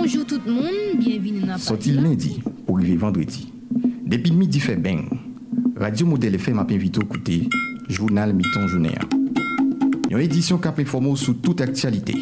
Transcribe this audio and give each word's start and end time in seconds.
bonjour 0.00 0.26
tout 0.26 0.40
le 0.44 0.52
monde, 0.52 0.98
bienvenue 0.98 1.40
dans 1.40 1.56
Sorti 1.56 1.92
lundi 1.92 2.42
pour 2.66 2.78
arriver 2.78 2.96
vendredi? 2.96 3.52
Depuis 4.04 4.32
midi 4.32 4.58
fait 4.58 4.76
bang, 4.76 5.06
Radio 5.76 6.06
Modèle 6.06 6.34
FM 6.34 6.58
a 6.58 6.66
invité 6.68 6.98
à 7.00 7.04
écouter 7.04 7.48
Journal 7.88 8.34
Mi-temps 8.34 8.66
Journée. 8.66 8.94
Une 10.10 10.18
édition 10.18 10.58
qui 10.58 10.68
a 10.68 10.74
informé 10.76 11.14
sur 11.14 11.40
toute 11.40 11.60
actualité. 11.60 12.14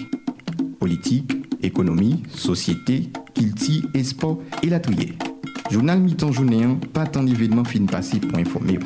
Politique, 0.78 1.32
économie, 1.62 2.22
société, 2.28 3.08
culture 3.34 3.88
et 3.94 4.04
sport 4.04 4.42
et 4.62 4.68
la 4.68 4.80
trier. 4.80 5.14
Journal 5.70 5.98
Mi-temps 5.98 6.32
Journée, 6.32 6.66
pas 6.92 7.06
tant 7.06 7.22
d'événements 7.22 7.64
fin 7.64 7.86
passé 7.86 8.18
pour 8.18 8.38
informer. 8.38 8.78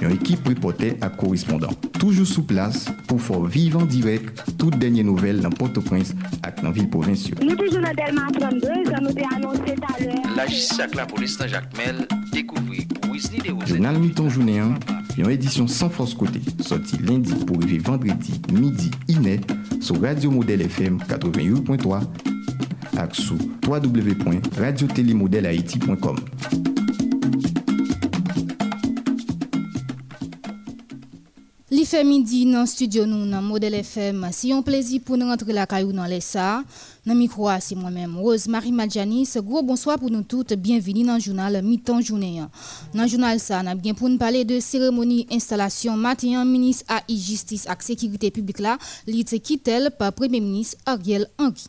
Une 0.00 0.10
équipe 0.10 0.48
reporter 0.48 0.96
à 1.00 1.10
correspondant. 1.10 1.70
Toujours 1.92 2.26
sous 2.26 2.42
place 2.42 2.86
pour 3.06 3.22
faire 3.22 3.44
vivre 3.44 3.80
en 3.80 3.86
direct 3.86 4.44
toutes 4.58 4.76
dernières 4.76 5.04
nouvelles 5.04 5.40
dans 5.40 5.50
Port-au-Prince 5.50 6.14
ak 6.46 6.54
nan 6.64 6.72
vil 6.76 6.88
provinsyon. 6.92 7.36
Nou 7.42 7.56
toujou 7.58 7.80
nan 7.82 7.94
Delman 7.98 8.30
32, 8.36 8.90
jan 8.90 9.02
nou 9.06 9.14
te 9.16 9.24
anonsi 9.30 9.72
talè. 9.82 10.12
La 10.36 10.44
jisisak 10.50 10.90
la 10.98 11.04
polis 11.10 11.34
nan 11.40 11.48
Jacmel, 11.52 11.96
dekouvri 12.32 12.80
pou 12.96 13.08
Wisni 13.14 13.38
de 13.44 13.50
Ozen. 13.54 13.68
Jounal 13.76 13.96
Miton 14.02 14.28
Jounéan, 14.32 14.70
yon 15.18 15.30
edisyon 15.34 15.68
san 15.70 15.90
fos 15.92 16.12
kote, 16.18 16.40
soti 16.64 16.96
lendi 17.04 17.34
pou 17.46 17.54
rive 17.62 17.78
vendredi, 17.86 18.32
midi, 18.54 18.88
inè, 19.12 19.34
sou 19.78 19.96
Radio 20.02 20.28
Model 20.34 20.60
FM 20.68 20.94
88.3 21.06 22.00
ak 23.02 23.10
sou 23.16 23.38
www.radiotelemodelaiti.com. 23.68 26.16
fait 31.92 32.04
midi 32.04 32.50
dans 32.50 32.64
studio 32.64 33.04
nous 33.04 33.30
dans 33.30 33.42
Modèle 33.42 33.74
FM. 33.74 34.26
Si 34.32 34.50
un 34.50 34.62
plaisir 34.62 35.02
pour 35.04 35.18
nous 35.18 35.26
rentrer 35.26 35.52
la 35.52 35.66
caillou 35.66 35.92
dans 35.92 36.06
les 36.06 36.22
ça. 36.22 36.64
Dans 37.04 37.14
micro 37.14 37.50
c'est 37.60 37.74
moi-même 37.74 38.16
Rose 38.16 38.48
Marie 38.48 38.72
Madjani. 38.72 39.28
Gros 39.36 39.62
bonsoir 39.62 39.98
pour 39.98 40.10
nous 40.10 40.22
toutes. 40.22 40.54
Bienvenue 40.54 41.04
dans 41.04 41.16
le 41.16 41.20
journal 41.20 41.62
mi-temps 41.62 42.00
journée. 42.00 42.40
Dans 42.94 43.02
le 43.02 43.08
journal 43.08 43.38
ça, 43.38 43.60
on 43.62 43.74
bien 43.74 43.92
pour 43.92 44.08
nous 44.08 44.16
parler 44.16 44.46
de 44.46 44.58
cérémonie 44.58 45.26
installation 45.30 45.94
matin 45.94 46.42
ministre 46.46 46.86
AI 46.88 47.14
justice 47.14 47.66
et 47.66 47.82
sécurité 47.82 48.30
publique 48.30 48.60
là, 48.60 48.78
li 49.06 49.22
quitté 49.22 49.88
par 49.98 50.14
premier 50.14 50.40
ministre 50.40 50.78
Ariel 50.86 51.28
Henry. 51.38 51.66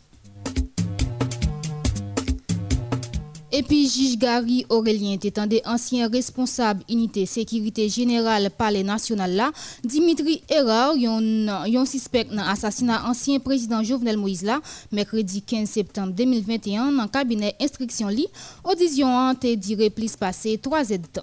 Et 3.56 3.62
puis, 3.62 3.88
juge 3.88 4.18
Gary 4.18 4.66
Aurélien, 4.68 5.16
étant 5.22 5.46
des 5.46 5.62
anciens 5.64 6.08
responsables 6.08 6.82
unité 6.90 7.24
sécurité 7.24 7.88
générale 7.88 8.50
palais 8.50 8.82
national 8.82 9.30
là, 9.32 9.52
Dimitri 9.84 10.42
Erard, 10.50 10.96
yon 10.96 11.84
suspect 11.86 12.24
dans 12.24 12.42
l'assassinat 12.44 13.08
ancien 13.08 13.38
président 13.38 13.80
Jovenel 13.84 14.16
Moïse 14.16 14.42
là, 14.42 14.60
mercredi 14.90 15.40
15 15.40 15.70
septembre 15.70 16.12
2021 16.14 16.90
dans 16.90 17.02
le 17.04 17.08
cabinet 17.08 17.54
instruction 17.60 18.08
li, 18.08 18.26
audition 18.64 19.06
a 19.06 19.34
été 19.34 19.56
duré 19.56 19.88
plus 19.88 20.16
passé 20.16 20.58
3 20.58 20.92
heures 20.92 20.98
de 20.98 21.20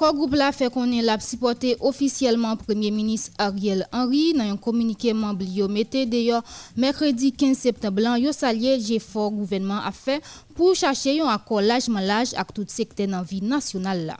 Corps 0.00 0.14
groupe 0.14 0.34
la 0.34 0.50
fait 0.50 0.72
connaître 0.72 1.04
l'a 1.04 1.20
supporté 1.20 1.76
officiellement 1.78 2.56
Premier 2.56 2.90
ministre 2.90 3.32
Ariel 3.36 3.86
Henry 3.92 4.32
dans 4.32 4.44
un 4.50 4.56
communiqué 4.56 5.12
membre 5.12 5.68
mette 5.68 6.08
d'ailleurs 6.08 6.42
mercredi 6.74 7.32
15 7.32 7.54
septembre 7.54 8.16
yo 8.16 8.32
salué 8.32 8.78
l'effort 8.78 9.30
gouvernement 9.30 9.82
a 9.84 9.92
fait 9.92 10.22
pour 10.54 10.74
chercher 10.74 11.20
un 11.20 11.26
accord 11.28 11.60
largement 11.60 12.00
large 12.00 12.32
avec 12.32 12.54
tout 12.54 12.64
secteur 12.66 13.08
dans 13.08 13.20
vie 13.20 13.42
nationale 13.42 14.06
là. 14.06 14.16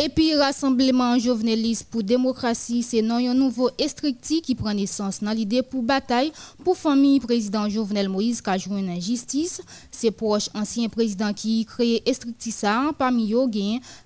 Et 0.00 0.08
puis, 0.08 0.32
rassemblement 0.36 1.18
joveneliste 1.18 1.88
pour 1.90 2.04
démocratie, 2.04 2.84
c'est 2.84 3.02
non 3.02 3.16
un 3.16 3.34
nouveau 3.34 3.68
estricti 3.78 4.40
qui 4.40 4.54
prend 4.54 4.72
naissance 4.72 5.20
dans 5.20 5.32
l'idée 5.32 5.60
pour 5.60 5.82
bataille 5.82 6.30
pour 6.62 6.76
famille 6.76 7.18
président 7.18 7.68
Jovenel 7.68 8.08
Moïse 8.08 8.40
qui 8.40 8.48
a 8.48 8.56
joué 8.56 8.78
une 8.78 9.00
justice. 9.02 9.60
C'est 9.90 10.12
proche 10.12 10.50
ancien 10.54 10.88
président 10.88 11.32
qui 11.32 11.64
créé 11.64 12.08
estricti 12.08 12.52
ça 12.52 12.92
parmi 12.96 13.32
eux 13.32 13.48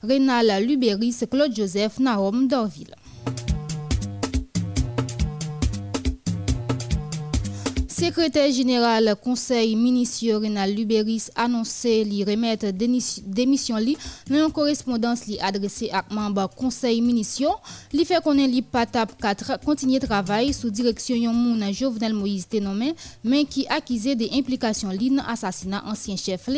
Renal 0.03 0.65
Luberis, 0.65 1.15
Claude 1.31 1.55
Joseph, 1.55 1.99
Nahom 1.99 2.49
Dorville. 2.49 2.95
Secrétaire 8.03 8.51
général 8.51 9.15
Conseil 9.23 9.77
ministre 9.77 10.27
Renal 10.35 10.75
Luberis 10.75 11.31
annoncé 11.37 12.03
li 12.03 12.25
remettre 12.25 12.73
démission 12.73 13.77
li 13.77 13.97
dans 14.29 14.47
une 14.47 14.51
correspondance 14.51 15.27
li 15.27 15.39
adressée 15.39 15.89
à 15.93 16.05
membre 16.11 16.51
Conseil 16.57 17.01
ministre 17.01 17.61
li 17.93 18.05
fait 18.05 18.21
connaître 18.21 18.53
li 18.53 18.61
patap 18.61 19.13
4 19.23 19.61
continuer 19.65 20.01
travail 20.01 20.53
sous 20.53 20.71
direction 20.71 21.15
yon 21.15 21.33
moun 21.33 21.73
Jovenel 21.73 22.13
Moïse 22.13 22.49
nommé 22.61 22.93
mais 23.23 23.45
qui 23.45 23.69
accusé 23.69 24.17
des 24.17 24.31
implications 24.33 24.91
li 24.91 25.09
dans 25.09 25.23
assassinat 25.23 25.85
ancien 25.87 26.17
chef 26.17 26.49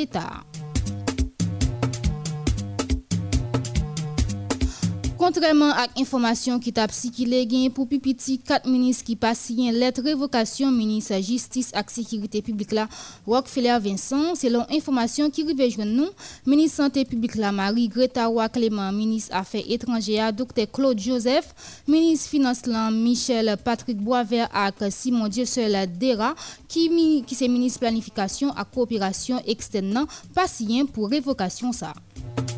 l'État. 5.26 5.34
Contrairement 5.34 5.72
à 5.72 5.86
l'information 5.96 6.60
qui 6.60 6.72
t'a 6.72 6.86
circulé 6.88 7.46
gain 7.46 7.68
pour 7.68 7.88
pipiti 7.88 8.38
quatre 8.38 8.68
ministres 8.68 9.04
qui 9.04 9.16
passent 9.16 9.50
une 9.50 9.72
lettre 9.72 10.02
révocation 10.02 10.70
ministre 10.70 11.20
justice 11.20 11.72
et 11.74 11.90
sécurité 11.90 12.40
publique 12.40 12.72
là 12.72 12.86
Rockefeller 13.26 13.78
Vincent 13.80 14.34
selon 14.34 14.64
information 14.70 15.30
qui 15.30 15.42
arrive 15.42 15.70
joindre 15.70 15.92
nous 15.92 16.08
ministre 16.46 16.76
santé 16.76 17.04
publique 17.04 17.36
la 17.36 17.52
Marie 17.52 17.88
Greta 17.88 18.28
Clément 18.52 18.92
ministre 18.92 19.34
affaires 19.34 19.64
étrangères 19.66 20.32
Dr 20.32 20.70
Claude 20.72 21.00
Joseph 21.00 21.54
ministre 21.88 22.28
finance 22.28 22.62
Michel 22.92 23.56
Patrick 23.64 23.96
Boisvert 23.96 24.48
et 24.54 24.90
Simon 24.90 25.28
Dieuseul 25.28 25.88
Dera 25.98 26.34
qui 26.68 27.24
qui 27.26 27.34
c'est 27.34 27.48
ministre 27.48 27.80
planification 27.80 28.50
et 28.50 28.74
coopération 28.74 29.42
externe 29.46 30.06
patient 30.34 30.86
pour 30.86 31.08
révocation 31.08 31.72
ça 31.72 31.92
Et 32.26 32.53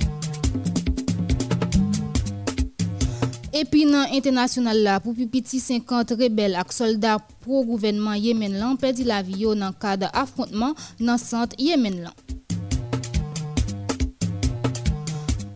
Epi 3.56 3.86
nan 3.88 4.10
internasyonal 4.12 4.82
la, 4.84 4.94
pou 5.00 5.16
pipiti 5.16 5.56
50 5.62 6.12
rebel 6.20 6.58
ak 6.60 6.74
soldat 6.76 7.22
pro-gouvenman 7.40 8.18
Yemen 8.20 8.58
lan 8.60 8.76
pedi 8.76 9.06
la 9.08 9.22
viyo 9.24 9.54
nan 9.56 9.72
kade 9.80 10.10
afrontman 10.12 10.74
nan 11.00 11.16
sant 11.16 11.54
Yemen 11.56 12.02
lan. 12.04 12.12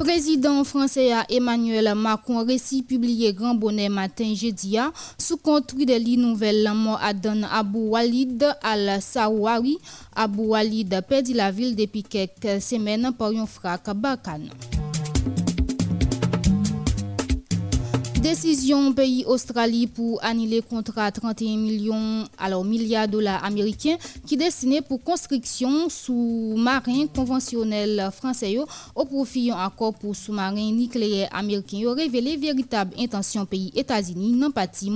Prezident 0.00 0.64
franse 0.64 1.04
a 1.12 1.26
Emmanuel 1.28 1.92
Macron 1.92 2.40
resi 2.48 2.80
publiye 2.80 3.34
gran 3.36 3.60
bonen 3.60 3.92
matin 3.92 4.32
jedia 4.32 4.88
sou 5.20 5.36
kontri 5.36 5.84
de 5.84 6.00
li 6.00 6.16
nouvel 6.16 6.64
la 6.64 6.72
mò 6.72 6.96
adan 7.04 7.44
Abou 7.44 7.92
Walid 7.98 8.48
al 8.64 8.96
Sawari. 9.04 9.76
Abou 10.16 10.56
Walid 10.56 10.96
pedi 11.04 11.36
la 11.36 11.52
vil 11.52 11.76
depi 11.76 12.00
kek 12.00 12.48
semen 12.64 13.12
par 13.12 13.36
yon 13.36 13.50
frak 13.50 13.92
bakan. 13.92 14.48
Décision 18.22 18.92
pays 18.92 19.24
Australie 19.26 19.86
pour 19.86 20.22
annuler 20.22 20.60
contrat 20.60 21.10
31 21.10 21.56
millions 21.56 22.28
alors 22.38 22.64
milliards 22.64 23.06
de 23.06 23.12
dollars 23.12 23.42
américains 23.42 23.96
qui 24.26 24.36
destiné 24.36 24.82
pour 24.82 25.02
construction 25.02 25.88
sous-marin 25.88 27.06
conventionnel 27.14 28.10
français 28.12 28.58
au 28.94 29.04
profit 29.06 29.48
d'un 29.48 29.64
accord 29.64 29.94
pour 29.94 30.14
sous-marin 30.14 30.70
nucléaire 30.70 31.30
américain 31.32 31.94
révélé 31.96 32.36
véritable 32.36 32.94
intention 32.98 33.46
pays 33.46 33.72
États-Unis 33.74 34.38
dans 34.38 34.50
partie 34.50 34.90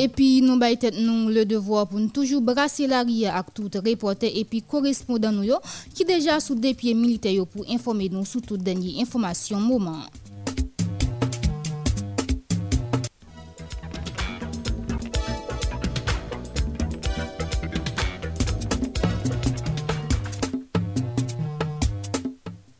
Epi 0.00 0.38
nou 0.40 0.56
bay 0.56 0.78
tet 0.80 0.96
nou 0.96 1.28
le 1.28 1.42
devwa 1.44 1.82
pou 1.84 2.00
nou 2.00 2.08
toujou 2.14 2.40
brase 2.40 2.86
la 2.88 3.02
ria 3.04 3.34
ak 3.36 3.50
tout 3.52 3.74
reporter 3.84 4.32
epi 4.40 4.62
korespondan 4.64 5.36
nou 5.36 5.44
yo 5.44 5.58
ki 5.92 6.06
deja 6.08 6.38
sou 6.40 6.56
depye 6.56 6.94
milite 6.96 7.28
yo 7.34 7.44
pou 7.44 7.68
informe 7.68 8.08
nou 8.08 8.24
sou 8.24 8.40
tout 8.40 8.56
denye 8.64 8.96
informasyon 9.04 9.60
mouman. 9.60 10.00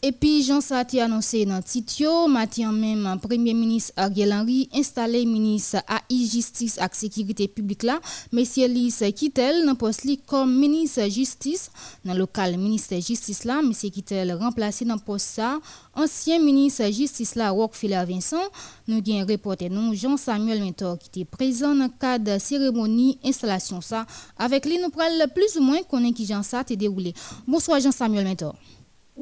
Et 0.03 0.13
puis, 0.13 0.43
Jean 0.43 0.63
Sati 0.63 0.99
a 0.99 1.05
annoncé 1.05 1.45
dans 1.45 1.59
le 1.59 1.63
titre, 1.63 2.27
matin 2.27 2.73
même, 2.73 3.19
Premier 3.21 3.53
ministre 3.53 3.93
Ariel 3.97 4.33
Henry 4.33 4.67
installé 4.73 5.27
ministre 5.27 5.77
AI 5.91 6.27
Justice 6.27 6.79
et 6.79 6.95
Sécurité 6.95 7.49
publique 7.49 7.83
là, 7.83 8.01
Monsieur 8.33 8.67
Lys 8.67 9.05
Kittel 9.15 9.67
dans 9.67 9.75
poste 9.75 10.07
comme 10.25 10.59
ministre 10.59 11.07
Justice. 11.11 11.71
Dans 12.03 12.15
le 12.15 12.21
local 12.21 12.57
ministre 12.57 12.95
Justice 12.95 13.45
là, 13.45 13.61
Monsieur 13.61 13.91
Kittel 13.91 14.33
remplacé 14.33 14.87
dans 14.87 14.97
poste 14.97 15.35
ça, 15.35 15.61
ancien 15.95 16.39
ministre 16.39 16.91
Justice 16.91 17.35
là, 17.35 17.51
Rockefeller 17.51 18.05
Vincent, 18.09 18.41
nous 18.89 19.03
avons 19.07 19.27
reporté 19.27 19.69
nous 19.69 19.95
Jean-Samuel 19.95 20.65
Mentor 20.65 20.99
qui 20.99 21.09
était 21.09 21.31
présent 21.31 21.75
dans 21.75 21.85
le 21.85 21.91
cadre 22.01 22.33
de 22.33 22.39
cérémonie 22.39 23.19
installation 23.23 23.83
ça, 23.83 24.07
avec 24.39 24.65
lui 24.65 24.79
nous 24.79 24.89
prenons 24.89 25.29
plus 25.35 25.59
ou 25.59 25.63
moins 25.63 25.83
qu'on 25.83 26.11
qui 26.11 26.25
Jean 26.25 26.43
Sati 26.43 26.75
déroulé. 26.75 27.13
Bonsoir 27.47 27.81
Jean-Samuel 27.81 28.27
Mentor. 28.27 28.55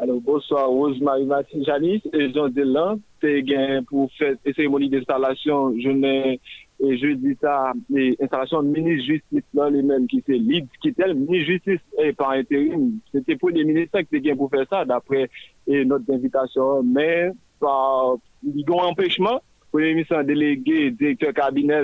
Alors, 0.01 0.21
bonsoir, 0.21 0.69
Rosemary 0.69 1.25
Martin 1.25 1.63
Janis 1.65 2.01
et 2.13 2.33
Jean 2.33 2.49
Delan. 2.49 3.01
C'est 3.21 3.45
pour 3.89 4.13
faire 4.13 4.37
une 4.45 4.55
cérémonie 4.55 4.89
d'installation, 4.89 5.75
je 5.77 5.89
n'ai 5.89 6.41
et 6.81 6.97
je 6.97 7.15
dis 7.15 7.37
ça, 7.41 7.73
les 7.91 8.17
installations 8.23 8.63
de 8.63 8.69
ministre 8.69 9.07
justice 9.07 9.43
là, 9.53 9.69
les 9.69 9.83
mêmes 9.83 10.07
qui 10.07 10.23
c'est 10.25 10.39
lead, 10.39 10.69
qui 10.81 10.95
tel 10.95 11.17
ministre 11.17 11.51
justice 11.51 11.81
et 11.99 12.13
par 12.13 12.31
intérim. 12.31 13.01
C'était 13.13 13.35
pour 13.35 13.51
les 13.51 13.65
ministres 13.65 14.01
qui 14.03 14.17
étaient 14.17 14.37
pour 14.37 14.49
faire 14.51 14.67
ça, 14.71 14.85
d'après 14.85 15.29
notre 15.67 16.05
invitation. 16.13 16.85
Mais, 16.85 17.33
par, 17.59 18.15
il 18.45 18.61
y 18.61 18.65
a 18.69 18.85
un 18.85 18.87
empêchement, 18.87 19.43
pour 19.73 19.81
les 19.81 19.95
ministres 19.95 20.23
délégués, 20.23 20.93
directeur 20.93 21.35
cabinet, 21.35 21.83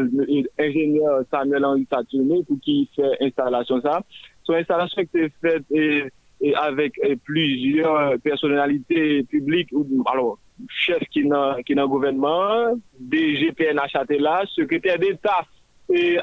ingénieur 0.60 1.24
Samuel 1.32 1.64
Henri 1.64 1.88
Saturné, 1.90 2.44
pour 2.46 2.60
qui 2.60 2.88
fait 2.94 3.16
installation 3.20 3.80
ça. 3.80 4.00
Son 4.44 4.52
installation 4.52 5.02
qui 5.06 5.18
est 5.18 5.32
faite 5.40 5.64
et, 5.72 6.04
et 6.44 6.54
avec 6.54 6.92
et 7.02 7.16
plusieurs 7.16 8.18
personnalités 8.20 9.22
publiques, 9.24 9.70
alors 10.04 10.38
chef 10.68 11.02
qui 11.10 11.24
n'a 11.24 11.56
le 11.66 11.88
gouvernement, 11.88 12.74
DGPNH 13.00 13.96
à 13.96 14.04
là, 14.18 14.44
secrétaire 14.54 14.98
d'État 14.98 15.46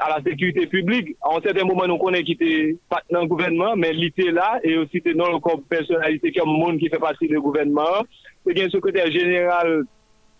à 0.00 0.08
la 0.08 0.22
sécurité 0.24 0.66
publique. 0.66 1.16
En 1.22 1.40
certain 1.40 1.64
moment, 1.64 1.86
nous 1.88 1.98
connaissons 1.98 2.24
qu'il 2.24 2.34
était 2.34 2.76
pas 2.88 3.02
dans 3.10 3.22
le 3.22 3.26
gouvernement, 3.26 3.74
mais 3.76 3.92
l'ité 3.92 4.30
là, 4.30 4.60
et 4.62 4.76
aussi 4.76 4.98
était 4.98 5.14
non 5.14 5.40
comme 5.40 5.62
personnalité, 5.62 6.32
comme 6.32 6.50
monde 6.50 6.78
qui 6.78 6.88
fait 6.88 6.98
partie 6.98 7.26
du 7.26 7.40
gouvernement. 7.40 8.04
C'est 8.46 8.62
un 8.62 8.70
secrétaire 8.70 9.10
général 9.10 9.84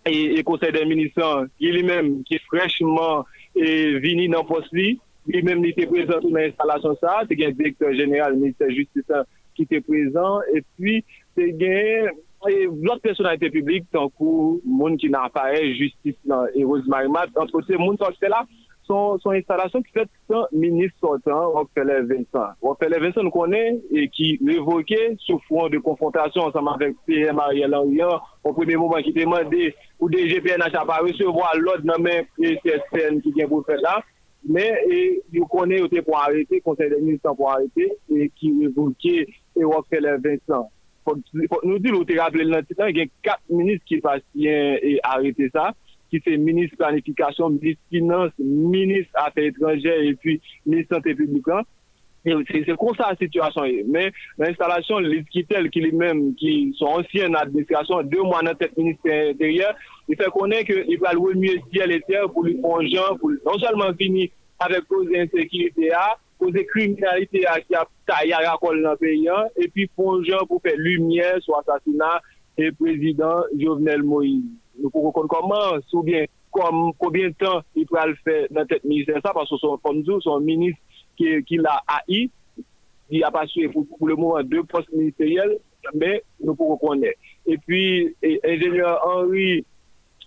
et, 0.05 0.39
et 0.39 0.43
conseil 0.43 0.71
des 0.71 0.85
ministres, 0.85 1.47
qui 1.57 1.71
lui-même, 1.71 2.23
qui 2.23 2.35
est 2.35 2.41
fraîchement 2.47 3.25
et 3.55 3.99
vini 3.99 4.29
dans 4.29 4.41
le 4.43 4.47
poste, 4.47 4.73
lui-même, 4.73 5.63
il 5.63 5.69
était 5.69 5.87
présent 5.87 6.19
dans 6.21 6.37
l'installation 6.37 6.97
ça, 6.99 7.21
c'est 7.29 7.45
un 7.45 7.51
directeur 7.51 7.93
général, 7.93 8.35
ministère 8.35 8.67
de 8.67 8.73
justice, 8.73 9.03
ki 9.57 9.67
te 9.69 9.81
prezant, 9.85 10.41
et 10.53 10.65
puis 10.77 11.03
te 11.37 11.47
gen 11.59 12.13
blot 12.81 12.99
personalite 13.03 13.51
publik 13.53 13.87
tan 13.93 14.09
kou 14.19 14.59
moun 14.65 14.97
ki 14.99 15.09
nan 15.13 15.29
apare 15.29 15.61
justice 15.77 16.19
nan 16.27 16.49
Eros 16.59 16.87
Marimat, 16.91 17.31
an 17.39 17.49
kote 17.51 17.79
moun 17.79 17.97
tan 17.99 18.11
kote 18.15 18.31
la, 18.31 18.43
son, 18.87 19.19
son 19.23 19.37
instalasyon 19.37 19.83
ki 19.85 19.95
fet 19.95 20.11
san 20.29 20.47
minis 20.51 20.91
sotan 21.01 21.51
Rockefeller 21.55 22.03
Vincent. 22.09 22.57
Rockefeller 22.63 23.03
Vincent 23.03 23.23
nou 23.23 23.35
konen 23.35 23.79
e 23.95 24.07
ki 24.13 24.33
revoke 24.43 24.99
sou 25.23 25.39
fouan 25.47 25.71
de 25.73 25.81
konfrontasyon 25.83 26.51
ansanman 26.51 26.79
vek 26.81 26.97
P.M. 27.07 27.39
Ariel 27.43 27.77
Henrien, 27.77 28.17
an 28.43 28.57
premi 28.57 28.79
mouman 28.79 29.05
ki 29.05 29.15
teman 29.15 29.47
de 29.53 29.69
ou 30.01 30.11
de 30.11 30.25
GPNH 30.31 30.75
apare 30.81 31.15
se 31.17 31.27
vwa 31.29 31.53
lod 31.61 31.87
nan 31.87 32.03
men 32.03 32.27
PCSPN 32.39 33.21
ki 33.23 33.37
gen 33.37 33.51
pou 33.51 33.65
fet 33.67 33.81
la, 33.85 34.01
men 34.43 34.75
e, 34.91 34.99
yo 35.31 35.47
konen 35.51 35.85
yo 35.85 35.87
te 35.91 36.03
pou 36.03 36.19
arete, 36.19 36.59
konsey 36.65 36.91
de 36.91 36.99
ministran 36.99 37.37
pou 37.39 37.47
arete, 37.51 37.87
e 38.11 38.27
ki 38.35 38.51
revoke 38.65 39.23
e 39.57 39.65
Rockefeller 39.65 40.19
Vincent. 40.23 40.71
Fok 41.03 41.63
nou 41.67 41.79
di 41.83 41.91
nou 41.91 42.07
te 42.07 42.15
rappele 42.19 42.47
nan 42.51 42.65
titan, 42.67 42.93
gen 42.95 43.11
4 43.27 43.51
minis 43.51 43.81
ki 43.89 43.99
pasyen 44.03 44.77
e 44.79 44.95
arete 45.07 45.49
sa, 45.51 45.71
ki 46.13 46.21
se 46.23 46.37
minis 46.39 46.73
planifikasyon, 46.79 47.57
minis 47.59 47.79
finance, 47.91 48.35
minis 48.39 49.07
afe 49.25 49.49
etranje, 49.49 49.91
e 49.91 50.13
pi 50.23 50.37
minis 50.65 50.87
sante 50.91 51.15
publikan. 51.19 51.65
Se 52.23 52.75
kon 52.79 52.95
sa 52.95 53.09
situasyon 53.19 53.67
e. 53.67 53.81
Men, 53.91 54.13
nan 54.39 54.53
instalasyon, 54.53 55.09
lis 55.11 55.25
ki 55.33 55.43
tel 55.49 55.67
ki 55.73 55.83
li 55.83 55.91
men, 55.99 56.29
ki 56.39 56.53
son 56.79 57.01
ansyen 57.01 57.35
administrasyon, 57.35 58.07
2 58.13 58.27
mwa 58.29 58.39
nan 58.47 58.55
tet 58.59 58.77
minis 58.79 59.01
teryen, 59.03 59.75
li 60.07 60.19
fe 60.19 60.29
konen 60.31 60.63
ke 60.67 60.85
li 60.87 60.99
pral 61.01 61.19
wè 61.19 61.35
mye 61.35 61.57
siel 61.65 61.97
et 61.97 62.07
ter 62.07 62.29
pou 62.31 62.47
li 62.47 62.55
ponjan, 62.63 63.19
pou 63.19 63.35
non 63.43 63.59
salman 63.59 63.97
fini 63.99 64.29
avek 64.63 64.87
kouz 64.87 65.11
ensekirite 65.19 65.91
a, 65.99 66.13
koze 66.43 66.63
kriminalite 66.67 67.45
a 67.47 67.57
ki 67.63 67.77
ap 67.79 67.89
taya 68.09 68.41
rakol 68.43 68.81
nan 68.83 68.99
peyan, 68.99 69.47
epi 69.63 69.87
ponjan 69.95 70.43
pou 70.49 70.59
fe 70.63 70.75
lumiye 70.75 71.29
sou 71.45 71.55
asasina 71.61 72.17
e 72.59 72.69
prezident 72.75 73.49
Jovenel 73.59 74.03
Moïse. 74.03 74.51
Nou 74.81 74.91
pou 74.91 75.13
kon 75.15 75.29
koman, 75.31 75.79
sou 75.87 76.03
bien, 76.03 76.27
kom, 76.53 76.91
koubyen 76.99 77.33
tan 77.39 77.63
i 77.79 77.85
pral 77.89 78.15
fe 78.25 78.43
nan 78.53 78.67
tet 78.69 78.83
minister 78.85 79.21
sa, 79.21 79.33
pasou 79.35 79.61
son 79.61 79.79
komzou, 79.85 80.19
son 80.25 80.43
minis 80.43 80.75
ki, 81.19 81.39
ki 81.47 81.61
la 81.63 81.79
AI, 81.99 82.27
di 83.13 83.23
ap 83.23 83.39
asye 83.39 83.69
pou, 83.71 83.87
pou 83.95 84.11
le 84.11 84.19
mouan 84.19 84.43
de 84.49 84.65
post 84.67 84.91
ministeriel, 84.93 85.55
men 85.93 86.19
nou 86.43 86.57
pou 86.57 86.75
kon 86.75 86.97
konen. 86.97 87.15
Epi, 87.47 87.83
enjeneur 88.43 88.99
Henri 89.07 89.63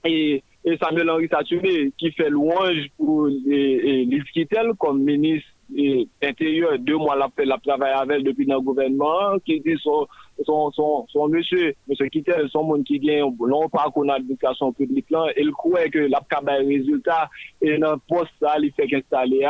e... 0.06 0.42
et 0.66 0.76
Samuel 0.78 1.08
Henri 1.08 1.28
Saturé 1.28 1.92
qui 1.96 2.10
fait 2.10 2.28
louange 2.28 2.88
pour 2.96 3.26
l'Iskitel 3.26 4.72
comme 4.78 5.02
ministre 5.02 5.48
E 5.74 6.06
intérieur, 6.22 6.78
deux 6.78 6.96
mois 6.96 7.16
la, 7.16 7.28
la 7.44 7.58
travail 7.58 7.92
avec 7.92 8.22
depuis 8.22 8.46
dans 8.46 8.56
le 8.56 8.60
gouvernement, 8.60 9.38
qui 9.44 9.60
dit 9.60 9.76
son, 9.82 10.06
son, 10.44 10.70
son, 10.70 11.06
son 11.08 11.28
monsieur, 11.28 11.74
monsieur 11.88 12.06
Kittel, 12.06 12.48
son 12.50 12.64
monde 12.64 12.84
qui 12.84 13.00
gagne 13.00 13.22
un 13.22 13.46
long 13.46 13.68
parcours 13.68 14.04
dans 14.04 14.12
l'administration 14.12 14.72
publique 14.72 15.10
là, 15.10 15.26
il 15.36 15.50
croit 15.50 15.88
que 15.88 15.98
la 15.98 16.20
résultat 16.58 17.28
et 17.60 17.78
dans 17.78 17.98
poste 18.08 18.30
ça, 18.40 18.54
il 18.60 18.72
fait 18.72 18.86
qu'installer 18.86 19.46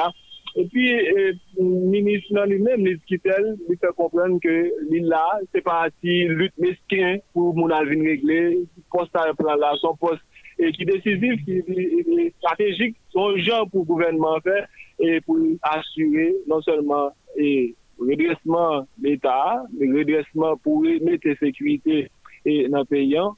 et 0.58 0.64
puis, 0.64 0.90
euh, 0.90 1.32
ministre 1.58 2.34
euh, 2.34 2.46
lui-même, 2.46 2.78
ministre 2.78 3.04
Kittel, 3.06 3.58
lui 3.69 3.76
fait 3.76 3.94
comprendre 3.94 4.40
que 4.42 4.72
l'île 4.90 5.06
là, 5.06 5.38
c'est 5.54 5.60
pas 5.60 5.88
si 6.02 6.24
lutte 6.24 6.56
mesquin 6.56 7.19
pour 7.34 7.54
mon 7.54 7.69
avis 7.69 8.00
régler, 8.00 8.60
poste 8.90 9.14
à 9.14 9.34
prendre 9.34 9.60
là, 9.60 9.74
son 9.82 9.94
poste, 9.96 10.22
et 10.58 10.72
qui 10.72 10.86
décisif, 10.86 11.44
qui, 11.44 11.62
stratégique, 12.38 12.96
son 13.16 13.40
jan 13.40 13.64
pou 13.72 13.88
gouvenman 13.88 14.44
fè 14.44 14.60
e 15.00 15.16
pou 15.24 15.56
asyre 15.72 16.28
non 16.50 16.60
selman 16.66 17.14
e 17.40 17.72
redresman 18.02 18.84
l'Etat, 19.00 19.64
redresman 19.80 20.60
pou 20.64 20.84
remete 20.84 21.32
sekwite 21.40 22.04
nan 22.72 22.84
peyan, 22.90 23.32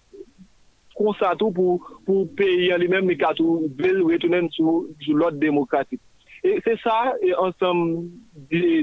konsa 0.98 1.30
tou 1.38 1.54
pou, 1.54 1.78
pou 2.06 2.26
peyan 2.38 2.82
li 2.82 2.90
menm 2.90 3.08
li 3.10 3.16
katou 3.20 3.68
bel 3.78 4.02
retounen 4.08 4.50
sou, 4.56 4.88
sou 5.04 5.18
lot 5.18 5.38
demokratik. 5.38 6.02
E 6.42 6.58
se 6.66 6.74
sa, 6.82 7.14
ansam 7.42 8.08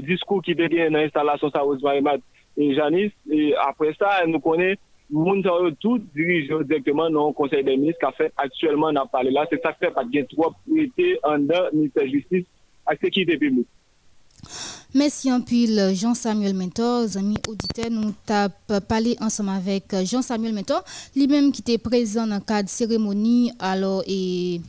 diskou 0.08 0.40
ki 0.44 0.56
te 0.56 0.70
gen 0.72 0.96
nan 0.96 1.06
instalasyon 1.06 1.52
sa 1.52 1.64
Osman 1.68 2.00
Emad 2.00 2.24
e 2.56 2.72
Janis, 2.76 3.12
e 3.28 3.52
apre 3.66 3.92
sa, 3.96 4.18
nou 4.28 4.40
konen 4.44 4.80
ça, 5.08 5.14
nous 5.14 5.24
connaissons 5.24 5.60
moun 5.62 5.76
tout 5.80 5.98
dirige 6.14 6.48
directement 6.66 7.10
dans 7.10 7.28
le 7.28 7.32
Conseil 7.32 7.64
des 7.64 7.76
ministres 7.76 8.00
qui 8.00 8.06
a 8.06 8.12
fait 8.12 8.32
actuellement 8.36 8.92
dans 8.92 9.06
parlé 9.06 9.30
là. 9.30 9.46
C'est 9.50 9.62
ça 9.62 9.72
qui 9.72 9.80
fait 9.80 9.90
parce 9.90 10.08
qu'il 10.10 10.20
y 10.20 10.26
trop 10.26 10.52
été 10.76 11.18
en 11.22 11.38
ministère 11.72 12.04
de 12.04 12.08
justice 12.08 12.44
à 12.86 12.96
sécurité 12.96 13.36
publique. 13.36 13.68
Merci 14.94 15.30
en 15.30 15.40
pile 15.42 15.92
Jean-Samuel 15.94 16.54
Mentor, 16.54 17.04
amis 17.16 17.36
auditeurs, 17.48 17.90
nous 17.90 18.14
avons 18.28 18.80
parlé 18.88 19.16
ensemble 19.20 19.50
avec 19.50 19.84
Jean-Samuel 20.04 20.54
Mentor, 20.54 20.82
lui-même 21.14 21.52
qui 21.52 21.60
était 21.60 21.78
présent 21.78 22.26
dans 22.26 22.36
le 22.36 22.40
cadre 22.40 22.64
de 22.64 22.68
cérémonie 22.68 23.52
alors 23.58 24.02
et 24.06 24.60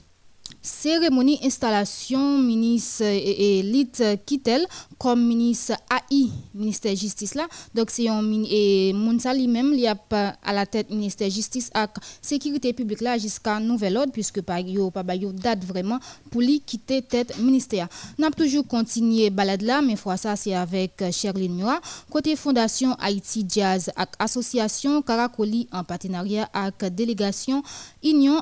cérémonie 0.68 1.40
installation 1.44 2.38
ministre 2.38 3.06
élite 3.06 4.04
Kittel 4.26 4.66
comme 4.98 5.26
ministre 5.26 5.74
AI 5.90 6.30
ministère 6.54 6.96
justice 6.96 7.36
là. 7.36 7.48
Donc 7.74 7.90
c'est 7.90 8.10
un 8.10 8.24
et 8.50 8.92
Mounsa 8.94 9.34
lui-même 9.34 9.74
il 9.74 9.88
a 9.88 9.96
à 10.44 10.54
la 10.54 10.66
tête 10.66 10.90
ministère 10.90 11.30
justice 11.30 11.72
et 11.76 11.86
sécurité 12.22 12.74
publique 12.74 13.02
là 13.02 13.18
jusqu'à 13.18 13.60
nouvel 13.60 13.98
ordre 13.98 14.12
puisque 14.12 14.42
pas 14.42 14.60
yo 14.60 14.92
pas 14.92 15.04
yo 15.16 15.32
date 15.32 15.64
vraiment 15.64 16.00
pour 16.30 16.42
lui 16.42 16.60
quitter 16.60 17.02
tête 17.02 17.40
ministère. 17.40 17.88
N'a 18.18 18.30
toujours 18.32 18.68
continué 18.68 19.30
balade 19.30 19.62
là 19.62 19.82
mais 19.82 19.96
fois 19.96 20.18
ça 20.18 20.36
c'est 20.36 20.54
avec 20.54 21.02
Sherline 21.12 21.56
Mura 21.56 21.80
côté 22.10 22.36
fondation 22.36 22.94
Haïti 23.00 23.46
Jazz 23.48 23.90
et 23.98 24.02
association 24.20 25.02
Caracoli 25.02 25.68
en 25.72 25.84
partenariat 25.84 26.50
avec 26.54 26.94
délégation 26.94 27.64
Union 28.04 28.42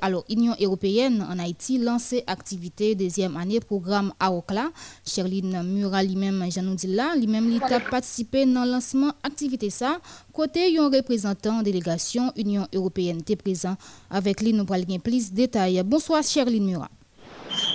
alors 0.00 0.24
Union 0.28 0.54
européenne 0.60 1.24
en 1.30 1.38
Haïti 1.38 1.59
Haïti 1.60 1.78
lancé 1.78 2.24
activité 2.26 2.94
deuxième 2.94 3.36
année 3.36 3.60
programme 3.60 4.14
AOCLA. 4.18 4.70
Sherline 5.06 5.62
Mural 5.62 6.06
lui-même, 6.06 6.50
Janou 6.50 6.74
là, 6.88 7.14
lui-même 7.14 7.50
il 7.50 7.62
a 7.62 7.80
participé 7.80 8.46
dans 8.46 8.64
le 8.64 8.70
lancement 8.70 9.12
activité 9.22 9.68
ça. 9.68 9.98
Côté 10.32 10.78
un 10.78 10.88
représentant 10.88 11.60
délégation 11.60 12.32
Union 12.36 12.66
européenne 12.74 13.18
était 13.18 13.36
présent 13.36 13.76
avec 14.10 14.40
lui 14.40 14.54
nous 14.54 14.64
parlons 14.64 14.98
plus 15.00 15.32
de 15.32 15.36
détails. 15.36 15.82
Bonsoir 15.84 16.22
Sherline 16.22 16.64
Mural. 16.64 16.88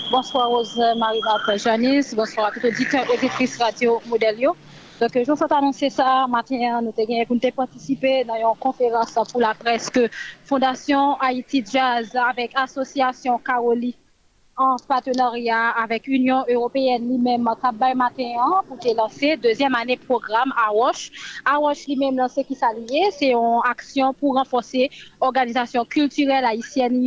Bonsoir 0.09 0.49
Rose 0.49 0.75
Marie-Marthe 0.97 1.59
Janice, 1.59 2.15
bonsoir 2.15 2.47
à 2.47 2.51
tous 2.51 2.61
les 2.61 2.69
auditeurs 2.69 3.05
et 3.11 3.63
radio 3.63 4.01
Modelio. 4.07 4.55
Donc, 4.99 5.11
je 5.13 5.29
vous 5.29 5.53
annoncer 5.53 5.89
ça 5.89 6.25
matin, 6.29 6.81
nous 6.81 6.93
avons 6.97 7.51
participé 7.53 8.23
dans 8.23 8.35
une 8.35 8.57
conférence 8.57 9.13
pour 9.29 9.41
la 9.41 9.53
presse 9.53 9.89
que 9.89 10.07
Fondation 10.45 11.15
Haïti 11.19 11.65
Jazz 11.69 12.15
avec 12.15 12.51
Association 12.55 13.37
Caroli 13.39 13.97
en 14.57 14.77
partenariat 14.87 15.71
avec 15.71 16.07
Union 16.07 16.45
européenne 16.47 17.09
lui-même 17.09 17.49
Cabay 17.61 17.93
matin 17.93 18.35
pour 18.69 18.77
lancer 18.95 19.35
deuxième 19.35 19.75
année 19.75 19.97
programme. 19.97 20.53
À 20.55 20.69
Roche 20.69 21.11
lui-même 21.87 22.15
lancé 22.15 22.45
qui 22.45 22.55
s'allie, 22.55 23.03
c'est 23.11 23.31
une 23.31 23.59
action 23.69 24.13
pour 24.13 24.35
renforcer 24.35 24.89
l'organisation 25.21 25.83
culturelle 25.83 26.45
haïtienne. 26.45 27.05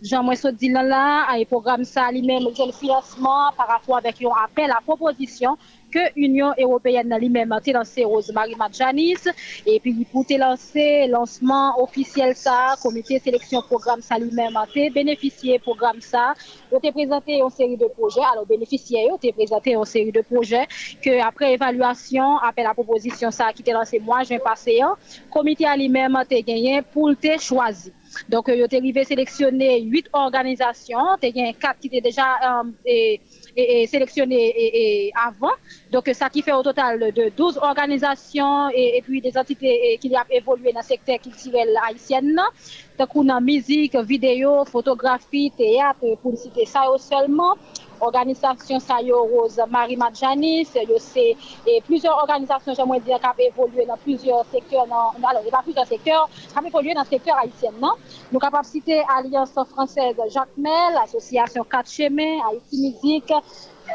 Jean-Moïse 0.00 0.46
dit 0.56 0.68
là, 0.68 1.26
un 1.28 1.44
programme 1.44 1.82
ça 1.82 2.12
lui-même 2.12 2.44
le 2.44 2.72
financement 2.72 3.50
par 3.56 3.66
rapport 3.66 3.96
avec 3.96 4.22
un 4.22 4.44
appel 4.44 4.70
à 4.70 4.80
proposition 4.80 5.58
que 5.96 6.12
l'Union 6.14 6.52
européenne 6.58 7.16
lui-même 7.18 7.52
a 7.52 7.60
lancé 7.72 8.04
Rosemary 8.04 8.54
Janice 8.78 9.28
et 9.64 9.80
puis 9.80 10.06
pour 10.12 10.26
te 10.26 10.34
lancer 10.34 11.06
lancement 11.08 11.80
officiel 11.82 12.36
ça, 12.36 12.74
comité 12.82 13.18
sélection 13.18 13.62
programme 13.62 14.02
ça 14.02 14.18
lui-même 14.18 14.56
a 14.56 14.66
bénéficié 14.94 15.58
programme 15.58 16.00
ça, 16.00 16.34
il 16.70 16.88
a 16.88 16.92
présenté 16.92 17.32
une 17.38 17.50
série 17.50 17.78
de 17.78 17.86
projets, 17.86 18.26
alors 18.32 18.44
bénéficiaire 18.46 19.14
a 19.14 19.32
présenté 19.32 19.70
une 19.72 19.84
série 19.86 20.12
de 20.12 20.20
projets 20.20 20.66
que 21.02 21.14
après 21.30 21.54
évaluation, 21.54 22.36
après 22.38 22.64
la 22.64 22.74
proposition 22.74 23.30
ça 23.30 23.52
qui 23.54 23.62
était 23.62 23.72
lancé 23.72 23.98
moi, 23.98 24.22
je 24.22 24.30
vais 24.30 24.38
passer, 24.38 24.80
comité 25.30 25.64
à 25.64 25.76
lui-même 25.76 26.14
a 26.16 26.24
gagné 26.24 26.82
pour 26.92 27.10
te 27.16 27.38
choisir. 27.40 27.92
Donc, 28.28 28.46
il 28.48 28.62
a 28.62 28.66
arrivé 28.72 29.00
à 29.00 29.04
sélectionner 29.04 29.82
huit 29.82 30.06
organisations. 30.12 31.16
Il 31.22 31.36
y 31.36 31.48
a 31.48 31.52
quatre 31.52 31.80
qui 31.80 31.90
déjà 33.56 33.82
euh, 33.82 33.86
sélectionnées 33.86 35.12
avant. 35.14 35.52
Donc, 35.90 36.10
ça 36.12 36.28
qui 36.28 36.42
fait 36.42 36.52
au 36.52 36.62
total 36.62 37.12
de 37.12 37.30
12 37.36 37.58
organisations 37.62 38.68
et, 38.70 39.00
puis 39.02 39.20
des 39.20 39.36
entités 39.36 39.98
qui 40.00 40.12
ont 40.14 40.20
évolué 40.30 40.72
dans 40.72 40.80
le 40.80 40.84
secteur 40.84 41.18
culturel 41.20 41.68
haïtien. 41.88 42.22
Donc, 42.98 43.08
on 43.14 43.28
a 43.28 43.40
musique, 43.40 43.96
vidéo, 43.96 44.64
photographie, 44.64 45.52
théâtre, 45.56 46.16
pour 46.22 46.36
citer 46.36 46.66
ça 46.66 46.82
seulement 46.98 47.54
organisation 48.00 48.78
ça 48.78 48.96
Rose 49.12 49.60
Marie 49.70 49.96
Madjanis, 49.96 50.66
c'est 50.98 51.36
plusieurs 51.84 52.16
organisations 52.18 52.74
j'aimerais 52.74 53.00
dire 53.00 53.18
qui 53.18 53.26
ont 53.26 53.64
évolué 53.64 53.86
dans 53.86 53.96
plusieurs 53.96 54.44
secteurs 54.46 54.86
dans 54.86 55.12
alors 55.28 55.42
pas 55.50 55.62
plusieurs 55.62 55.86
secteurs, 55.86 56.28
qui 56.30 56.58
ont 56.58 56.66
évolué 56.66 56.94
dans 56.94 57.02
le 57.02 57.06
secteur 57.06 57.36
haïtien 57.38 57.70
non? 57.80 57.92
Nous 58.32 58.38
capable 58.38 58.64
citer 58.64 59.02
Alliance 59.08 59.52
française 59.70 60.16
Jacques 60.30 60.56
Mel, 60.56 60.94
4 61.70 61.90
chemins, 61.90 62.38
Haïti 62.48 62.94
Musique, 63.02 63.32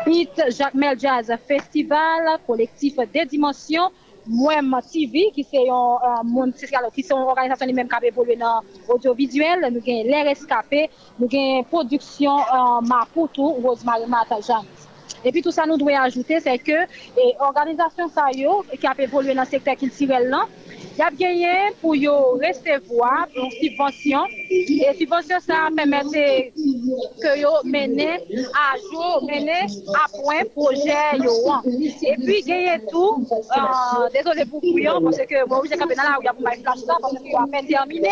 Beat 0.05 0.43
Jacques 0.49 0.73
Mel 0.73 0.99
Jazz 0.99 1.31
Festival, 1.47 2.39
collectif 2.47 2.95
des 3.13 3.25
dimensions 3.25 3.89
Mwen 4.29 4.69
TV, 4.85 5.31
ki 5.33 5.43
se 5.43 5.63
yon 5.65 5.97
uh, 5.97 6.21
moun 6.27 6.53
siskalo, 6.53 6.91
ki 6.93 7.01
se 7.03 7.15
yon 7.15 7.25
organizasyon 7.31 7.71
li 7.71 7.77
menm 7.77 7.89
kabe 7.89 8.11
evolwe 8.11 8.37
nan 8.37 8.67
audiovisuel, 8.87 9.65
nou 9.65 9.81
gen 9.85 10.05
lè 10.11 10.21
reskapè, 10.29 10.85
nou 11.17 11.29
gen 11.31 11.65
produksyon 11.71 12.43
uh, 12.45 12.77
Mapoutou, 12.85 13.57
Rosemary 13.65 14.05
Matajan. 14.11 14.67
E 15.21 15.33
pi 15.33 15.41
tout 15.41 15.53
sa 15.53 15.65
nou 15.69 15.77
dwe 15.77 15.95
ajoute, 15.97 16.37
se 16.41 16.53
ke 16.63 16.77
e, 16.81 17.25
organizasyon 17.45 18.09
sa 18.13 18.29
yo, 18.33 18.61
ki 18.71 18.87
ap 18.89 19.01
evolwe 19.03 19.35
nan 19.37 19.49
sektè 19.49 19.75
kiltirel 19.77 20.29
lan, 20.31 20.47
non, 20.49 20.60
y 20.97 21.01
a 21.01 21.09
gagné 21.11 21.71
pour 21.81 21.93
recevoir 21.93 23.27
une 23.35 23.51
subvention. 23.51 24.23
Et 24.49 24.93
subvention, 24.97 25.39
ça 25.39 25.69
permet 25.75 26.51
que 27.21 27.39
yo 27.39 27.49
mener 27.63 28.19
à 28.53 28.77
jour, 28.77 29.23
mener 29.23 29.67
à 29.93 30.09
point 30.17 30.43
projet. 30.53 31.17
Et 32.03 32.15
puis, 32.17 32.43
gagné 32.43 32.85
tout. 32.89 33.25
Euh, 33.31 34.09
désolé 34.13 34.45
pour 34.45 34.61
vous, 34.61 35.03
parce 35.03 35.17
que 35.17 35.47
moi, 35.47 35.61
j'ai 35.69 35.77
capé 35.77 35.95
dans 35.95 36.03
la 36.03 36.17
rue 36.17 36.25
pour 36.35 36.41
ma 36.43 36.51
flash 36.51 36.79
ça, 36.85 36.95
parce 37.01 37.13
que 37.13 37.19
je 37.19 37.35
à 37.35 37.47
peine 37.47 37.67
terminé. 37.67 38.09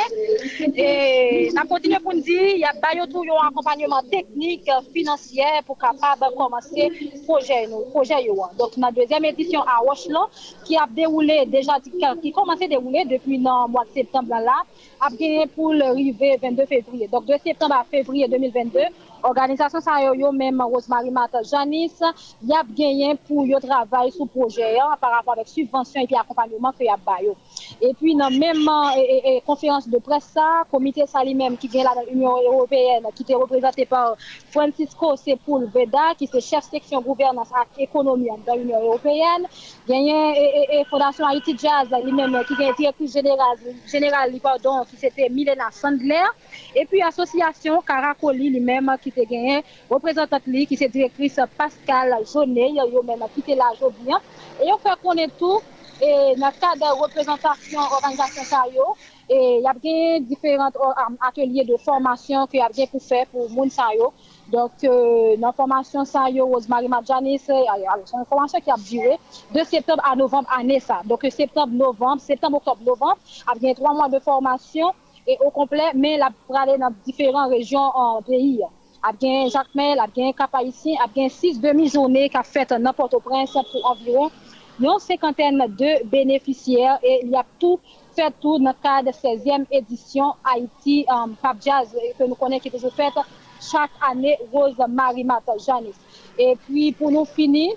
Et 0.75 1.51
on 1.61 1.67
continue 1.67 1.99
pour 1.99 2.13
nous 2.13 2.21
dire, 2.21 2.41
il 2.41 2.59
y 2.59 2.63
a 2.63 2.73
tout 3.07 3.23
un 3.23 3.47
accompagnement 3.47 4.01
technique, 4.09 4.69
financier 4.93 5.43
pour 5.65 5.77
capable 5.77 6.35
commencer 6.35 6.91
projet. 7.25 7.67
projet 7.91 8.15
Donc, 8.57 8.71
la 8.77 8.91
deuxième 8.91 9.25
édition 9.25 9.61
à 9.61 9.83
Washington, 9.83 10.27
qui 10.63 10.77
a 10.77 10.87
déroulé 10.89 11.45
déjà, 11.45 11.77
qui 12.21 12.31
déroulé 12.69 13.03
depuis 13.05 13.37
le 13.37 13.43
mois 13.43 13.83
de 13.85 13.93
septembre 13.93 14.29
là, 14.29 14.61
a 15.01 15.09
gagné 15.09 15.45
pour 15.47 15.73
le 15.73 16.37
22 16.37 16.65
février. 16.65 17.07
Donc 17.07 17.25
de 17.25 17.35
septembre 17.43 17.75
à 17.75 17.83
février 17.83 18.27
2022, 18.27 18.79
Organisation 19.23 19.81
sa 19.81 20.01
yo 20.01 20.13
yo 20.13 20.31
Rosemary 20.71 21.11
Mata 21.11 21.41
Janice, 21.43 22.03
y 22.41 22.53
a 22.53 22.63
gagné 22.63 23.15
pour 23.27 23.45
yo 23.45 23.59
travail 23.59 24.11
sur 24.11 24.27
projet 24.27 24.79
hein, 24.79 24.95
par 24.99 25.11
rapport 25.11 25.33
avec 25.33 25.47
subvention 25.47 26.01
et 26.01 26.07
puis 26.07 26.15
accompagnement 26.15 26.71
que 26.71 26.83
y 26.83 26.89
a 26.89 26.95
bayo. 26.95 27.35
Et 27.81 27.93
puis 27.93 28.15
dans 28.15 28.29
même 28.29 28.67
et, 28.97 29.41
conférence 29.45 29.87
de 29.87 29.97
presse 29.97 30.31
ça, 30.33 30.63
comité 30.71 31.05
ça 31.05 31.23
lui-même 31.23 31.57
qui 31.57 31.67
gagne 31.67 31.83
dans 31.83 32.09
l'Union 32.09 32.35
européenne 32.41 33.03
qui 33.15 33.23
était 33.23 33.35
représenté 33.35 33.85
par 33.85 34.15
Francisco 34.51 35.15
Sepulveda 35.15 36.15
qui 36.17 36.29
est 36.31 36.39
chef 36.39 36.63
section 36.63 37.01
gouvernance 37.01 37.49
et 37.77 37.83
économie 37.83 38.29
dans 38.45 38.55
l'Union 38.55 38.81
européenne, 38.81 39.47
gagné 39.87 40.69
et, 40.71 40.85
Fondation 40.89 41.25
Haïti 41.27 41.57
Jazz 41.57 41.89
lui-même 42.03 42.41
qui 42.47 42.53
est 42.61 42.73
directrice 42.77 43.13
générale 43.13 43.57
générale 43.85 44.39
pardon 44.41 44.83
qui 44.89 44.95
c'était 44.95 45.29
Milena 45.29 45.69
Sandler 45.71 46.25
et 46.75 46.85
puis 46.85 47.01
association 47.01 47.81
Caracoli 47.81 48.49
lui-même 48.49 48.95
qui 49.01 49.08
qui 49.11 49.21
te 49.21 49.27
gagné, 49.29 49.63
représentante 49.89 50.43
qui 50.43 50.77
c'est 50.77 50.89
directrice 50.89 51.39
Pascal 51.57 52.15
Jaunet, 52.31 52.71
yo 52.71 53.03
même 53.03 53.23
qui 53.33 53.55
là 53.55 53.71
aujourd'hui. 53.73 54.13
Et 54.61 54.71
on 54.71 54.77
fait 54.77 54.99
connaître 55.01 55.35
tout 55.37 55.61
et 56.01 56.35
dans 56.37 56.47
le 56.47 56.59
cadre 56.59 56.93
de 56.95 57.01
représentation 57.01 57.79
organisation 57.81 58.43
ça 58.43 58.63
et 59.31 59.57
il 59.57 59.61
y 59.61 59.67
a 59.67 59.73
bien 59.73 60.19
différents 60.21 60.71
ateliers 61.21 61.63
de 61.65 61.75
formation 61.77 62.47
qu'il 62.47 62.59
y 62.59 62.63
a 62.63 62.69
bien 62.69 62.87
pour 62.87 63.01
faire 63.01 63.27
pour 63.27 63.49
moun 63.49 63.69
sa 63.69 63.83
Donc, 64.47 64.71
euh, 64.83 65.35
dans 65.37 65.47
la 65.47 65.53
formation 65.53 66.03
ça 66.05 66.25
Rosemary 66.39 66.87
Madjanis, 66.87 67.39
c'est 67.39 67.53
une 67.53 68.25
formation 68.25 68.59
qui 68.59 68.71
a 68.71 68.75
duré 68.77 69.17
de 69.53 69.63
septembre 69.63 70.01
à 70.09 70.15
novembre 70.15 70.49
année 70.57 70.79
ça. 70.79 71.01
Donc, 71.05 71.27
septembre, 71.29 71.73
novembre, 71.73 72.21
septembre, 72.21 72.57
octobre, 72.57 72.81
novembre, 72.83 73.17
il 73.57 73.67
y 73.67 73.71
a 73.71 73.75
trois 73.75 73.93
mois 73.93 74.09
de 74.09 74.19
formation 74.19 74.91
et 75.27 75.37
au 75.45 75.51
complet, 75.51 75.91
mais 75.93 76.17
la 76.17 76.29
pour 76.47 76.57
aller 76.57 76.77
dans 76.77 76.91
différentes 77.05 77.51
régions 77.51 77.79
en 77.93 78.21
a 79.01 79.11
bien 79.11 79.47
Jacques 79.49 79.73
Mel, 79.75 79.99
a 79.99 80.07
bien 80.07 80.31
Cap 80.33 80.53
Haïtien, 80.53 80.95
a 81.03 81.07
bien 81.07 81.29
six 81.29 81.59
demi-journées 81.59 82.29
qu'a 82.29 82.43
fait 82.43 82.69
n'importe 82.71 83.11
Port-au-Prince 83.11 83.57
pour 83.71 83.89
environ 83.91 84.29
une 84.79 84.99
cinquantaine 84.99 85.57
de 85.57 86.05
bénéficiaires 86.05 86.99
et 87.03 87.21
il 87.23 87.31
y 87.31 87.35
a 87.35 87.45
tout 87.59 87.79
fait 88.15 88.33
tout 88.39 88.57
dans 88.59 88.69
le 88.71 88.81
cadre 88.81 89.07
de 89.07 89.11
16e 89.11 89.65
édition 89.71 90.33
Haïti 90.43 91.05
um, 91.09 91.35
Pap 91.41 91.57
Jazz 91.61 91.95
nous 92.19 92.35
connaissons 92.35 92.61
qui 92.61 92.67
est 92.69 92.71
toujours 92.71 92.93
faite 92.93 93.13
chaque 93.61 93.91
année 94.09 94.37
Rose 94.51 94.75
Marie 94.87 95.23
Mata 95.23 95.53
Janice. 95.57 95.99
Et 96.37 96.57
puis 96.65 96.93
pour 96.93 97.11
nous 97.11 97.25
finir, 97.25 97.73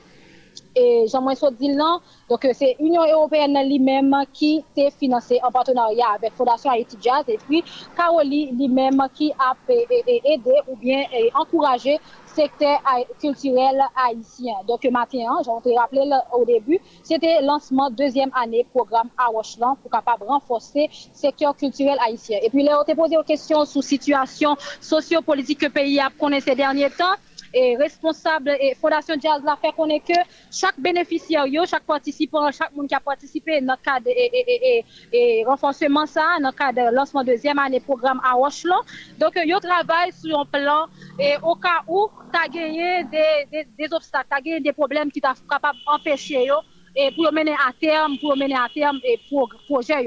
et 0.74 1.06
Jean-Moïse 1.06 1.42
là, 1.60 1.98
donc 2.28 2.48
c'est 2.54 2.76
l'Union 2.80 3.02
européenne 3.04 3.58
lui-même 3.68 4.14
qui 4.32 4.64
s'est 4.74 4.90
financé 4.90 5.38
en 5.42 5.50
partenariat 5.50 6.06
avec 6.14 6.32
Fondation 6.34 6.70
Haïti 6.70 6.96
Jazz 7.00 7.24
et 7.28 7.36
puis 7.36 7.62
Caroli 7.94 8.50
lui-même 8.52 9.02
qui 9.12 9.32
a 9.38 9.54
aidé 9.68 10.54
ou 10.68 10.76
bien 10.76 11.02
encouragé 11.34 11.98
secteur 12.24 12.80
culturel 13.20 13.78
haïtien. 13.94 14.54
Donc, 14.66 14.84
matin, 14.90 15.18
j'en 15.44 15.60
ai 15.60 15.76
rappelé 15.76 16.10
au 16.32 16.44
début, 16.46 16.80
c'était 17.02 17.42
lancement 17.42 17.90
deuxième 17.90 18.30
année 18.34 18.66
programme 18.72 19.10
à 19.18 19.26
Rocheland 19.26 19.76
pour 19.82 19.90
capable 19.90 20.24
renforcer 20.24 20.88
secteur 21.12 21.54
culturel 21.54 21.98
haïtien. 22.06 22.38
Et 22.42 22.48
puis, 22.48 22.62
là, 22.62 22.80
on 22.80 22.84
t'a 22.84 22.94
posé 22.94 23.16
une 23.16 23.24
question 23.24 23.64
sur 23.66 23.82
situation 23.82 24.56
sociopolitique 24.80 25.60
que 25.60 25.66
le 25.66 25.72
pays 25.72 26.00
a 26.00 26.08
connu 26.08 26.40
ces 26.40 26.54
derniers 26.54 26.90
temps 26.90 27.16
et 27.52 27.76
responsable 27.76 28.50
et 28.60 28.74
Fondation 28.74 29.14
Jazz 29.20 29.42
la 29.44 29.56
fait 29.56 29.72
connaître 29.72 30.06
que 30.06 30.18
chaque 30.50 30.78
bénéficiaire, 30.78 31.44
chaque 31.66 31.84
participant, 31.84 32.50
chaque 32.50 32.74
monde 32.74 32.88
qui 32.88 32.94
a 32.94 33.00
participé 33.00 33.60
dans 33.60 33.74
le 33.74 33.84
cadre 33.84 34.08
et, 34.08 34.84
et, 35.12 35.44
renforcement 35.44 36.06
ça, 36.06 36.22
dans 36.40 36.48
le 36.48 36.54
cadre 36.54 36.90
de 36.90 36.94
lancement 36.94 37.24
deuxième 37.24 37.58
année 37.58 37.80
programme 37.80 38.20
à 38.24 38.32
Rocheland. 38.32 38.80
Donc, 39.18 39.38
yo 39.44 39.58
travaille 39.60 40.12
sur 40.12 40.38
un 40.40 40.44
plan 40.46 40.86
et 41.18 41.34
au 41.42 41.54
cas 41.54 41.82
où 41.88 42.08
tu 42.32 42.38
as 42.38 42.48
gagné 42.48 43.04
des, 43.04 43.66
des, 43.78 43.92
obstacles, 43.92 44.26
tu 44.30 44.36
as 44.36 44.40
gagné 44.40 44.60
des 44.60 44.72
problèmes 44.72 45.10
qui 45.10 45.20
sont 45.20 45.46
capables 45.48 45.78
d'empêcher 45.86 46.48
et 46.94 47.10
pour 47.12 47.32
mener 47.32 47.52
à 47.52 47.72
terme, 47.78 48.18
pour 48.18 48.36
mener 48.36 48.54
à 48.54 48.68
terme 48.72 48.98
et 49.04 49.18
pour 49.28 49.48
projet. 49.66 50.04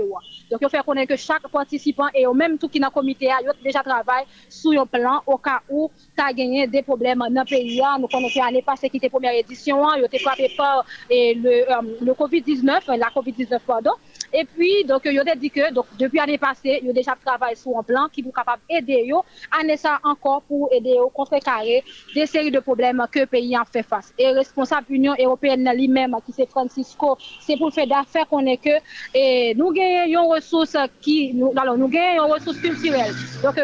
Donc, 0.52 0.60
il 0.62 0.70
faut 0.70 0.84
connaître 0.84 1.14
que 1.14 1.16
chaque 1.16 1.48
participant 1.48 2.08
et 2.14 2.26
même 2.34 2.58
tout 2.58 2.70
qui 2.70 2.80
dans 2.80 2.88
le 2.88 2.94
comité 2.94 3.32
a 3.32 3.38
déjà 3.64 3.82
travaillé 3.82 4.26
sur 4.50 4.80
un 4.82 4.86
plan 4.86 5.22
au 5.26 5.38
cas 5.38 5.62
où 5.70 5.90
tu 6.16 6.24
as 6.24 6.34
gagné 6.34 6.68
des 6.68 6.82
problèmes 6.82 7.20
dans 7.20 7.42
le 7.42 7.46
pays. 7.46 7.82
Nous 8.00 8.08
connaissons 8.08 8.44
l'année 8.44 8.62
passée 8.62 8.90
qui 8.90 8.98
était 8.98 9.10
première 9.10 9.34
édition, 9.34 9.84
il 9.96 10.04
a 10.04 10.06
été 10.06 10.20
frappé 10.20 10.52
par 10.56 10.86
le, 11.10 11.72
euh, 11.72 11.98
le 12.02 12.14
COVID-19, 12.14 12.98
la 12.98 13.10
COVID-19, 13.10 13.60
pardon. 13.66 13.92
Et 14.38 14.44
puis, 14.44 14.84
donc, 14.84 15.04
il 15.06 15.18
a 15.18 15.36
dit 15.36 15.50
que 15.50 15.72
donc, 15.72 15.86
depuis 15.98 16.18
l'année 16.18 16.38
passée, 16.38 16.82
il 16.84 16.90
a 16.90 16.94
déjà 16.94 17.16
travaillé 17.24 17.56
sur 17.56 17.78
un 17.78 17.84
plan 17.84 18.08
qui 18.12 18.22
vous 18.22 18.34
capable 18.34 18.62
d'aider, 18.70 19.10
année 19.58 19.78
ça 19.78 20.00
encore 20.04 20.42
pour 20.42 20.70
aider 20.74 20.98
au 21.00 21.10
contrecarrer 21.10 21.84
des 22.14 22.26
séries 22.26 22.52
de 22.52 22.60
problèmes 22.60 23.06
que 23.10 23.20
le 23.20 23.28
pays 23.28 23.58
en 23.58 23.64
fait 23.64 23.84
face. 23.84 24.14
Et 24.18 24.30
responsable 24.32 24.88
Union 24.90 25.14
européenne 25.18 25.72
lui-même, 25.74 26.18
qui 26.26 26.34
c'est 26.34 26.50
Francisco, 26.50 27.18
c'est 27.40 27.56
pour 27.56 27.72
faire 27.74 27.88
d'affaires 27.88 28.28
qu'on 28.28 28.46
est 28.46 28.58
que 28.58 28.76
et 29.14 29.54
nous 29.56 29.72
gagnons 29.72 30.28
ressources 30.28 30.76
qui, 31.00 31.34
nous, 31.34 31.54
alors, 31.56 31.78
nous 31.78 31.88
gagnons 31.88 32.28
ressources 32.28 32.58
culturelles. 32.58 33.14
Donc, 33.42 33.56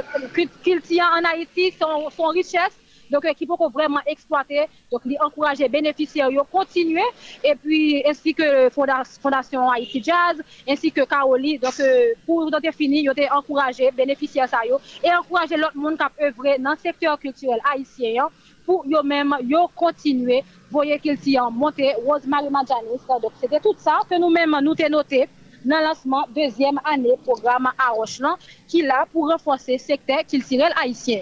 culture 0.63 1.04
en 1.04 1.36
Haïti, 1.36 1.74
son 1.80 2.28
richesse, 2.28 2.78
donc 3.12 3.25
qui 3.36 3.46
peut 3.46 3.53
vraiment 3.74 4.00
exploiter, 4.06 4.65
donc 4.91 5.01
encourager 5.20 5.68
bénéficiaires 5.70 6.30
à 6.30 6.44
continuer 6.46 7.03
et 7.44 7.56
puis 7.56 8.03
ainsi 8.08 8.34
que 8.34 8.70
Fondation 8.70 9.70
Haïti 9.70 10.01
Jazz, 10.03 10.41
ainsi 10.68 10.91
que 10.91 11.01
Kaoli. 11.01 11.60
Donc 11.60 11.80
euh, 11.80 12.13
pour 12.25 12.50
donc 12.50 12.72
finir, 12.74 13.12
ils 13.18 13.34
ont 13.34 13.38
encouragé 13.38 13.91
bénéficiaires 13.91 14.50
ça 14.50 14.60
et 15.03 15.13
encourager 15.13 15.58
l'autre 15.58 15.77
monde 15.77 15.98
qui 15.98 16.03
a 16.03 16.12
œuvré 16.25 16.58
dans 16.60 16.72
le 16.72 16.77
secteur 16.77 17.20
culturel 17.20 17.60
haïtien 17.72 18.27
pour 18.65 18.86
eux-mêmes 18.86 19.36
continuer 19.75 20.44
voyez 20.72 21.00
qu'il 21.00 21.18
s'y 21.20 21.38
a 21.38 21.50
monté 21.50 21.94
Rosemary 22.06 22.50
Madjanis. 22.50 23.01
Donc, 23.22 23.34
c'était 23.39 23.60
tout 23.60 23.75
ça 23.77 24.00
que 24.10 24.18
nous-mêmes 24.18 24.58
nous 24.63 24.74
t'ai 24.74 24.89
noté 24.89 25.27
dans 25.65 25.77
le 25.77 25.84
lancement 25.86 26.25
deuxième 26.34 26.80
année 26.86 27.15
programme 27.24 27.68
à 27.77 27.91
Rocheland 27.91 28.36
qui 28.68 28.82
là 28.82 29.06
pour 29.12 29.30
renforcer 29.30 29.74
le 29.74 29.77
secteur 29.80 30.25
culturel 30.25 30.72
haïtien. 30.82 31.22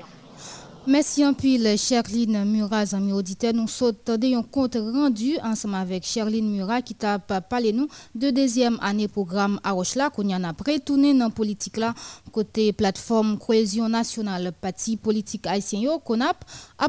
Merci 0.89 1.21
un 1.21 1.33
peu, 1.33 1.45
Cherline 1.77 2.45
Murat, 2.45 2.95
amis 2.95 3.13
auditeurs. 3.13 3.53
Nous 3.53 3.67
sautons 3.67 4.17
un 4.23 4.41
compte 4.41 4.75
rendu 4.75 5.37
ensemble 5.43 5.75
avec 5.75 6.03
Cherline 6.03 6.49
Murat 6.49 6.81
qui 6.81 6.95
t'a 6.95 7.19
parlé 7.19 7.71
nous 7.73 7.87
de 8.15 8.31
deuxième 8.31 8.79
année 8.81 9.07
programme 9.07 9.59
à 9.63 9.73
Rochela 9.73 10.09
qu'on 10.09 10.27
y 10.27 10.33
en 10.33 10.43
a 10.43 10.51
prêt 10.51 10.79
tourné 10.79 11.13
dans 11.13 11.29
politique 11.29 11.77
là 11.77 11.93
côté 12.31 12.73
plateforme 12.73 13.37
cohésion 13.37 13.87
nationale 13.87 14.51
parti 14.51 14.97
politique 14.97 15.45
haïtien 15.45 15.81
yo 15.81 15.99
qu'on 15.99 16.21
a, 16.21 16.33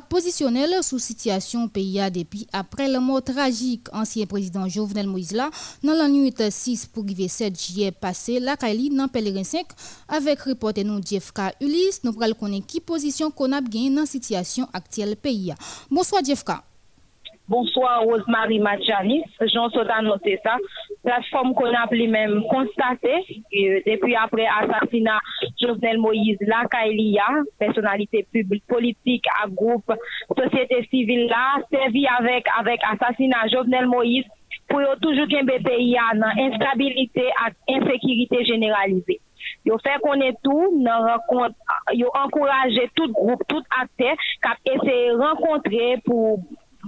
positionné 0.08 0.64
sous 0.80 0.98
situation 0.98 1.68
pays 1.68 2.00
depuis 2.10 2.46
après 2.54 2.88
le 2.88 3.00
mort 3.00 3.22
tragique 3.22 3.88
ancien 3.92 4.24
président 4.24 4.66
Jovenel 4.66 5.08
Moïse 5.08 5.32
là 5.32 5.50
dans 5.82 5.92
la 5.92 6.08
nuit 6.08 6.32
6 6.48 6.86
pour 6.86 7.04
7 7.28 7.60
juillet 7.60 7.90
passé 7.90 8.40
la 8.40 8.56
Kaili 8.56 8.88
dans 8.88 9.08
pèlerin 9.08 9.44
5 9.44 9.66
avec 10.08 10.40
reporter 10.40 10.84
nous 10.84 11.02
JFK 11.02 11.40
Ulysse 11.60 12.00
nous 12.04 12.14
pral 12.14 12.34
connaître 12.34 12.66
qui 12.66 12.80
position 12.80 13.30
qu'on 13.30 13.52
a 13.52 13.60
la 13.94 14.06
situation 14.06 14.66
actuelle 14.72 15.16
pays. 15.16 15.52
Bonsoir 15.90 16.22
JFK. 16.24 16.52
Bonsoir 17.50 18.04
Rosemary 18.04 18.60
Machanis, 18.60 19.24
Jean 19.52 19.68
Sotan 19.70 20.02
noté 20.02 20.38
ça. 20.44 20.56
Plateforme 21.02 21.52
qu'on 21.52 21.66
a 21.66 21.84
lui-même 21.90 22.44
constaté 22.48 23.42
depuis 23.52 24.14
après 24.14 24.46
assassinat 24.46 25.18
Jovenel 25.60 25.98
Moïse, 25.98 26.38
la 26.42 26.64
Kailia, 26.70 27.26
personnalité 27.58 28.24
publique, 28.32 28.62
politique, 28.68 29.24
à 29.42 29.48
groupe, 29.48 29.90
société 30.38 30.86
civile 30.90 31.26
là, 31.26 31.60
servi 31.72 32.06
avec, 32.06 32.46
avec 32.56 32.80
assassinat 32.88 33.48
Jovenel 33.52 33.88
Moïse 33.88 34.26
pour 34.68 34.80
toujours 35.02 35.26
qu'un 35.26 35.44
pays 35.44 35.96
a 35.96 36.14
instabilité 36.14 37.24
et 37.66 37.74
insécurité 37.74 38.44
généralisée. 38.44 39.20
Yo 39.68 39.76
fè 39.84 39.98
konen 40.04 40.36
tou, 40.44 40.70
nan 40.84 41.06
renkont, 41.08 41.56
yo 41.98 42.12
ankoraje 42.22 42.86
tout 42.98 43.12
group, 43.16 43.44
tout 43.50 43.76
akte, 43.80 44.14
kap 44.44 44.72
ese 44.72 44.96
renkontre 45.20 45.92
pou 46.06 46.38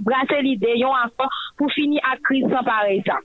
brase 0.01 0.39
lide 0.41 0.73
yon 0.79 0.95
anfan 1.03 1.29
pou 1.59 1.69
fini 1.75 2.01
ak 2.01 2.23
kriz 2.25 2.49
san 2.51 2.65
pare 2.67 2.97
sa. 3.07 3.19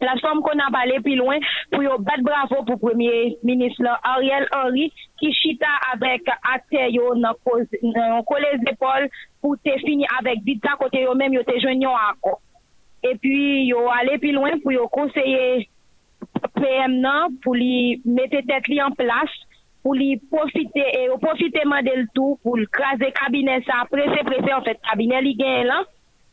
Platform 0.00 0.40
kon 0.44 0.62
ap 0.64 0.76
ale 0.78 1.00
pi 1.04 1.16
loin 1.18 1.42
pou 1.72 1.84
yo 1.84 1.98
bat 2.00 2.22
bravo 2.24 2.62
pou 2.68 2.80
Premier 2.80 3.34
Ministre 3.44 3.92
Ariel 4.14 4.46
Henry 4.54 4.88
ki 5.20 5.32
chita 5.36 5.72
avèk 5.90 6.30
akte 6.54 6.86
yo 6.94 7.12
nan, 7.18 7.36
koz, 7.44 7.66
nan 7.82 8.22
kole 8.28 8.54
zepol 8.64 9.10
pou 9.42 9.58
te 9.60 9.76
fini 9.82 10.08
avèk 10.20 10.46
bita 10.46 10.78
kote 10.80 11.02
yo 11.02 11.16
mèm 11.18 11.36
yo 11.36 11.44
te 11.48 11.58
jwen 11.60 11.84
yon 11.84 11.98
akon. 12.08 12.38
E 13.02 13.16
pi 13.18 13.34
yo 13.66 13.88
ale 13.90 14.16
pi 14.22 14.32
loin 14.32 14.60
pou 14.62 14.72
yo 14.72 14.86
konseye 14.94 15.66
PM 16.54 17.00
nan 17.00 17.36
pour 17.42 17.54
lui 17.54 18.00
mettre 18.04 18.38
tête 18.46 18.68
li 18.68 18.82
en 18.82 18.90
place 18.90 19.30
pour 19.82 19.94
lui 19.94 20.16
profiter 20.30 20.84
et 20.94 21.08
profiter 21.20 21.60
de 21.64 22.06
tout 22.14 22.38
pour 22.42 22.56
craser 22.70 23.12
cabinet 23.12 23.62
ça 23.66 23.84
pressé 23.90 24.22
pressé 24.24 24.52
en 24.52 24.62
fait 24.62 24.78
cabinet 24.88 25.22
li 25.22 25.34
gagne 25.34 25.66
là 25.66 25.82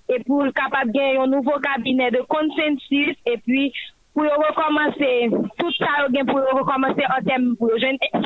et 0.10 0.24
pour 0.24 0.44
capable 0.54 0.92
gagner 0.92 1.18
un 1.18 1.28
nouveau 1.28 1.58
cabinet 1.60 2.12
de 2.12 2.22
consensus 2.28 3.16
et 3.26 3.38
puis 3.46 3.72
pour 4.14 4.24
recommencer 4.24 5.30
tout 5.58 5.72
ça 5.74 6.08
pour 6.28 6.42
recommencer 6.60 7.04
en 7.18 7.24
termes 7.24 7.56
pour 7.58 7.72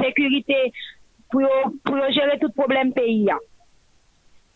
sécurité 0.04 0.74
pour 1.32 1.48
pour 1.84 1.98
gérer 2.12 2.40
tout 2.40 2.52
problème 2.52 2.94
pays 2.94 3.28
et 3.30 3.53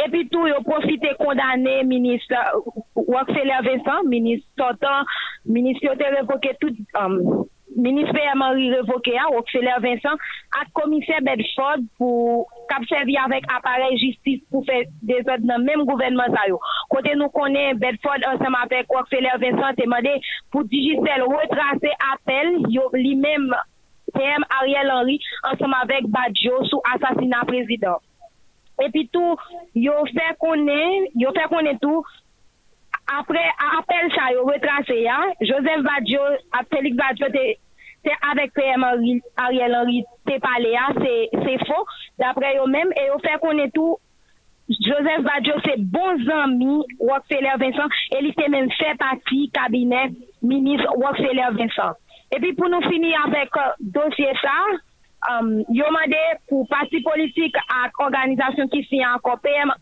epi 0.06 0.24
tou 0.32 0.48
yo 0.50 0.62
profite 0.66 1.14
kondane 1.20 1.82
ministre 1.90 2.38
Wakselia 2.96 3.62
Vincent, 3.66 4.06
ministre 4.06 4.50
Sotan, 4.58 5.06
ministre 5.46 5.90
yote 5.90 6.10
revoke 6.14 6.54
tout, 6.62 6.78
um, 7.00 7.46
ministre 7.78 8.14
P.M.R.I. 8.14 8.70
revoke 8.76 9.14
a, 9.18 9.28
Wakselia 9.34 9.80
Vincent, 9.82 10.22
ak 10.60 10.70
komise 10.78 11.18
Bedford 11.26 11.86
pou 12.00 12.46
kapsevi 12.72 13.18
avèk 13.22 13.48
aparel 13.54 13.96
justice 14.02 14.44
pou 14.52 14.66
fè 14.68 14.84
desod 15.10 15.46
nan 15.50 15.66
mèm 15.66 15.86
gouvernement 15.90 16.34
sa 16.36 16.48
yo. 16.50 16.60
Kote 16.94 17.14
nou 17.18 17.34
konè 17.34 17.72
Bedford 17.82 18.26
ansem 18.32 18.58
avèk 18.60 18.92
Wakselia 18.94 19.38
Vincent 19.42 19.82
temade 19.82 20.18
pou 20.54 20.68
digisel 20.70 21.26
retrase 21.32 21.94
apel 22.14 22.60
yo 22.74 22.90
li 22.98 23.16
mèm 23.18 23.50
P.M. 24.16 24.46
Ariel 24.62 24.94
Henry 24.94 25.18
ansem 25.52 25.74
avèk 25.82 26.10
Badjo 26.14 26.62
sou 26.70 26.86
asasina 26.96 27.44
prezident. 27.50 28.02
epi 28.86 29.06
tou 29.14 29.36
yo 29.78 29.96
fè 30.14 30.34
konen, 30.42 31.08
yo 31.20 31.34
fè 31.36 31.48
konen 31.52 31.80
tou, 31.84 32.04
apre 33.18 33.44
apel 33.80 34.12
sa 34.16 34.32
yo 34.36 34.44
retrase 34.50 35.00
ya, 35.04 35.18
Joseph 35.42 35.86
Badjo, 35.86 36.24
Félix 36.74 36.98
Badjo 37.00 37.30
te, 37.34 37.46
te 38.06 38.18
avek 38.32 38.54
PM 38.58 38.84
Ariel 38.88 39.78
Henry 39.80 40.04
te 40.28 40.40
pale 40.44 40.74
ya, 40.74 40.90
se, 41.00 41.14
se 41.46 41.56
fo, 41.68 41.84
dapre 42.22 42.56
yo 42.58 42.68
men, 42.72 42.92
e 42.98 43.08
yo 43.10 43.22
fè 43.24 43.38
konen 43.44 43.72
tou, 43.76 44.00
Joseph 44.68 45.24
Badjo 45.24 45.56
se 45.64 45.78
bon 45.80 46.20
zami 46.28 46.82
Rockefeller 47.00 47.56
Vincent, 47.62 47.94
e 48.12 48.20
li 48.26 48.34
te 48.36 48.50
men 48.52 48.68
fè 48.76 48.98
pati 49.00 49.46
kabinet 49.56 50.18
minis 50.44 50.84
Rockefeller 50.92 51.56
Vincent. 51.56 52.04
Epi 52.36 52.52
pou 52.58 52.68
nou 52.68 52.84
fini 52.90 53.14
avek 53.16 53.56
euh, 53.56 53.76
dosye 53.96 54.34
sa, 54.42 54.56
Um, 55.28 55.66
yo 55.76 55.90
mande 55.92 56.20
pou 56.48 56.64
pati 56.72 57.02
politik 57.04 57.58
ak 57.60 57.98
organizasyon 58.00 58.70
ki 58.72 58.80
si 58.88 59.02
an 59.04 59.20
kopem 59.26 59.74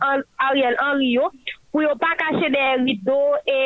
Ariel 0.41 0.73
Henry 0.79 1.11
yo 1.13 1.27
pou 1.69 1.83
yo 1.85 1.91
pa 2.01 2.15
kache 2.17 2.49
de 2.49 2.63
rido 2.81 3.17
e 3.45 3.57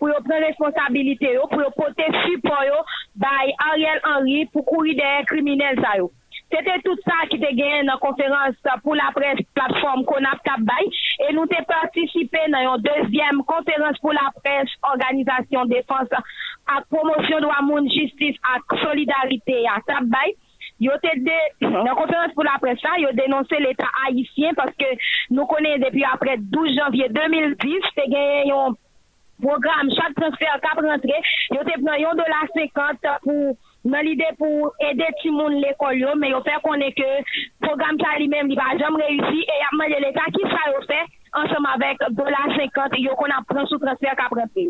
pou 0.00 0.08
yo 0.08 0.16
pren 0.24 0.40
responsabilite 0.46 1.34
yo, 1.34 1.44
pou 1.50 1.60
yo 1.60 1.68
pote 1.76 2.06
support 2.22 2.64
yo 2.64 2.78
bay 3.20 3.52
Ariel 3.66 4.00
Henry 4.06 4.46
pou 4.54 4.64
kouri 4.64 4.96
de 4.96 5.10
kriminel 5.28 5.76
sa 5.84 5.98
yo. 6.00 6.08
Sete 6.48 6.78
tout 6.86 7.04
sa 7.04 7.18
ki 7.28 7.42
te 7.42 7.52
gen 7.58 7.84
nan 7.90 8.00
konferans 8.00 8.56
pou 8.80 8.96
la 8.96 9.10
pres 9.12 9.44
platform 9.58 10.06
kon 10.08 10.30
ap 10.30 10.40
tap 10.46 10.64
bay 10.64 10.88
e 11.26 11.34
nou 11.36 11.44
te 11.52 11.60
partisipe 11.68 12.46
nan 12.48 12.64
yon 12.64 12.88
dezyem 12.88 13.44
konferans 13.52 14.00
pou 14.00 14.16
la 14.16 14.30
pres 14.40 14.72
organizasyon 14.94 15.68
defanse 15.74 16.24
ak 16.78 16.88
promosyon 16.88 17.44
do 17.44 17.52
amoun 17.60 17.92
justice 17.92 18.40
ak 18.56 18.78
solidarite 18.86 19.60
ya 19.66 19.76
tap 19.90 20.08
bay 20.16 20.32
yo 20.78 20.92
te 21.02 21.08
de, 21.18 21.70
dans 21.70 21.94
conférence 21.94 22.32
pour 22.34 22.44
la 22.44 22.58
presse, 22.60 22.80
yo 22.98 23.08
dénoncé 23.12 23.56
l'État 23.58 23.88
haïtien 24.06 24.52
parce 24.54 24.74
que 24.76 24.84
nous 25.30 25.46
connaissons 25.46 25.84
depuis 25.84 26.04
après 26.04 26.36
12 26.38 26.76
janvier 26.76 27.08
2010, 27.08 27.56
te 27.96 28.10
gagné 28.10 28.52
un 28.52 28.74
programme, 29.40 29.90
chaque 29.94 30.14
transfert 30.14 30.60
cap 30.60 30.80
rentré, 30.80 31.14
yo 31.50 31.64
te 31.64 31.72
pris 31.72 32.04
un 32.04 32.14
dollar 32.14 32.46
50 32.54 32.96
pour 33.22 33.56
dans 33.84 34.00
l'idée 34.00 34.24
pour 34.36 34.72
aider 34.80 35.06
tout 35.22 35.28
le 35.28 35.36
monde 35.36 35.62
l'école, 35.62 36.04
mais 36.18 36.30
yo 36.30 36.42
fait 36.42 36.60
qu'on 36.62 36.74
est 36.74 36.92
que 36.92 37.66
programme 37.66 37.98
ça 38.00 38.18
lui-même, 38.18 38.50
il 38.50 38.56
va 38.56 38.76
jamais 38.78 39.04
réussi 39.04 39.40
et 39.40 39.58
y 39.60 39.64
a 39.64 39.70
demandé 39.72 40.06
l'État 40.06 40.26
qui 40.34 40.42
ça 40.42 40.70
yo 40.72 40.80
fait 40.86 41.06
ensemble 41.32 41.68
avec 41.74 41.98
dollar 42.10 42.48
50 42.56 42.98
yo 42.98 43.14
qu'on 43.14 43.26
a 43.26 43.42
pris 43.48 43.66
sous 43.68 43.78
transfert 43.78 44.16
cap 44.16 44.30
rentré. 44.30 44.68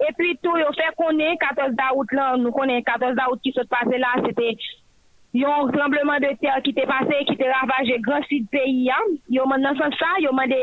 Et 0.00 0.12
puis 0.16 0.38
tout, 0.42 0.56
yo 0.56 0.66
fait 0.74 0.94
qu'on 0.96 1.18
est 1.18 1.36
14 1.38 1.74
août 1.96 2.12
là, 2.12 2.36
nous 2.36 2.52
connaissons 2.52 2.82
14 2.82 3.16
août 3.30 3.40
qui 3.42 3.52
s'est 3.52 3.66
passé 3.68 3.98
là, 3.98 4.14
c'était 4.24 4.56
yon 5.38 5.70
trembleman 5.72 6.22
de 6.24 6.30
ter 6.42 6.60
ki 6.66 6.72
te 6.76 6.84
pase, 6.88 7.22
ki 7.28 7.36
te 7.38 7.46
ravaje 7.46 7.98
gran 8.04 8.24
sud 8.26 8.48
peyi 8.52 8.88
an, 8.94 9.16
yon 9.32 9.48
man 9.50 9.62
nan 9.62 9.78
san 9.78 9.94
sa, 9.98 10.10
yon 10.24 10.34
man 10.36 10.50
de 10.50 10.60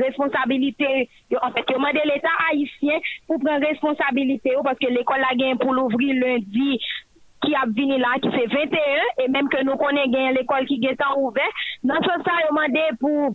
responsabilite, 0.00 0.90
yon, 1.32 1.40
en 1.42 1.52
fait, 1.52 1.72
yon 1.74 1.82
man 1.84 1.96
de 1.96 2.04
l'Etat 2.08 2.42
haisyen 2.46 3.04
pou 3.28 3.40
pren 3.42 3.64
responsabilite 3.64 4.54
yo, 4.54 4.64
paske 4.66 4.90
l'ekol 4.92 5.20
la 5.24 5.34
gen 5.40 5.60
pou 5.60 5.76
l'ouvri 5.76 6.12
lundi 6.16 6.78
ki 7.44 7.56
ap 7.60 7.74
vini 7.76 8.00
la, 8.00 8.14
ki 8.24 8.32
se 8.32 8.46
21, 8.54 9.24
e 9.24 9.30
menm 9.34 9.50
ke 9.52 9.64
nou 9.66 9.76
konen 9.80 10.12
gen 10.14 10.36
l'ekol 10.38 10.68
ki 10.70 10.80
gen 10.84 10.96
tan 11.00 11.18
ouve, 11.20 11.48
nan 11.84 12.04
san 12.06 12.24
sa 12.24 12.38
yon 12.46 12.56
man 12.56 12.72
de 12.72 12.86
pou 13.02 13.34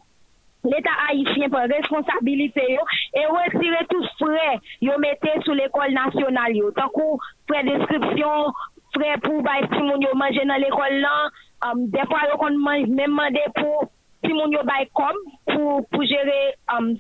l'Etat 0.69 1.05
haisyen 1.05 1.53
pou 1.53 1.75
responsabilite 1.75 2.65
yo, 2.71 2.81
e 3.13 3.27
wesire 3.35 3.85
tout 3.93 4.09
fre, 4.23 4.57
yon 4.89 5.05
mette 5.05 5.37
sou 5.45 5.53
l'ekol 5.59 5.93
nasyonal 5.93 6.57
yo, 6.57 6.73
tankou 6.79 7.21
predeskripsyon, 7.51 8.49
fre 8.95 9.13
pou 9.25 9.43
bay 9.45 9.63
si 9.67 9.81
moun 9.83 10.03
yo 10.03 10.15
manje 10.19 10.43
nan 10.47 10.61
l'ekol 10.63 10.97
lan, 11.03 11.37
um, 11.67 11.85
depa 11.93 12.25
yo 12.31 12.39
kon 12.41 12.57
manje 12.63 12.89
menman 12.89 13.35
de 13.35 13.45
pou 13.57 13.87
si 14.25 14.33
moun 14.33 14.53
yo 14.55 14.63
bay 14.67 14.87
kom 14.97 15.17
pou, 15.49 15.81
pou 15.91 16.07
jere 16.07 16.37
um, 16.75 16.93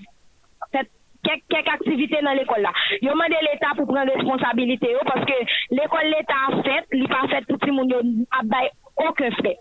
fet, 0.73 0.91
kek, 1.27 1.45
kek 1.51 1.71
aktivite 1.75 2.21
nan 2.25 2.37
l'ekol 2.39 2.63
la. 2.65 2.73
Yo 3.05 3.15
manje 3.19 3.39
l'Etat 3.45 3.79
pou 3.79 3.89
pren 3.89 4.09
responsabilite 4.11 4.91
yo, 4.91 5.01
paske 5.07 5.39
l'ekol 5.77 6.11
l'Etat 6.13 6.61
fet, 6.67 6.93
li 6.95 7.07
pa 7.11 7.25
fet 7.31 7.49
pou 7.49 7.61
si 7.63 7.73
moun 7.75 7.91
yo 7.91 8.03
ap 8.39 8.47
bay 8.51 8.71
okon 9.07 9.35
fre. 9.41 9.57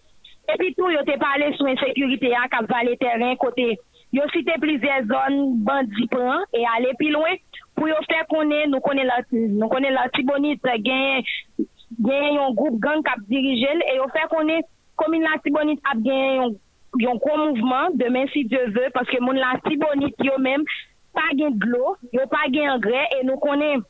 Epi 0.49 0.73
tou 0.79 0.89
yo 0.89 1.03
te 1.05 1.19
pale 1.21 1.51
sou 1.59 1.69
ensekurite 1.69 2.31
ya, 2.33 2.47
kap 2.53 2.69
vale 2.71 2.95
teren 3.01 3.37
kote, 3.41 3.75
yo 4.17 4.25
site 4.33 4.55
plize 4.63 5.01
zon 5.11 5.59
bandi 5.67 6.07
pran, 6.13 6.47
e 6.57 6.63
ale 6.73 6.95
pi 7.01 7.11
loin, 7.13 7.37
pou 7.77 7.91
yo 7.91 7.99
fè 8.07 8.23
konen, 8.31 8.73
nou 8.73 8.81
konen 8.85 9.11
la, 9.11 9.19
nou 9.33 9.69
konen 9.73 9.93
la 9.93 10.07
tibonit 10.17 10.65
gen, 10.87 11.27
gen 11.97 12.37
yon 12.37 12.57
group 12.57 12.79
gang 12.83 13.05
kap 13.07 13.21
dirijel, 13.31 13.83
e 13.87 13.97
yo 13.99 14.09
fè 14.15 14.27
konen 14.33 14.65
komin 14.99 15.25
la 15.25 15.39
tibonit 15.45 15.81
ap 15.89 16.01
gen 16.05 16.41
yon, 16.41 16.57
yon 17.03 17.21
kon 17.23 17.45
mouvman, 17.45 17.97
demen 18.01 18.29
si 18.33 18.45
Diyo 18.49 18.67
vè, 18.77 18.89
paske 18.95 19.21
moun 19.23 19.41
la 19.41 19.57
tibonit 19.67 20.27
yo 20.27 20.37
men, 20.43 20.67
pa 21.17 21.29
gen 21.39 21.57
glou, 21.61 21.97
yo 22.15 22.27
pa 22.31 22.45
gen 22.53 22.75
angre, 22.77 23.05
e 23.19 23.25
nou 23.27 23.41
konen 23.43 23.85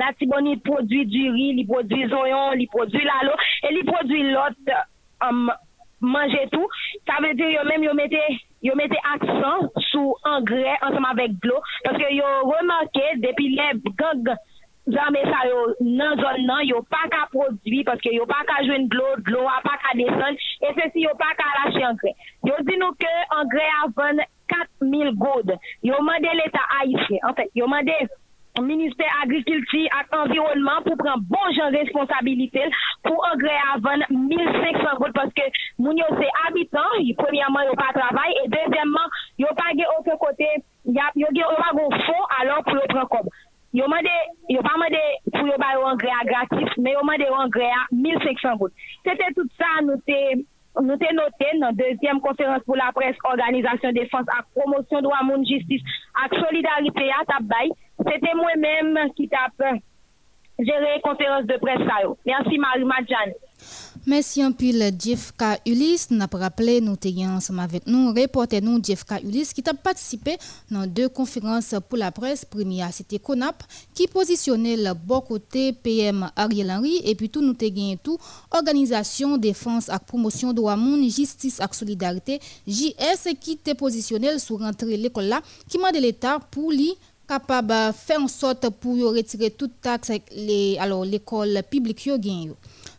la 0.00 0.12
tibonit 0.20 0.62
prodwi 0.66 1.04
du 1.08 1.26
ri, 1.34 1.50
li 1.58 1.66
prodwi 1.68 2.06
zoyon, 2.12 2.56
li 2.60 2.68
prodwi 2.72 3.04
lalo, 3.06 3.36
e 3.62 3.74
li 3.74 3.84
prodwi 3.88 4.22
lot 4.30 4.72
um, 5.26 5.50
manje 6.02 6.46
tou, 6.52 6.70
sa 7.08 7.20
vè 7.24 7.34
di 7.38 7.52
yo 7.52 7.66
men 7.68 7.84
yo 7.86 7.92
mette, 7.96 8.22
yo 8.62 8.76
mette 8.78 8.98
aksan 9.14 9.68
sou 9.90 10.16
angre 10.28 10.76
ansam 10.80 11.06
avèk 11.10 11.36
glou, 11.42 11.60
paske 11.86 12.14
yo 12.14 12.32
remanke 12.50 13.06
depi 13.24 13.52
le 13.56 13.68
gang 14.00 14.32
zanme 14.90 15.22
sa 15.28 15.44
yo 15.46 15.58
nan 15.80 16.18
zon 16.18 16.46
nan, 16.46 16.64
yo 16.66 16.82
pa 16.90 17.04
ka 17.12 17.26
produit, 17.30 17.84
paske 17.86 18.10
yo 18.14 18.26
pa 18.26 18.42
ka 18.48 18.62
jwen 18.66 18.88
glo, 18.90 19.12
glo 19.26 19.44
a 19.46 19.60
pa 19.62 19.76
ka 19.84 19.94
desen, 19.98 20.38
et 20.62 20.72
se 20.78 20.88
si 20.94 21.04
yo 21.04 21.12
pa 21.20 21.30
ka 21.38 21.46
lache 21.60 21.84
engrais. 21.86 22.16
Yo 22.48 22.58
di 22.66 22.78
nou 22.80 22.96
ke 22.98 23.12
engrais 23.38 23.78
avan 23.84 24.24
4000 24.50 25.14
goud. 25.20 25.54
Yo 25.82 26.02
mande 26.02 26.34
l'Etat 26.34 26.74
haïtien. 26.80 27.22
En 27.28 27.34
fait, 27.34 27.50
yo 27.54 27.66
mande 27.66 27.94
Ministère 28.60 29.08
Agriculture 29.22 29.88
ak 29.96 30.12
Environnement 30.12 30.84
pou 30.84 30.98
pran 31.00 31.22
bon 31.30 31.54
jan 31.56 31.72
responsabilité 31.72 32.66
pou 33.06 33.16
engrais 33.30 33.62
avan 33.72 34.02
1500 34.10 34.98
goud 34.98 35.14
parce 35.14 35.32
que 35.32 35.46
moun 35.78 35.96
yo 35.96 36.10
se 36.18 36.28
habitant, 36.42 36.90
premièrement 37.16 37.62
yo 37.62 37.72
pa 37.78 37.94
travay, 37.94 38.34
et 38.44 38.48
deuxièmement, 38.48 39.08
yo 39.38 39.48
pa 39.56 39.70
ge 39.72 39.86
autre 39.94 40.18
kote, 40.18 40.50
yo 40.84 41.30
yo 41.32 41.54
pa 41.56 41.70
go 41.72 41.88
fond 42.04 42.28
alors 42.40 42.64
pou 42.64 42.76
yo 42.76 42.90
pran 42.90 43.06
kob. 43.06 43.32
yo 43.72 43.88
mande, 43.88 44.12
yo 44.52 44.62
pa 44.64 44.76
mande 44.80 45.00
pou 45.30 45.48
yo 45.48 45.58
bay 45.60 45.76
rangre 45.80 46.10
a 46.12 46.24
gratis, 46.28 46.74
men 46.78 46.96
yo 46.96 47.04
mande 47.08 47.28
rangre 47.32 47.68
a 47.72 47.84
1500 47.90 48.56
gout. 48.60 48.74
Tete 49.06 49.30
tout 49.36 49.48
sa 49.60 49.70
nou 49.86 50.00
te, 50.06 50.18
nou 50.80 50.98
te 51.00 51.12
note 51.16 51.52
nan 51.60 51.78
dezyem 51.78 52.20
konferans 52.24 52.64
pou 52.66 52.76
la 52.78 52.90
pres, 52.96 53.16
organizasyon 53.32 53.96
defans 53.96 54.28
ak 54.36 54.50
promosyon 54.56 55.06
do 55.06 55.14
amoun 55.16 55.46
jistis, 55.48 55.84
ak 56.24 56.36
solidarite 56.40 57.08
ya 57.08 57.22
tap 57.30 57.48
bay, 57.48 57.72
tete 58.04 58.36
mwen 58.36 58.60
menm 58.64 59.00
ki 59.16 59.30
tap 59.32 59.64
euh, 59.64 59.80
jere 60.60 60.98
konferans 61.06 61.48
de 61.48 61.56
pres 61.62 61.80
sa 61.88 62.02
yo. 62.04 62.18
Mersi 62.28 62.60
Marie 62.60 62.88
Madjane. 62.88 63.38
Merci 64.04 64.42
un 64.42 64.50
pile 64.50 64.90
Jeff 64.98 65.32
K. 65.38 65.60
Ulysse. 65.64 66.10
N'a 66.10 66.26
pas 66.26 66.38
rappelé, 66.38 66.80
nous 66.80 66.96
ensemble 67.28 67.60
avec 67.60 67.86
nous, 67.86 68.08
reporter 68.12 68.60
nous 68.60 68.82
Jeff 68.82 69.04
K. 69.04 69.22
Ulysse 69.22 69.52
qui 69.52 69.62
a 69.64 69.74
participé 69.74 70.36
dans 70.72 70.88
deux 70.88 71.08
conférences 71.08 71.76
pour 71.88 71.98
la 71.98 72.10
presse. 72.10 72.44
Première, 72.44 72.92
c'était 72.92 73.20
CONAP 73.20 73.62
qui 73.94 74.08
positionnait 74.08 74.76
le 74.76 74.94
bon 74.94 75.20
côté 75.20 75.72
PM 75.72 76.28
Ariel 76.34 76.72
Henry 76.72 77.00
et 77.04 77.14
puis 77.14 77.30
tout 77.30 77.42
nous 77.42 77.54
avons 77.60 77.96
tout 78.02 78.18
Organisation 78.50 79.36
Défense 79.36 79.88
et 79.88 79.92
Promotion 80.04 80.52
de 80.52 80.60
monde, 80.60 81.08
Justice 81.08 81.60
et 81.60 81.72
Solidarité, 81.74 82.40
JS 82.66 83.28
qui 83.40 83.52
était 83.52 83.76
positionné 83.76 84.36
sur 84.40 84.58
rentrée 84.58 84.96
l'école 84.96 85.26
là 85.26 85.40
qui 85.68 85.78
m'a 85.78 85.92
de 85.92 85.98
l'État 85.98 86.40
pour 86.50 86.72
lui 86.72 86.92
capable 87.28 87.94
faire 87.94 88.20
en 88.20 88.26
sorte 88.26 88.68
pour 88.68 88.96
retirer 88.96 89.50
toute 89.50 89.80
taxe 89.80 90.10
les 90.34 90.76
alors 90.80 91.04
l'école 91.04 91.62
publique 91.70 92.10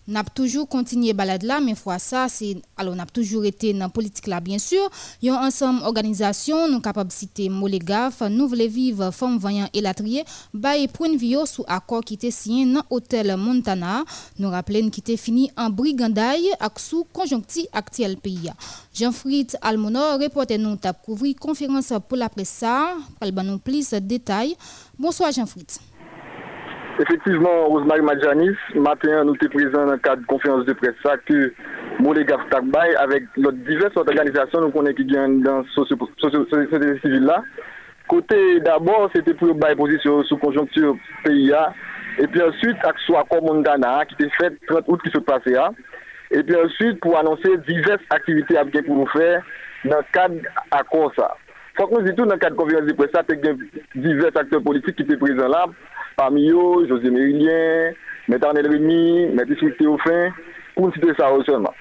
n'a 0.08 0.24
toujours 0.24 0.68
continué 0.68 1.14
balade 1.14 1.44
là 1.44 1.60
mais 1.62 1.76
fois 1.76 2.00
ça 2.00 2.28
c'est 2.30 2.58
alors 2.78 2.96
n'a 2.96 3.06
toujours 3.06 3.46
été 3.46 3.74
dans 3.74 3.90
politique 3.90 4.28
là 4.28 4.40
bien 4.40 4.58
sûr. 4.58 4.90
Yon 5.22 5.36
ensemble 5.36 5.84
organisation 5.84 6.68
nous 6.68 6.82
capable 6.82 7.12
citer 7.12 7.50
Molegaf 7.50 8.22
Nouvelle 8.22 8.68
Vive 8.68 9.12
Femme 9.12 9.38
Voyant 9.38 9.70
et 9.74 9.82
Latrier 9.82 10.24
bail 10.54 10.88
point 10.88 11.16
vio 11.16 11.46
sous 11.46 11.64
accord 11.68 12.02
qui 12.04 12.16
était 12.16 12.32
signé 12.32 12.66
dans 12.74 12.84
hôtel 12.90 13.36
Montana. 13.38 14.04
Nous 14.40 14.50
rappelons 14.50 14.90
qui 14.90 15.00
était 15.00 15.18
fini 15.18 15.52
en 15.56 15.70
brigandaille 15.70 16.50
ak 16.60 16.80
sous 16.80 17.06
conjoncti 17.14 17.68
actuel 17.72 18.18
pays. 18.18 18.52
Jean-Fritz 18.94 19.56
Almonor 19.62 20.20
reporter 20.20 20.58
nous 20.58 20.76
t'a 20.76 20.94
couvrir 20.94 21.36
conférence 21.40 21.94
pour 22.08 22.18
la 22.18 22.30
presse 22.30 22.50
ça. 22.50 22.96
Pour 23.20 23.44
nous 23.44 23.58
plus 23.60 23.90
de 23.92 24.00
détails. 24.00 24.56
Bonsoir 25.00 25.32
Jean-Fritz 25.32 25.80
Effectivement, 27.04 27.66
Rosemary 27.66 28.02
Madjanis, 28.02 28.56
matin, 28.76 29.26
nous 29.26 29.36
étions 29.36 29.50
présents 29.50 29.86
dans 29.86 29.92
le 29.92 29.98
cadre 29.98 30.22
de 30.22 30.26
conférence 30.26 30.64
de 30.64 30.72
presse 30.72 30.96
que 31.26 31.54
Takbay, 32.50 32.96
avec 32.96 33.24
diverses 33.36 33.98
organisations 33.98 34.62
nous 34.62 34.72
connaissons 34.72 34.96
qui 34.96 35.04
viennent 35.04 35.42
dans 35.42 35.58
la 35.58 35.64
société 35.74 37.00
civile 37.02 37.26
là. 37.26 37.44
Côté 38.08 38.62
d'abord, 38.62 39.10
c'était 39.14 39.34
pour 39.34 39.54
bailler 39.54 39.76
position 39.76 40.24
sous 40.24 40.38
conjoncture 40.38 40.96
PIA. 41.26 41.74
Et 42.20 42.28
puis 42.28 42.42
ensuite, 42.42 42.78
soit 43.06 43.20
accord 43.20 43.44
Mondana 43.44 44.06
qui 44.06 44.14
était 44.14 44.34
fait 44.38 44.54
30 44.68 44.86
août 44.88 45.02
qui 45.04 45.12
se 45.12 45.20
passait 45.20 45.52
là. 45.52 45.72
Et 46.32 46.42
puis 46.42 46.56
ensuite, 46.56 47.02
pour 47.02 47.18
annoncer 47.18 47.58
diverses 47.68 48.04
activités 48.12 48.58
à 48.58 48.64
pour 48.64 48.96
nous 48.96 49.08
faire 49.08 49.44
dans 49.84 49.98
le 49.98 50.06
cadre 50.14 50.36
accord 50.72 51.12
ça. 51.18 51.36
Faut 51.76 51.88
que 51.88 51.96
nous 51.96 52.02
disions 52.02 52.26
dans 52.26 52.36
le 52.36 52.40
cadre 52.40 52.56
de 52.56 52.62
conférence 52.62 52.86
de 52.86 52.94
presse 52.94 53.12
divers 53.94 54.38
acteurs 54.38 54.64
politiques 54.64 54.96
qui 54.96 55.02
étaient 55.02 55.18
présents 55.18 55.50
là 55.50 55.66
Parmi 56.16 56.50
eux, 56.50 56.88
José 56.88 57.10
Mérilien, 57.10 57.94
M. 58.30 58.38
Arnel 58.42 58.68
Rémy, 58.68 59.24
M. 59.24 59.40
Théophane, 59.78 60.34
pour 60.76 60.88
ne 60.88 60.94
citer 60.94 61.14
ça 61.18 61.30
seulement. 61.46 61.74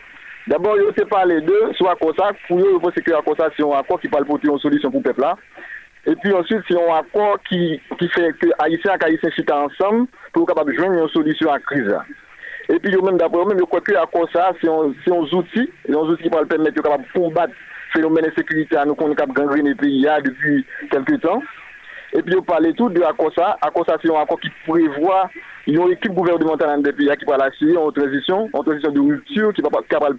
D'abord, 0.47 0.77
il 0.77 0.93
faut 0.99 1.07
parler 1.07 1.41
d'eux, 1.41 1.73
soit 1.75 1.93
à 1.93 1.97
ça, 2.17 2.33
pour 2.49 2.59
eux, 2.59 2.73
il 2.75 2.81
faut 2.81 2.91
que 2.91 3.01
c'est 3.05 3.63
un 3.63 3.71
accord 3.79 4.01
qui 4.01 4.09
parle 4.09 4.25
pour 4.25 4.39
une 4.43 4.59
solution 4.59 4.91
pour 4.91 5.01
le 5.05 5.13
peuple. 5.13 5.25
Et 6.05 6.17
puis 6.17 6.33
ensuite, 6.33 6.63
c'est 6.69 6.77
un 6.77 6.95
accord 6.95 7.39
qui, 7.49 7.81
qui 7.99 8.09
fait 8.09 8.33
que 8.41 8.49
Haïtiens 8.59 8.97
et 9.01 9.05
Haïtiens 9.05 9.31
chita 9.31 9.57
ensemble 9.57 10.09
pour 10.33 10.47
capable 10.47 10.75
joindre 10.75 11.01
une 11.01 11.09
solution 11.09 11.49
à 11.51 11.55
la 11.55 11.61
crise. 11.61 11.97
Et 12.69 12.79
puis, 12.81 12.91
même 13.03 13.19
d'après 13.19 13.45
même, 13.45 13.59
je 13.59 13.65
crois 13.65 13.81
que 13.81 13.93
l'accord 13.93 14.29
c'est 14.33 14.69
un, 14.69 14.73
un 14.73 15.37
outil, 15.37 15.71
un 15.89 15.95
outil 15.95 16.23
qui 16.25 16.29
va 16.29 16.45
permettre 16.45 16.75
de 16.75 17.13
combattre 17.13 17.53
le 17.95 18.01
phénomène 18.01 18.25
de 18.25 18.33
sécurité 18.37 18.77
à 18.77 18.85
nous 18.85 18.95
qu'on 18.97 19.13
est 19.13 19.15
capable 19.15 19.35
de 19.35 19.41
gangréner 19.43 19.71
le 19.71 19.77
pays 19.77 20.07
depuis 20.25 20.67
quelques 20.91 21.21
temps. 21.21 21.43
Et 22.15 22.23
puis, 22.23 22.37
on 22.37 22.43
parlait 22.43 22.73
tout 22.73 22.89
de 22.91 23.01
ACOSA. 23.03 23.59
ACOSA, 23.63 23.97
c'est 24.03 24.11
un 24.11 24.21
accord 24.21 24.39
qui 24.41 24.51
prévoit 24.67 25.31
une 25.67 25.93
équipe 25.93 26.13
gouvernementale 26.13 26.83
des 26.83 26.93
pays 26.93 27.11
qui 27.19 27.25
va 27.25 27.39
l'assurer 27.39 27.77
en 27.77 27.91
transition, 27.91 28.51
en 28.53 28.63
transition 28.63 28.93
de 28.93 29.01
rupture, 29.01 29.53
qui 29.55 29.63
va 29.63 29.71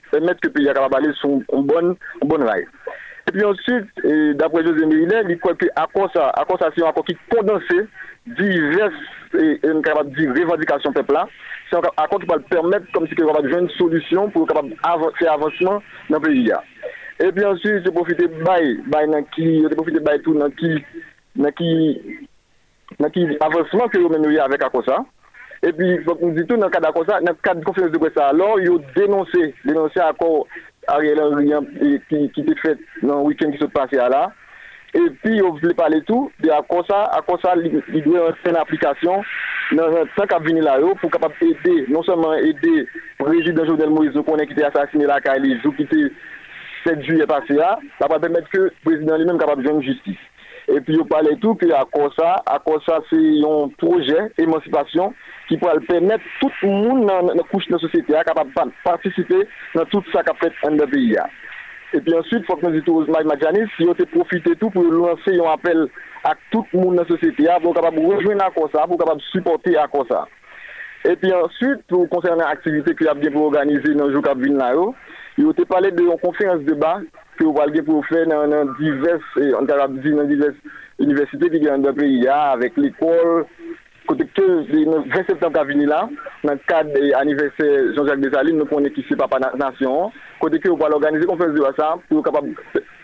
permettre 0.09 0.39
que 0.41 0.47
le 0.47 0.53
pays 0.53 0.65
va 0.65 0.97
aller 0.97 1.13
sur 1.13 1.39
bonne, 1.53 1.95
bonne 2.21 2.43
rail. 2.43 2.65
Et 3.27 3.31
puis 3.31 3.43
ensuite, 3.45 3.85
d'après 4.35 4.65
José 4.65 4.85
Mérillet, 4.85 5.23
il 5.29 5.39
croit 5.39 5.53
que 5.53 5.67
ACOSA, 5.75 6.71
c'est 6.75 6.83
un 6.83 6.89
accord 6.89 7.05
qui 7.05 7.17
condense 7.29 7.61
diverses 8.25 8.93
et, 9.35 9.59
revendications 9.63 10.91
peuple 10.93 11.13
là. 11.13 11.27
C'est 11.69 11.77
un 11.77 11.81
accord 11.97 12.19
qui 12.19 12.27
va 12.27 12.39
permettre, 12.39 12.85
comme 12.93 13.07
si 13.07 13.13
il 13.17 13.23
va 13.23 13.59
une 13.59 13.69
solution 13.69 14.29
pour 14.29 14.47
faire 14.47 15.33
avancement 15.33 15.81
dans 16.09 16.19
le 16.19 16.21
pays. 16.21 16.51
Et 17.19 17.31
puis 17.31 17.45
ensuite, 17.45 17.85
je 17.85 17.91
profite 17.91 18.19
de 18.19 18.27
bail, 18.43 18.79
je 18.85 19.73
profite 19.75 19.93
de 19.93 20.17
tout 20.17 20.33
dans 20.33 20.49
qui 20.49 20.83
ki 23.13 23.25
avansman 23.41 23.89
ke 23.89 24.01
yo 24.01 24.09
menouye 24.09 24.41
avek 24.43 24.63
akosa. 24.69 25.01
E 25.63 25.71
pi, 25.71 25.85
nou 26.03 26.33
di 26.35 26.43
tou 26.43 26.59
nan 26.59 26.71
kad 26.73 26.83
akosa, 26.83 27.21
nan 27.23 27.37
kad 27.39 27.61
konferens 27.63 27.93
de 27.93 27.99
kwesa, 28.01 28.33
lor 28.35 28.59
yo 28.59 28.81
denonse, 28.97 29.53
denonse 29.63 30.01
akor 30.03 30.43
Ariel 30.91 31.21
Henry 31.39 32.01
ki 32.09 32.43
te 32.43 32.55
fet 32.59 32.81
nan 33.01 33.23
wikend 33.23 33.55
ki 33.55 33.61
se 33.61 33.69
pase 33.71 34.01
a 34.03 34.09
la. 34.11 34.25
E 34.93 35.07
pi, 35.23 35.37
yo 35.39 35.53
vle 35.61 35.71
pale 35.77 36.01
tou, 36.09 36.27
de 36.43 36.51
akosa, 36.53 37.05
akosa 37.15 37.55
li 37.61 37.71
dwe 38.03 38.19
an 38.25 38.35
sen 38.43 38.59
aplikasyon 38.59 39.23
nan 39.79 40.11
san 40.17 40.27
kap 40.27 40.43
vini 40.43 40.61
la 40.61 40.75
yo 40.83 40.91
pou 40.99 41.09
kapap 41.09 41.39
ede, 41.41 41.87
non 41.87 42.03
ede 42.35 42.83
rejit 43.23 43.55
dan 43.55 43.65
Jodel 43.65 43.95
Moïse 43.95 44.19
konen 44.27 44.45
ki 44.49 44.59
te 44.59 44.67
asasine 44.67 45.07
la 45.07 45.21
ka 45.23 45.37
li 45.39 45.55
jou 45.63 45.71
ki 45.79 45.87
te 45.87 46.09
7 46.83 47.07
juye 47.07 47.25
pase 47.25 47.55
a, 47.63 47.77
sa 47.97 48.11
pa 48.11 48.19
bemet 48.19 48.51
ke 48.51 48.67
prezident 48.83 49.15
li 49.15 49.25
men 49.25 49.39
kapap 49.39 49.63
joun 49.63 49.79
justice. 49.81 50.19
Et 50.19 50.19
puis, 50.19 50.32
on 50.69 51.05
parlait 51.05 51.35
tout 51.37 51.55
que 51.55 51.69
à 51.71 51.85
à 52.45 52.61
ça, 52.85 52.99
c'est 53.09 53.15
un 53.15 53.69
projet 53.77 54.31
d'émancipation 54.37 55.13
qui 55.47 55.57
pourrait 55.57 55.79
permettre 55.81 56.23
tout 56.39 56.51
le 56.61 56.69
monde 56.69 57.07
dans 57.07 57.21
la 57.33 57.43
couche 57.43 57.67
de 57.67 57.73
la 57.73 57.79
société 57.79 58.15
à 58.15 58.23
capable 58.23 58.51
participer 58.83 59.47
dans 59.75 59.85
tout 59.85 60.03
ça 60.11 60.23
qu'a 60.23 60.33
fait 60.35 60.53
un 60.63 60.77
pays. 60.87 61.17
Et 61.93 62.01
puis 62.01 62.13
ensuite, 62.15 62.39
il 62.39 62.45
faut 62.45 62.55
que 62.55 62.65
nous 62.65 62.79
disions 62.79 62.95
aux 62.95 63.05
Madjanis, 63.05 63.69
si 63.77 63.87
on 63.87 63.93
profité 64.05 64.55
tout 64.55 64.69
pour 64.69 64.83
lancer 64.83 65.37
un 65.39 65.51
appel 65.51 65.87
à 66.23 66.33
tout 66.49 66.65
le 66.73 66.79
monde 66.79 66.95
dans 66.95 67.03
la 67.03 67.07
société 67.07 67.47
pour 67.61 67.75
capable 67.75 67.99
rejoindre 67.99 68.45
à 68.45 68.51
ça, 68.71 68.87
pour 68.87 68.97
capable 68.97 69.21
supporter 69.31 69.77
à 69.77 69.87
ça. 70.09 70.27
Et 71.05 71.15
puis 71.17 71.31
ensuite, 71.33 71.83
pour 71.87 72.07
concerner 72.09 72.43
l'activité 72.43 72.95
qu'il 72.95 73.07
a 73.07 73.13
bien 73.13 73.31
pour 73.31 73.43
organiser 73.43 73.93
dans 73.93 74.07
le 75.37 75.43
jour 75.43 75.53
qui 75.55 75.61
là, 75.61 75.63
il 75.63 75.63
a 75.63 75.65
parlé 75.65 75.91
de 75.91 76.21
conférence 76.21 76.59
de 76.59 76.73
débat 76.73 77.01
que 77.37 77.43
vous 77.43 77.53
pour 77.83 78.05
faire 78.05 78.27
dans 78.27 78.73
diverses, 78.79 79.21
dans 79.35 80.23
diverses 80.25 80.55
universités 80.99 81.49
qui 81.49 81.59
dans 81.59 81.77
le 81.77 81.93
pays, 81.93 82.27
avec 82.27 82.77
l'école. 82.77 83.45
Côté 84.05 84.25
que 84.35 84.41
le 84.41 85.09
20 85.09 85.15
septembre 85.27 85.65
qui 85.65 85.85
là, 85.85 86.09
dans 86.43 86.51
le 86.51 86.59
cadre 86.67 86.91
de 86.93 87.11
l'anniversaire 87.11 87.95
Jean-Jacques 87.95 88.19
Desalines, 88.19 88.57
nous 88.57 88.65
prenons 88.65 88.89
qui 88.89 89.01
Papa 89.15 89.39
Nation. 89.55 90.11
Côté 90.41 90.59
que 90.59 90.69
vous 90.69 90.83
allez 90.83 90.95
organiser 90.95 91.25
conférence 91.25 91.55
de 91.55 91.63
ça 91.77 91.95
pour 92.09 92.21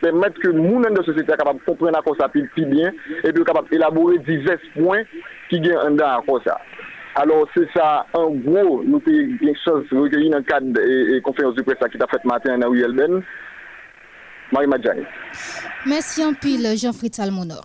permettre 0.02 0.40
que 0.42 0.52
gens 0.52 0.80
de 0.82 0.98
la 0.98 1.04
société 1.06 1.32
capable 1.38 1.60
de 1.60 1.66
comprendre 1.66 2.04
quoi 2.04 2.18
ça 2.20 2.28
bien 2.66 2.92
et 3.24 3.32
puis 3.32 3.44
capable 3.46 3.70
d'élaborer 3.70 4.18
divers 4.20 4.60
points 4.78 5.04
qui 5.50 5.64
sont 5.64 5.92
dans 5.92 6.42
ça. 6.44 6.60
Alors, 7.16 7.48
c'est 7.54 7.68
ça, 7.76 8.06
en 8.14 8.30
gros, 8.32 8.84
nous 8.84 8.98
avons 8.98 9.02
une 9.08 9.56
chose 9.64 9.86
recueillie 9.92 10.30
dans 10.30 10.38
le 10.38 10.44
cadre 10.44 10.68
conférence 11.22 11.56
de 11.56 11.62
presse 11.64 11.78
qui 11.92 12.02
a 12.02 12.08
fait 12.08 12.24
matin 12.26 12.58
dans 12.58 12.72
Marie 14.52 14.68
Madjani. 14.68 15.04
Merci 15.86 16.24
en 16.24 16.34
pile, 16.34 16.78
Jean-Fritz 16.78 17.20
Almonor. 17.20 17.64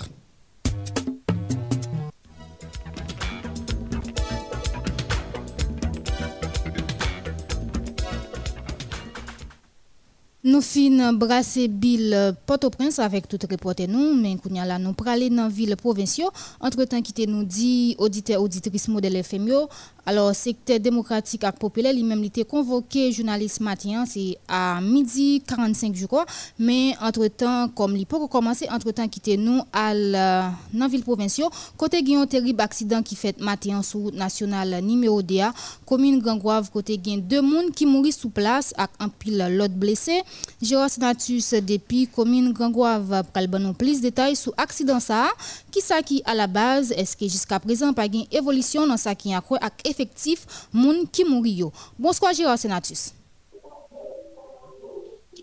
Nous 10.47 10.61
finissons 10.61 11.15
brasser 11.15 11.69
Bill 11.69 12.35
Port-au-Prince 12.45 12.99
avec 12.99 13.27
tout 13.27 13.39
reporter 13.51 13.89
nous, 13.89 14.15
mais 14.15 14.37
nous 14.79 14.93
praler 14.93 15.31
dans 15.31 15.49
ville 15.49 15.75
provinciale. 15.75 16.29
Entre-temps, 16.61 17.01
qui 17.01 17.27
nous 17.27 17.45
dit 17.45 17.95
auditeur 17.97 18.43
auditrice 18.43 18.89
modèle 18.89 19.25
FMO, 19.25 19.71
alors 20.07 20.35
secteur 20.35 20.81
démocratique 20.81 21.45
et 21.45 21.53
populaire, 21.53 21.93
lui-même 21.93 22.23
était 22.25 22.45
convoqué 22.45 23.13
journaliste 23.13 23.61
matin, 23.61 24.05
c'est 24.07 24.37
à 24.49 24.81
midi 24.81 25.43
45 25.47 25.95
je 25.95 26.07
crois, 26.07 26.27
mais 26.59 26.95
entre-temps 27.01 27.69
comme 27.69 27.97
il 27.97 28.07
peut 28.07 28.19
commencer 28.27 28.67
entre-temps 28.71 29.09
quitter 29.09 29.37
nous 29.37 29.61
à 29.73 29.95
la 29.95 30.53
ville 30.91 31.03
provinciale, 31.03 31.49
côté 31.77 32.03
il 32.05 32.27
terrible 32.27 32.61
accident 32.61 33.03
qui 33.03 33.17
fait 33.17 33.41
matin 33.41 33.83
sur 33.83 34.13
national 34.13 34.81
numéro 34.83 35.23
DA, 35.23 35.53
commune 35.87 36.21
Gangoave 36.21 36.71
côté 36.71 36.99
gain 36.99 37.19
deux 37.19 37.41
personnes 37.41 37.71
qui 37.73 37.87
mourent 37.87 38.13
sous 38.13 38.31
place 38.31 38.75
avec 38.77 38.91
un 39.01 39.09
pile 39.09 39.47
l'autre 39.51 39.75
blessé. 39.75 40.23
Géros 40.61 40.87
Natus 40.99 41.55
depuis 41.55 42.07
commune 42.07 42.53
pral 42.55 43.47
ban 43.49 43.73
plus 43.73 43.99
de 43.99 44.03
détails 44.03 44.37
sur 44.37 44.53
accident 44.57 45.01
ça. 45.01 45.29
Qui 45.71 45.81
ça 45.81 46.03
qui 46.03 46.23
à 46.25 46.35
la 46.35 46.47
base 46.47 46.93
est-ce 46.93 47.17
que 47.17 47.27
jusqu'à 47.27 47.59
présent 47.59 47.93
pas 47.93 48.09
gain 48.09 48.25
évolution 48.31 48.87
dans 48.87 48.97
ça 48.97 49.15
qui 49.15 49.35
a 49.35 49.41
quoi 49.41 49.59
effectif 49.95 50.69
moun 50.73 51.07
mouri 51.29 51.63
Bonsoir 51.99 52.35
Géros 52.35 52.67
Natus. 52.69 53.15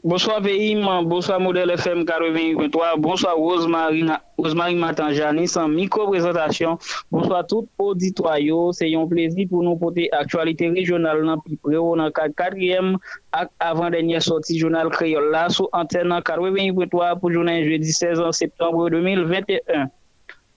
Bonsoir 0.04 0.42
Veim, 0.42 1.04
bonsoir 1.04 1.40
Modèle 1.40 1.70
FM 1.70 2.06
88.3, 2.06 2.98
bonsoir 2.98 3.36
Rosemary, 3.36 4.04
Rosemary 4.36 4.74
Matanjani, 4.74 5.48
sans 5.48 5.68
micro-présentation. 5.68 6.80
Bonsoir 7.12 7.46
tout 7.46 7.68
auditoire. 7.78 8.40
C'est 8.72 8.96
un 8.96 9.06
plaisir 9.06 9.46
pour 9.48 9.62
nous 9.62 9.76
porter 9.76 10.12
actualité 10.12 10.70
régionale 10.70 11.24
dans 11.24 11.38
plus 11.38 11.56
près. 11.58 11.78
On 11.78 12.00
a 12.00 12.10
quatrième 12.10 12.98
avant-dernière 13.60 14.24
sortie 14.24 14.58
journal 14.58 14.90
créole 14.90 15.30
là 15.30 15.50
sous 15.50 15.68
antenne 15.72 16.10
88.3 16.10 17.20
pour 17.20 17.32
journée 17.32 17.64
jeudi 17.70 17.94
16 17.94 18.22
septembre 18.32 18.90
2021. 18.90 19.88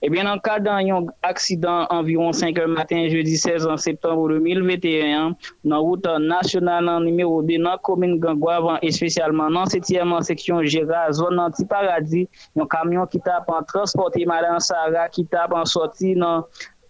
Eh 0.05 0.07
Ebyen 0.07 0.27
an 0.27 0.39
ka 0.39 0.59
dan 0.59 0.85
yon 0.85 1.09
aksidan 1.25 1.89
environ 1.89 2.29
5 2.29 2.61
an 2.61 2.69
matin 2.77 3.09
jeudi 3.09 3.33
16 3.37 3.65
an 3.65 3.77
septembre 3.77 4.37
2021 4.37 5.33
nan 5.65 5.79
routan 5.81 6.21
nasyonal 6.29 6.85
nan 6.85 7.05
nimeyo 7.05 7.41
2 7.41 7.57
nan 7.57 7.81
komine 7.81 8.21
Gangouavan 8.21 8.77
espesyalman 8.85 9.49
nan 9.49 9.65
7e 9.65 10.05
an 10.05 10.21
seksyon 10.21 10.61
Jera 10.69 11.09
zon 11.11 11.35
nan 11.35 11.51
ti 11.51 11.65
paradis 11.65 12.29
yon 12.53 12.67
kamyon 12.69 13.09
ki 13.09 13.19
tap 13.25 13.49
an 13.49 13.65
transporte 13.65 14.21
madan 14.29 14.61
Sahara 14.61 15.09
ki 15.09 15.25
tap 15.25 15.57
an 15.57 15.65
soti 15.65 16.13
nan 16.13 16.45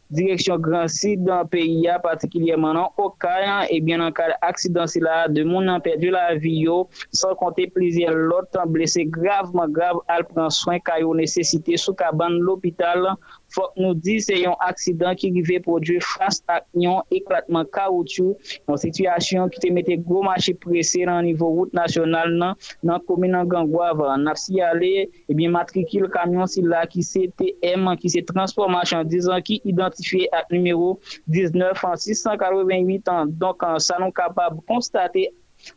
direction 0.09 0.57
Grand 0.57 0.87
Sud 0.87 1.23
dans 1.23 1.41
le 1.41 1.47
pays, 1.47 1.87
particulièrement 2.03 2.73
dans 2.73 2.91
Okaï, 2.97 3.67
et 3.69 3.81
bien 3.81 3.99
en 3.99 4.11
cas 4.11 4.35
d'accident, 4.41 4.85
là, 5.01 5.27
de 5.27 5.43
monde 5.43 5.69
a 5.69 5.79
perdu 5.79 6.09
la 6.09 6.35
vie, 6.35 6.65
sans 7.11 7.35
compter 7.35 7.67
plusieurs 7.67 8.15
autres 8.33 8.67
blessés 8.67 9.05
gravement 9.05 9.67
graves, 9.67 9.99
à 10.07 10.23
prendre 10.23 10.51
soin 10.51 10.79
car 10.79 10.99
ont 11.07 11.15
nécessité 11.15 11.77
sous 11.77 11.93
cabane 11.93 12.39
l'hôpital 12.39 13.15
Fok 13.55 13.77
nou 13.79 13.95
di 13.95 14.17
se 14.23 14.35
yon 14.41 14.55
aksidan 14.65 15.15
ki 15.19 15.31
rive 15.35 15.61
prodwe 15.65 16.01
fas 16.03 16.41
tak 16.43 16.67
yon 16.75 17.03
eklatman 17.15 17.67
kaoutchou 17.75 18.35
yon 18.67 18.81
situasyon 18.81 19.51
ki 19.53 19.63
te 19.63 19.71
mette 19.75 19.97
gwo 20.07 20.23
machi 20.25 20.55
prese 20.59 21.05
nan 21.07 21.23
nivou 21.27 21.61
route 21.61 21.77
nasyonal 21.77 22.35
nan 22.35 22.59
nan 22.83 23.03
komi 23.07 23.29
nan 23.31 23.47
gangwa 23.51 23.91
avan. 23.93 24.25
Nap 24.27 24.39
si 24.41 24.59
yale, 24.59 25.07
ebi 25.31 25.47
matrikil 25.51 26.09
kamyon 26.11 26.49
si 26.51 26.63
la 26.65 26.83
ki 26.89 27.03
se 27.05 27.27
TM 27.39 27.87
ki 28.01 28.11
se 28.17 28.25
transformasyon 28.31 29.07
dizan 29.11 29.43
ki 29.45 29.61
identifiye 29.63 30.29
ak 30.35 30.51
numero 30.53 30.95
19 31.31 31.87
an 31.89 31.97
648 32.01 33.13
an. 33.15 33.33
Donk 33.39 33.63
an 33.63 33.79
sa 33.79 33.99
nou 34.01 34.13
kapab 34.15 34.59
konstate 34.69 35.29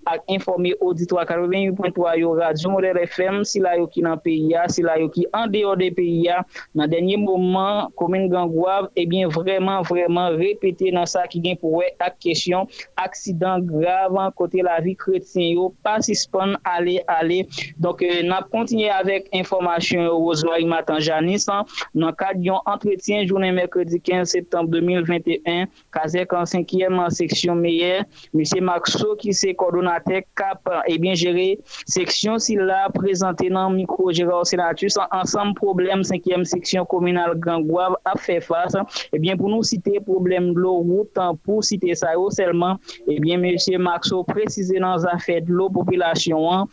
ak 0.07 0.25
informe 0.29 0.75
auditwa 0.83 1.25
88.3 1.25 2.19
yo 2.21 2.35
radyon 2.35 2.73
model 2.73 2.99
FM 3.07 3.45
sila 3.45 3.77
yo 3.77 3.87
ki 3.87 4.03
nan 4.03 4.19
PIA, 4.21 4.69
sila 4.69 4.99
yo 4.99 5.09
ki 5.09 5.27
an 5.33 5.51
deyo 5.53 5.77
de 5.79 5.91
PIA 5.91 6.43
nan 6.75 6.91
denye 6.91 7.17
mouman 7.17 7.91
komine 7.99 8.29
gangouav 8.29 8.91
ebyen 8.97 9.29
eh 9.29 9.33
vreman 9.33 9.83
vreman 9.89 10.37
repete 10.39 10.93
nan 10.93 11.07
sa 11.07 11.27
ki 11.27 11.41
gen 11.45 11.57
pou 11.61 11.81
we 11.81 11.89
ak 11.99 12.19
kesyon 12.23 12.69
aksidan 12.97 13.67
gravan 13.67 14.33
kote 14.39 14.63
la 14.65 14.79
vi 14.85 14.95
kretien 14.95 15.55
yo 15.57 15.71
pasispan 15.85 16.57
ale 16.65 16.99
ale 17.09 17.45
donk 17.79 18.03
euh, 18.03 18.23
nan 18.23 18.45
kontinye 18.53 18.91
avek 18.93 19.29
informasyon 19.33 20.09
yo 20.09 20.17
ozwa 20.31 20.59
yi 20.59 20.67
matan 20.69 21.01
janisan 21.01 21.67
nan 21.95 22.15
kad 22.19 22.41
yon 22.43 22.63
entretien 22.67 23.27
jounen 23.27 23.55
mekredi 23.57 24.01
15 24.01 24.35
septembre 24.37 24.81
2021 24.81 25.69
kazek 25.95 26.33
an 26.37 26.47
5e 26.47 26.89
an 26.89 27.11
seksyon 27.11 27.59
meye 27.63 28.05
Mise 28.35 28.61
Maxo 28.61 29.17
ki 29.19 29.33
se 29.33 29.55
kodo 29.55 29.78
donateur 29.79 30.23
cap 30.37 30.61
et 30.87 30.95
eh 30.95 30.99
bien 30.99 31.15
gérer 31.15 31.59
section 31.87 32.39
s'il 32.39 32.61
a 32.69 32.89
présenté 32.91 33.49
dans 33.51 33.71
micro 33.71 34.11
Gérard 34.13 34.47
Sénatus 34.47 34.97
ensemble 35.13 35.55
problème 35.55 36.03
cinquième 36.03 36.45
section 36.45 36.85
communale 36.85 37.39
Gangouave 37.39 37.97
a 38.05 38.17
fait 38.19 38.41
face. 38.41 38.75
Et 38.75 39.09
eh 39.15 39.19
bien 39.19 39.37
pour 39.37 39.49
nous 39.49 39.63
citer 39.63 40.01
problème 40.01 40.55
de 40.55 40.59
l'eau 40.59 40.79
route 40.79 41.17
pour 41.45 41.63
citer 41.63 41.95
ça 41.95 42.13
seulement 42.31 42.75
et 43.07 43.17
eh 43.17 43.21
bien 43.21 43.39
monsieur 43.39 43.79
Maxo 43.79 44.25
préciser 44.25 44.79
dans 44.79 45.05
affaire 45.05 45.43
de 45.43 45.53
l'eau 45.53 45.71
population 45.71 46.67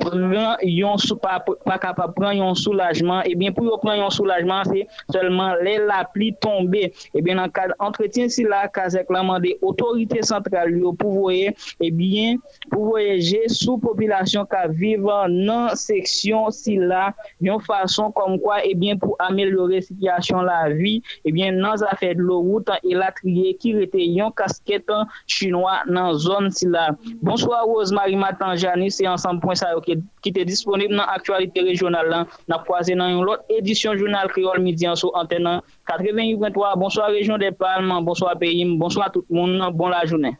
pran 0.00 0.56
yon 0.66 0.98
sou 1.00 1.18
pa, 1.20 1.38
pa 1.44 1.76
kapab 1.82 2.14
pran 2.16 2.38
yon 2.38 2.56
soulajman, 2.58 3.24
ebyen 3.28 3.52
eh 3.52 3.56
pou 3.56 3.68
yo 3.68 3.78
pran 3.82 3.98
yon 4.00 4.12
soulajman, 4.14 4.68
se 4.70 4.86
selman 5.12 5.60
le 5.64 5.76
la 5.88 6.02
pli 6.14 6.30
tombe, 6.42 6.88
ebyen 7.16 7.42
an 7.42 7.52
kade 7.54 7.76
entretien 7.82 8.30
si 8.32 8.46
la 8.48 8.66
kazek 8.72 9.08
eh 9.10 9.14
la 9.14 9.22
mande 9.26 9.54
otorite 9.66 10.22
sentral 10.26 10.72
yo 10.72 10.94
pou 10.96 11.24
voye, 11.24 11.54
ebyen 11.82 12.40
pou 12.70 12.90
voyeje 12.92 13.44
sou 13.52 13.78
popilasyon 13.82 14.48
ka 14.50 14.66
vive 14.72 15.20
nan 15.30 15.76
seksyon 15.78 16.50
si 16.54 16.78
la, 16.80 17.10
yon 17.44 17.60
fason 17.64 18.14
kom 18.16 18.38
kwa 18.42 18.60
ebyen 18.66 19.00
pou 19.00 19.18
amelyore 19.22 19.82
sityasyon 19.86 20.46
la 20.48 20.60
vi, 20.72 20.98
ebyen 21.28 21.60
nan 21.62 21.78
zafè 21.80 22.14
de 22.16 22.24
lo 22.24 22.40
woutan 22.44 22.80
e 22.86 22.96
la 22.96 23.10
triye 23.16 23.54
ki 23.60 23.76
rete 23.78 24.00
yon 24.00 24.32
kasketan 24.36 25.08
chinois 25.30 25.84
nan 25.90 26.14
zon 26.18 26.50
si 26.54 26.68
la. 26.70 26.90
Bonsoir 27.22 27.66
Rosemary 27.66 28.16
Matanjani, 28.16 28.90
se 28.90 29.06
ansan 29.08 29.40
pon 29.42 29.58
sa 29.58 29.72
yo 29.74 29.82
ki 29.84 29.89
ki 30.24 30.32
te 30.36 30.44
disponib 30.48 30.92
nan 30.92 31.08
aktualite 31.08 31.64
rejonal 31.66 32.10
lan, 32.12 32.28
nan 32.50 32.62
kwaze 32.66 32.96
nan 32.98 33.14
yon 33.14 33.26
lot 33.28 33.56
edisyon 33.58 33.98
jounal 34.00 34.30
kriol 34.34 34.60
midyan 34.62 34.98
sou 34.98 35.14
anten 35.20 35.46
nan 35.48 35.64
88.3. 35.90 36.76
Bonsoir 36.80 37.10
rejon 37.14 37.40
de 37.40 37.50
Palman, 37.50 38.04
bonsoir 38.04 38.38
Peyim, 38.38 38.78
bonsoir 38.78 39.10
tout 39.12 39.26
moun, 39.30 39.58
bon 39.74 39.88
la 39.88 40.04
jounen. 40.06 40.38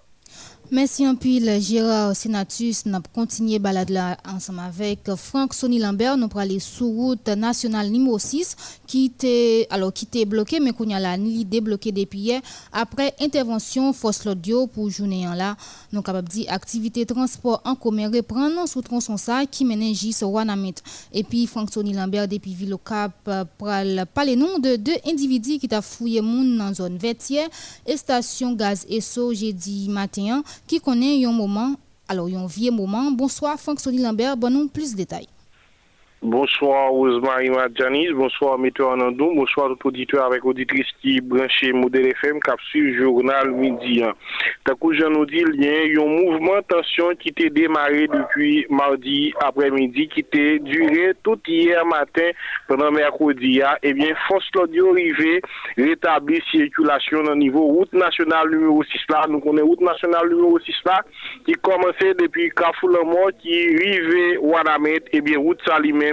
Mersi 0.70 1.02
anpil 1.02 1.48
Gérard 1.58 2.14
Senatus 2.14 2.84
nan 2.86 3.02
kontinye 3.10 3.58
balad 3.58 3.90
la 3.90 4.12
ansam 4.22 4.60
avek 4.62 5.08
Frank 5.18 5.50
Sonny 5.56 5.80
Lambert 5.82 6.14
nou 6.14 6.30
prale 6.30 6.60
sou 6.62 6.92
route 6.94 7.34
nasyonal 7.34 7.90
nimo 7.90 8.14
6 8.22 8.52
qui 8.90 9.04
était 9.04 9.68
alors 9.70 9.92
qui 9.92 10.24
bloqué 10.26 10.58
mais 10.58 10.72
qu'on 10.72 10.90
a 10.90 10.98
la 10.98 11.16
débloqué 11.16 11.92
depuis 11.92 12.18
hier 12.18 12.40
après 12.72 13.14
intervention 13.20 13.92
force 13.92 14.24
l'audio 14.24 14.66
pour 14.66 14.90
journée 14.90 15.26
là. 15.36 15.56
Nous 15.92 16.02
capable 16.02 16.28
dire 16.28 16.52
activité 16.52 17.06
transport 17.06 17.62
en 17.64 17.76
commun 17.76 18.10
reprendre 18.10 18.66
sous 18.66 18.82
tronçon 18.82 19.16
ça 19.16 19.46
qui 19.48 19.64
mène 19.64 19.94
sur 19.94 20.32
Wanamit. 20.32 20.74
Et 21.12 21.22
puis 21.22 21.46
Franck 21.46 21.72
Sonny 21.72 21.92
Lambert 21.92 22.26
depuis 22.26 22.52
Ville 22.52 22.74
Cap 22.84 23.12
pral 23.58 24.06
parler 24.12 24.34
nom 24.34 24.58
de 24.58 24.74
deux 24.74 24.98
individus 25.06 25.60
qui 25.60 25.68
t'a 25.68 25.82
fouillé 25.82 26.20
moun 26.20 26.58
dans 26.58 26.74
zone 26.74 26.96
vertière 26.96 27.48
et 27.86 27.96
station 27.96 28.54
gaz 28.54 28.84
ESSO 28.90 29.32
jeudi 29.32 29.88
matin 29.88 30.42
qui 30.66 30.80
connaît 30.80 31.24
un 31.24 31.30
moment, 31.30 31.76
alors 32.08 32.26
un 32.26 32.46
vieux 32.48 32.72
moment. 32.72 33.12
Bonsoir 33.12 33.56
Franck 33.60 33.78
Sony 33.78 33.98
Lambert, 33.98 34.36
bon 34.36 34.66
plus 34.66 34.90
de 34.92 34.96
détails. 34.96 35.28
Bonsoir 36.22 36.90
Rosemary 36.90 37.48
Madjanis, 37.48 38.12
bonsoir 38.12 38.58
Météo 38.58 38.90
Anandou, 38.90 39.32
bonsoir 39.34 39.70
tout 39.70 39.88
auditeur 39.88 40.26
avec 40.26 40.44
auditrice 40.44 40.84
qui 41.00 41.18
branché 41.18 41.72
Modèle 41.72 42.08
FM 42.08 42.40
cap 42.40 42.60
sur 42.70 42.94
journal 42.94 43.50
midi. 43.52 44.02
D'un 44.66 44.74
coup, 44.74 44.92
je 44.92 45.06
nous 45.06 45.24
dis, 45.24 45.42
il 45.54 45.64
y 45.64 45.96
a 45.96 46.02
un 46.02 46.06
mouvement 46.06 46.60
tension 46.68 47.14
qui 47.18 47.30
était 47.30 47.48
démarré 47.48 48.06
depuis 48.06 48.66
mardi 48.68 49.32
après-midi, 49.42 50.08
qui 50.08 50.20
était 50.20 50.58
duré 50.58 51.14
tout 51.22 51.40
hier 51.48 51.86
matin 51.86 52.28
pendant 52.68 52.90
mercredi. 52.90 53.62
Eh 53.82 53.94
bien, 53.94 54.14
force 54.28 54.44
l'audio 54.54 54.92
arrivé, 54.92 55.40
rétablir 55.78 56.42
circulation 56.50 57.20
au 57.20 57.34
niveau 57.34 57.62
route 57.62 57.94
nationale 57.94 58.50
numéro 58.50 58.84
6 58.84 58.98
là. 59.08 59.24
Nous 59.26 59.40
connaissons 59.40 59.68
route 59.68 59.80
nationale 59.80 60.28
numéro 60.28 60.58
6 60.58 60.74
là, 60.84 61.02
qui 61.46 61.54
commençait 61.54 62.12
depuis 62.12 62.52
mort 63.06 63.30
qui 63.40 63.54
arrivait 63.54 64.36
Wanamet, 64.36 65.00
eh 65.12 65.22
bien, 65.22 65.38
route 65.38 65.58
Salimé 65.64 66.09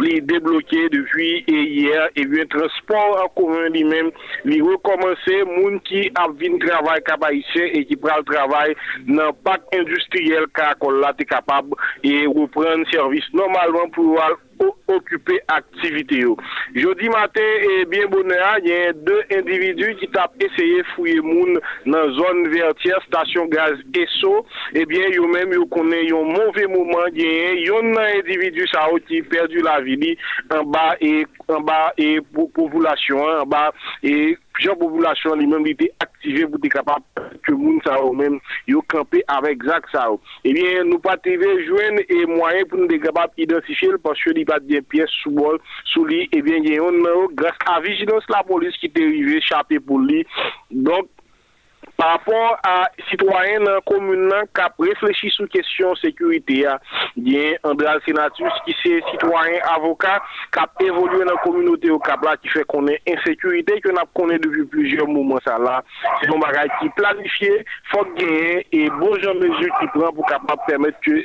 li 0.00 0.20
débloqué 0.20 0.88
depuis 0.90 1.44
hier 1.46 2.08
et 2.16 2.26
bien 2.26 2.44
transport 2.46 3.22
en 3.24 3.28
commun 3.40 3.68
lui-même 3.70 4.10
li 4.44 4.60
recommencer 4.60 5.44
moun 5.44 5.80
qui 5.80 6.10
a 6.14 6.26
travail 6.58 7.00
haïtien 7.22 7.64
et 7.72 7.84
qui 7.84 7.96
prend 7.96 8.18
le 8.18 8.24
travail 8.24 8.74
dans 9.06 9.32
parc 9.32 9.62
industriel 9.74 10.44
car 10.54 10.74
là 10.90 11.14
capable 11.14 11.74
et 12.02 12.26
reprendre 12.26 12.86
service 12.90 13.24
normalement 13.32 13.88
pour 13.90 14.20
occuper 14.88 15.40
activité. 15.48 16.24
Jeudi 16.74 17.08
matin, 17.08 17.40
et 17.40 17.84
bien 17.84 18.06
bonheur, 18.06 18.58
il 18.62 18.68
y 18.68 18.72
a 18.72 18.92
deux 18.92 19.22
individus 19.32 19.96
qui 19.96 20.06
ont 20.06 20.44
essayé 20.44 20.82
fouiller 20.94 21.20
moun 21.20 21.58
dans 21.86 22.10
zone 22.12 22.48
vertière, 22.48 23.00
station 23.06 23.46
gaz 23.46 23.74
ESSO. 23.94 24.46
Eh 24.74 24.86
bien, 24.86 25.08
yo 25.08 25.26
même, 25.26 25.52
connaît 25.68 26.10
un 26.12 26.22
mauvais 26.22 26.66
moment, 26.66 27.06
il 27.12 27.22
y 27.22 27.70
a 27.70 27.74
un 27.74 28.18
individu 28.18 28.64
qui 29.06 29.18
a 29.18 29.22
perdu 29.24 29.60
la 29.60 29.80
vie 29.80 30.16
en 30.50 30.64
bas 30.64 30.96
et 31.00 31.26
en 31.48 31.60
bas 31.60 31.92
et 31.96 32.20
population, 32.54 33.22
en 33.22 33.46
bas 33.46 33.72
et 34.02 34.36
plusieurs 34.56 34.78
populations 34.78 35.34
lui-même 35.34 35.66
étaient 35.66 35.92
activées 36.00 36.46
pour 36.46 36.58
être 36.64 36.72
capable 36.72 37.04
que 37.42 37.52
moun 37.52 37.78
ça 37.84 37.98
même 38.14 38.40
yo 38.66 38.82
camper 38.88 39.22
avec 39.28 39.62
Zach 39.62 39.84
ça. 39.92 40.08
Eh 40.44 40.52
bien, 40.52 40.82
nous 40.84 40.98
pas 40.98 41.18
trouver 41.18 41.64
joindre 41.66 42.00
et 42.08 42.24
moyen 42.24 42.64
pour 42.64 42.78
nous 42.78 42.88
capable 42.98 43.34
d'identifier 43.36 43.90
parce 44.02 44.18
que 44.22 44.30
il 44.34 44.46
pas 44.46 44.58
de 44.58 44.80
pièces 44.80 45.10
sous 45.22 45.30
bol 45.30 45.58
sous 45.84 46.04
lui 46.06 46.28
eh 46.32 46.40
bien 46.40 46.56
il 46.56 46.72
y 46.72 46.78
a 46.78 46.82
grâce 47.34 47.52
à 47.66 47.80
vigilance 47.80 48.24
la 48.30 48.42
police 48.42 48.76
qui 48.78 48.86
est 48.86 48.98
arrivée 48.98 49.36
échappé 49.36 49.78
pour 49.78 49.98
lui. 49.98 50.26
Donc 50.70 51.08
Par 51.96 52.10
rapport 52.12 52.58
a 52.62 52.90
sitwoyen 53.08 53.64
nan 53.64 53.80
komoun 53.88 54.26
nan 54.28 54.48
kap 54.56 54.76
reflechi 54.84 55.30
sou 55.32 55.48
kesyon 55.48 55.96
sekurite 55.96 56.58
ya, 56.60 56.74
gen 57.16 57.56
Andral 57.64 58.02
Senatus 58.04 58.58
ki 58.66 58.74
se 58.82 58.92
sitwoyen 59.08 59.64
avoka 59.72 60.18
kap 60.52 60.76
evolye 60.84 61.24
nan 61.24 61.40
komunote 61.44 61.88
yo 61.88 61.96
kap 62.04 62.24
la 62.26 62.36
ki 62.36 62.52
fe 62.52 62.66
konen 62.68 63.00
insekurite 63.08 63.78
ki 63.80 63.88
yo 63.88 63.96
nap 63.96 64.12
konen 64.18 64.42
devu 64.44 64.66
plujer 64.72 65.08
mouman 65.08 65.40
sa 65.46 65.56
la. 65.62 65.78
Se 66.20 66.28
yon 66.28 66.42
bagay 66.44 66.68
ki 66.82 66.92
planifiye, 67.00 67.64
fok 67.94 68.12
genye 68.20 68.60
e 68.76 68.86
bon 69.00 69.16
jan 69.24 69.40
mezu 69.40 69.72
ki 69.80 69.90
pran 69.96 70.12
pou 70.12 70.28
kap 70.28 70.44
ap 70.52 70.68
permet 70.68 71.00
ke 71.06 71.16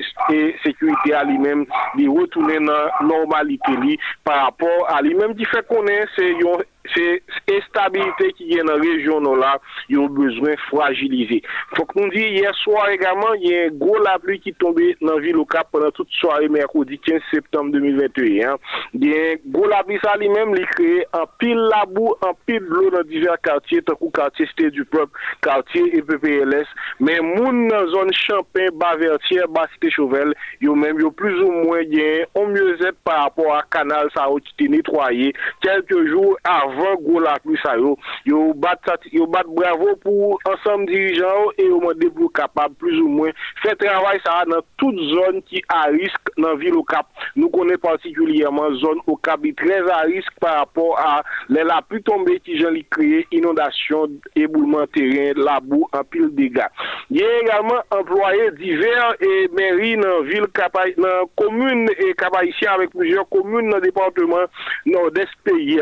sekurite 0.64 1.16
a 1.20 1.26
li 1.28 1.36
men 1.42 1.68
li 2.00 2.08
wotounen 2.08 2.70
nan 2.72 3.08
normalite 3.12 3.76
li 3.84 4.00
par 4.24 4.46
rapport 4.46 4.88
a 4.96 5.02
li 5.04 5.18
men 5.20 5.36
ki 5.36 5.52
fe 5.52 5.66
konen 5.68 6.08
se 6.16 6.32
yon 6.40 6.64
c'est 6.96 7.22
stabilité 7.70 8.34
qui 8.34 8.54
est 8.54 8.64
dans 8.64 8.76
la 8.76 8.82
région 8.82 9.20
là, 9.36 9.60
ils 9.90 9.98
ont 9.98 10.08
besoin 10.08 10.52
de 10.52 10.60
fragiliser. 10.70 11.42
Faut 11.76 11.86
que 11.86 12.00
nous 12.00 12.10
disions 12.10 12.28
hier 12.28 12.56
soir 12.56 12.90
également, 12.90 13.34
il 13.36 13.50
y 13.50 13.56
a 13.56 13.66
un 13.66 13.70
gros 13.70 14.00
la 14.00 14.18
pluie 14.20 14.40
qui 14.40 14.54
tombé 14.54 14.96
dans 15.02 15.16
la 15.16 15.22
ville 15.22 15.38
au 15.38 15.46
Cap 15.46 15.68
pendant 15.72 15.92
toute 15.92 16.10
soirée 16.12 16.50
mercredi 16.50 17.00
15 17.00 17.22
septembre 17.32 17.72
2021. 17.72 18.58
Il 18.94 19.06
y 19.06 19.14
a 19.14 19.34
un 19.34 19.36
gros 19.48 19.68
la 19.68 19.84
pluie 19.84 20.00
ça 20.04 20.16
lui-même, 20.18 20.54
il 20.58 20.66
crée 20.66 21.06
un 21.14 21.26
pile 21.40 21.56
la 21.56 21.86
boue, 21.86 22.16
un 22.26 22.34
pile 22.46 22.60
de 22.60 22.66
l'eau 22.66 22.90
dans 22.90 23.04
divers 23.04 23.40
quartiers, 23.42 23.82
tant 23.82 23.96
que 23.96 24.12
quartier 24.12 24.48
Cité 24.48 24.72
du 24.72 24.86
Peuple, 24.86 25.12
quartier 25.42 25.96
et 25.96 26.02
PPLS. 26.02 26.66
Mais 27.00 27.20
moun 27.20 27.68
dans 27.68 27.82
la 27.82 27.88
zone 27.88 28.14
Champagne, 28.14 28.70
Bavertière, 28.74 29.48
Bas 29.48 29.68
Cité 29.74 29.92
Chauvel, 29.92 30.34
ils 30.60 30.72
même 30.72 31.00
yo 31.00 31.12
plus 31.12 31.40
ou 31.42 31.52
moins 31.52 31.84
bien, 31.84 32.26
on 32.36 32.48
mieux 32.48 32.76
être 32.82 32.98
par 33.04 33.24
rapport 33.24 33.56
à 33.56 33.64
canal 33.70 34.08
ça 34.14 34.24
a 34.24 34.30
été 34.36 34.68
nettoyé 34.68 35.34
quelques 35.62 36.08
jours 36.08 36.38
avant 36.44 36.71
avant 36.72 37.20
la 37.20 37.40
pluie 37.40 37.58
ça 37.64 37.78
yo. 37.78 37.98
Yo 38.26 38.54
bat 38.54 38.80
yo 39.12 39.28
bat 39.28 39.44
bravo 39.48 39.96
pour 39.98 40.40
ensemble 40.46 40.88
dirigeants 40.88 41.52
et 41.58 41.70
au 41.70 41.80
pour 42.16 42.34
capable 42.34 42.76
plus 42.76 43.00
ou 43.00 43.08
moins. 43.08 43.32
Faire 43.62 43.78
travail 43.78 44.20
ça 44.26 44.44
dans 44.48 44.62
toute 44.78 44.98
zone 44.98 45.42
qui 45.44 45.62
a 45.70 45.84
risque 45.84 46.28
dans 46.38 46.56
ville 46.56 46.76
au 46.76 46.84
Cap. 46.84 47.08
Nous 47.36 47.50
connaissons 47.50 47.80
particulièrement 47.80 48.74
zone 48.76 49.00
au 49.08 49.16
Cap. 49.16 49.40
Très 49.58 49.90
à 49.90 50.02
risque 50.02 50.34
par 50.40 50.60
rapport 50.60 51.00
à 51.00 51.24
la 51.50 51.82
pluie 51.82 52.04
tombée 52.04 52.40
qui 52.40 52.58
j'en 52.58 52.74
créé 52.90 53.28
inondation 53.32 54.08
éboulement 54.36 54.86
terrain 54.88 55.34
la 55.36 55.60
boue 55.60 55.88
en 55.94 56.04
pile 56.04 56.34
dégâts. 56.34 56.68
Il 57.10 57.18
y 57.20 57.24
a 57.24 57.40
également 57.42 57.82
employés 57.92 58.52
divers 58.52 59.16
et 59.20 59.50
mairies 59.50 59.98
dans 59.98 60.22
ville 60.22 60.48
Cap 60.54 60.78
dans 60.98 61.28
commune 61.36 61.90
et 62.00 62.14
Cap 62.14 62.36
avec 62.36 62.90
plusieurs 62.92 63.28
communes 63.30 63.70
dans 63.70 63.78
le 63.78 63.82
département 63.82 64.46
nord-est 64.86 65.30
pays 65.44 65.82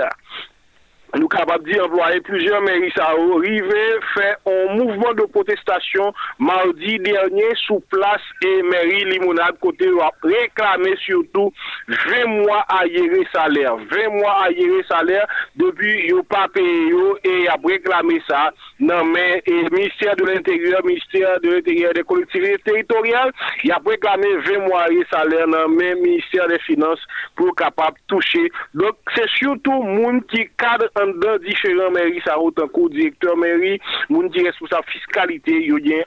nous 1.17 1.27
capables 1.27 1.63
d'y 1.65 1.79
employer 1.79 2.21
plusieurs 2.21 2.61
mairies 2.61 2.91
ça 2.95 3.09
arrivé 3.09 3.99
fait 4.13 4.35
un 4.45 4.75
mouvement 4.75 5.13
de 5.13 5.23
protestation 5.23 6.13
mardi 6.37 6.99
dernier 6.99 7.49
sous 7.65 7.79
place 7.89 8.21
et 8.43 8.61
mairie 8.63 9.05
Limonade 9.05 9.57
côté 9.59 9.87
a 10.01 10.11
réclamé 10.21 10.95
surtout 10.97 11.51
20 11.87 12.25
mois 12.27 12.65
à 12.69 12.85
gérer 12.87 13.25
salaire. 13.33 13.75
20 13.77 14.09
mois 14.09 14.43
à 14.45 14.51
gérer 14.51 14.83
salaire 14.87 15.27
depuis 15.55 16.07
yo 16.09 16.21
pas 16.23 16.47
payé 16.53 16.91
et 17.23 17.47
a 17.47 17.55
réclamé 17.65 18.21
ça 18.27 18.51
non 18.79 19.03
mais 19.05 19.41
ministère 19.71 20.15
de 20.15 20.25
l'intérieur 20.25 20.85
ministère 20.85 21.39
de 21.41 21.55
l'intérieur 21.55 21.93
des 21.93 22.03
collectivités 22.03 22.59
territoriales 22.59 23.31
il 23.63 23.71
a 23.71 23.79
réclamé 23.85 24.27
20 24.45 24.67
mois 24.67 24.83
à 24.83 24.87
salaire 25.11 25.47
dans 25.47 25.67
le 25.67 25.95
ministère 26.01 26.47
des 26.47 26.59
finances 26.59 26.99
pour 27.35 27.55
capable 27.55 27.97
toucher. 28.07 28.51
Donc 28.73 28.95
c'est 29.15 29.29
surtout 29.29 29.81
monde 29.83 30.25
qui 30.27 30.47
cadre 30.57 30.89
dans 31.07 31.37
différents 31.37 31.91
mairies, 31.91 32.21
ça 32.25 32.39
autant 32.39 32.67
que 32.67 32.89
directeur 32.89 33.37
mairie, 33.37 33.79
moun 34.09 34.29
qui 34.29 34.43
responsable 34.43 34.85
fiscalité, 34.87 35.63
yo 35.65 35.77
gen 35.79 36.03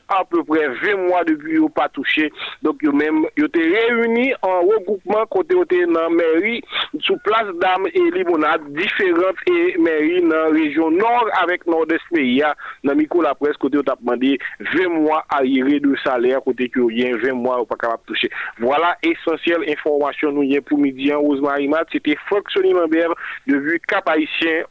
près 0.46 0.68
20 0.68 1.08
mois 1.08 1.24
depuis 1.24 1.54
yo 1.54 1.68
pas 1.68 1.88
touché. 1.88 2.32
Donc 2.62 2.82
yo 2.82 2.92
même 2.92 3.26
yo 3.36 3.46
été 3.46 3.60
réunis 3.60 4.34
en 4.42 4.60
regroupement 4.60 5.26
côté 5.26 5.54
dans 5.54 5.92
dans 5.92 6.10
mairie 6.10 6.62
sous 7.00 7.16
place 7.18 7.48
d'âme 7.60 7.86
et 7.92 8.10
limonade 8.10 8.62
différentes 8.72 9.36
et 9.46 9.76
mairies 9.78 10.22
dans 10.22 10.52
région 10.52 10.90
nord 10.90 11.28
avec 11.42 11.66
nord-est 11.66 12.00
pays 12.10 12.42
dans 12.84 12.94
micro 12.94 13.22
la 13.22 13.34
presse 13.34 13.56
côté 13.56 13.78
on 13.78 13.82
t'a 13.82 13.96
demandé 14.00 14.38
20 14.60 14.88
mois 14.88 15.24
arriérés 15.28 15.80
de 15.80 15.94
salaire 16.04 16.40
côté 16.42 16.68
que 16.68 16.80
y 16.92 17.12
20 17.12 17.32
mois 17.32 17.64
pas 17.66 17.76
capable 17.76 18.02
toucher. 18.06 18.30
Voilà 18.58 18.96
essentiel 19.02 19.64
information 19.68 20.32
nous 20.32 20.42
y 20.42 20.60
pour 20.60 20.78
midi 20.78 21.12
en 21.12 21.20
Rosemary 21.20 21.68
Mat, 21.68 21.86
Franck 22.26 22.50
Sonny 22.50 22.72
Lambert 22.72 23.12
de 23.46 23.78
Cap 23.86 24.08
Haïtien 24.08 24.62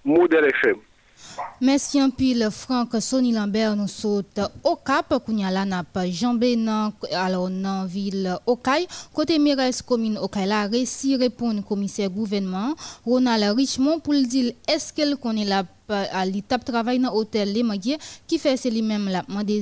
Merci 1.62 2.00
un 2.00 2.10
pile 2.10 2.50
Franck 2.52 3.00
Sonny 3.00 3.32
Lambert 3.32 3.76
nous 3.76 3.88
saute 3.88 4.39
au 4.63 4.76
Cap 4.76 5.13
Kounyala 5.24 5.63
n'a 5.65 5.84
pas 5.84 6.10
jambé 6.10 6.56
dans 6.56 6.91
alors 7.13 7.50
dans 7.50 7.86
ville 7.86 8.36
Okaï 8.47 8.88
côté 9.13 9.38
Mires 9.39 9.69
commune 9.86 10.17
Okaï 10.17 10.47
la 10.47 10.65
récit 10.67 11.15
répond 11.15 11.62
commissaire 11.62 12.10
gouvernement 12.10 12.76
Ronald 13.06 13.56
Richmond 13.56 14.00
pour 14.00 14.13
dire 14.13 14.54
est-ce 14.67 14.91
qu'elle 14.91 15.15
connaît 15.17 15.45
la 15.45 15.63
à 15.91 16.25
l'étape 16.25 16.63
travail 16.65 16.99
dans 16.99 17.13
l'hôtel 17.13 17.51
Les 17.54 17.63
Maguiers 17.63 17.97
qui 18.27 18.38
fait 18.38 18.58
c'est 18.58 18.69
lui-même 18.69 19.10
la 19.10 19.43
des 19.43 19.62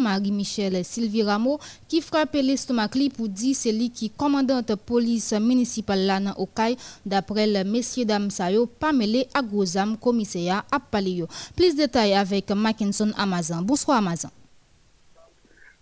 Marie-Michel 0.00 0.84
Sylvie 0.84 1.22
Rameau 1.22 1.58
qui 1.88 2.00
frappe 2.00 2.34
l'estomac 2.34 2.88
pour 3.16 3.28
dire 3.28 3.54
c'est 3.54 3.72
lui 3.72 3.90
qui 3.90 4.10
commandante 4.10 4.74
police 4.76 5.32
municipale 5.40 6.06
là 6.06 6.20
dans 6.20 6.34
Okaï 6.42 6.76
d'après 7.04 7.46
le 7.46 7.64
messieurs 7.64 8.04
dames 8.04 8.30
sayo 8.30 8.66
pas 8.66 8.92
mêlé 8.92 9.26
à 9.34 9.42
Gozam 9.42 9.96
commissariat 9.96 10.64
à 10.70 10.78
Palio. 10.80 11.26
Plus 11.56 11.74
de 11.74 11.82
détails 11.82 12.14
avec 12.14 12.50
Mackinson 12.50 13.10
Amazon. 13.16 13.62
Bonsoir 13.62 13.98
Amazon. 13.98 14.28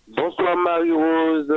Bonsoir 0.07 0.57
Marie-Rose, 0.57 1.53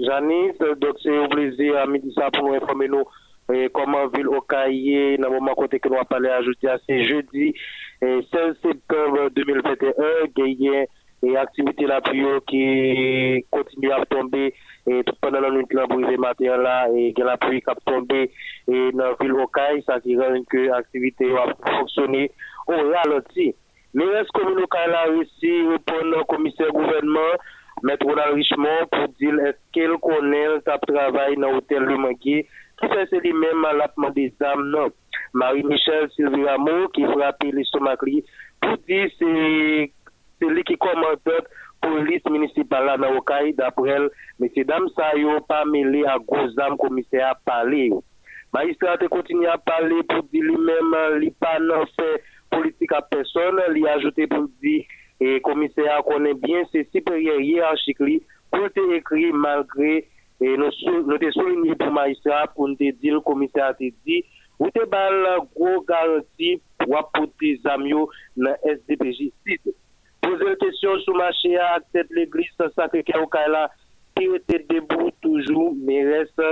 Janice, 0.00 0.58
donc 0.80 0.96
c'est 1.02 1.16
un 1.16 1.28
plaisir 1.28 1.76
à 1.78 1.86
midi 1.86 2.12
pour 2.32 2.48
nous 2.48 2.54
informer 2.54 2.88
nous 2.88 3.04
et 3.52 3.68
comment 3.72 4.08
ville 4.08 4.28
au 4.28 4.40
cahier, 4.40 5.16
dans 5.18 5.28
le 5.28 5.34
moment 5.34 5.54
côté 5.54 5.78
que 5.78 5.88
nous 5.88 5.94
avons 5.94 6.04
parlé 6.04 6.28
ajouter 6.28 6.68
c'est 6.86 7.04
jeudi 7.04 7.54
16 8.00 8.22
septembre 8.62 9.30
2021, 9.34 9.92
gagné 10.36 10.88
et 11.22 11.36
activité 11.36 11.86
la 11.86 12.00
pluie 12.00 12.26
qui 12.46 13.44
continue 13.50 13.90
à 13.90 14.04
tomber 14.04 14.54
et 14.86 15.02
tout 15.04 15.14
pendant 15.20 15.40
la 15.40 15.50
nuit 15.50 15.64
le 15.70 16.16
matin 16.18 16.56
là 16.58 16.88
et 16.94 17.14
la 17.16 17.36
pluie 17.36 17.62
qui 17.62 17.70
a 17.70 17.74
tombé 17.86 18.30
et 18.68 18.92
dans 18.92 19.14
ville 19.20 19.32
au 19.32 19.46
cahier, 19.46 19.82
ça 19.86 20.00
qui 20.00 20.16
rend 20.16 20.42
que 20.48 20.68
l'activité 20.68 21.26
a 21.36 21.54
fonctionné 21.78 22.30
au 22.66 22.72
ralenti. 22.72 23.54
Mais 23.94 24.04
est-ce 24.04 24.30
que 24.32 24.44
nous 24.44 24.58
avons 24.58 25.14
réussi 25.14 25.50
à 25.66 25.70
répondre 25.70 26.20
au 26.20 26.24
commissaire 26.24 26.70
gouvernement 26.70 27.34
Maître 27.82 28.06
Ronald 28.06 28.34
Richemont 28.34 28.86
pour 28.90 29.08
dire 29.18 29.38
est-ce 29.40 29.58
qu'elle 29.72 29.96
connaît 29.98 30.46
le 30.46 30.62
travail 30.62 31.36
dans 31.36 31.52
l'hôtel 31.52 31.82
Le 31.82 31.96
Manguier 31.96 32.46
qui 32.80 32.88
fait 32.88 33.06
c'est 33.10 33.20
lui-même 33.20 33.64
à 33.64 33.72
l'appement 33.72 34.10
des 34.10 34.32
âmes, 34.42 34.70
non. 34.70 34.88
Marie-Michel 35.32 36.10
Sylvie 36.14 36.44
Rameau 36.44 36.88
qui 36.88 37.04
frappe 37.04 37.42
l'estomac 37.42 37.96
pour 37.96 38.78
dire 38.86 39.08
c'est 39.18 40.46
lui 40.46 40.62
qui 40.64 40.76
police 41.80 42.24
municipale 42.30 42.98
dans 43.00 43.16
Okaï, 43.16 43.54
d'après 43.54 43.90
elle, 43.90 44.10
mais 44.38 44.50
ces 44.54 44.64
dames 44.64 44.88
ça 44.96 45.16
yo 45.16 45.40
pas 45.40 45.64
mêlé 45.64 46.04
à 46.04 46.16
gros 46.18 46.48
âmes 46.60 46.76
commissaire 46.78 47.34
parler. 47.44 47.90
Magistrat 48.52 48.96
continue 49.10 49.46
à 49.46 49.58
parler 49.58 50.02
pour 50.08 50.22
dire 50.24 50.42
lui-même, 50.42 51.18
lui 51.18 51.30
pas 51.30 51.58
fait 51.96 52.22
politique 52.50 52.92
à 52.92 53.02
personne, 53.02 53.60
lui 53.70 53.86
ajouté 53.86 54.26
pour 54.26 54.48
dire 54.62 54.84
et 55.20 55.40
commissaire 55.40 56.02
connaît 56.06 56.34
bien 56.34 56.62
ses 56.72 56.84
supérieurs 56.92 57.40
hiérarchiques 57.40 57.98
pour 58.50 58.70
te 58.70 58.80
et 60.40 60.56
nous 60.56 60.70
nous 61.02 61.32
souligné 61.32 61.74
pour 61.74 61.90
magistrat 61.90 62.46
pour 62.54 62.68
nous 62.68 62.74
dire 62.76 63.14
le 63.14 63.20
commissaire 63.20 63.66
a 63.66 63.72
dit 63.74 64.24
ou 64.58 64.70
te 64.70 64.84
bal 64.86 65.38
gros 65.54 65.82
garantie 65.82 66.60
pour 66.78 66.98
apporter 66.98 67.60
zamio 67.62 68.08
dans 68.36 68.54
SDPJ 68.64 69.32
6 69.46 69.60
poser 70.20 70.56
question 70.60 70.98
sur 71.00 71.14
marché 71.16 71.56
à 71.56 71.78
tête 71.92 72.08
l'église 72.10 72.46
sacré 72.74 73.02
cœur 73.02 73.22
au 73.22 73.26
Kaila 73.26 73.70
qui 74.16 74.24
était 74.24 74.64
debout 74.68 75.10
toujours 75.20 75.74
mais 75.76 76.04
reste 76.04 76.42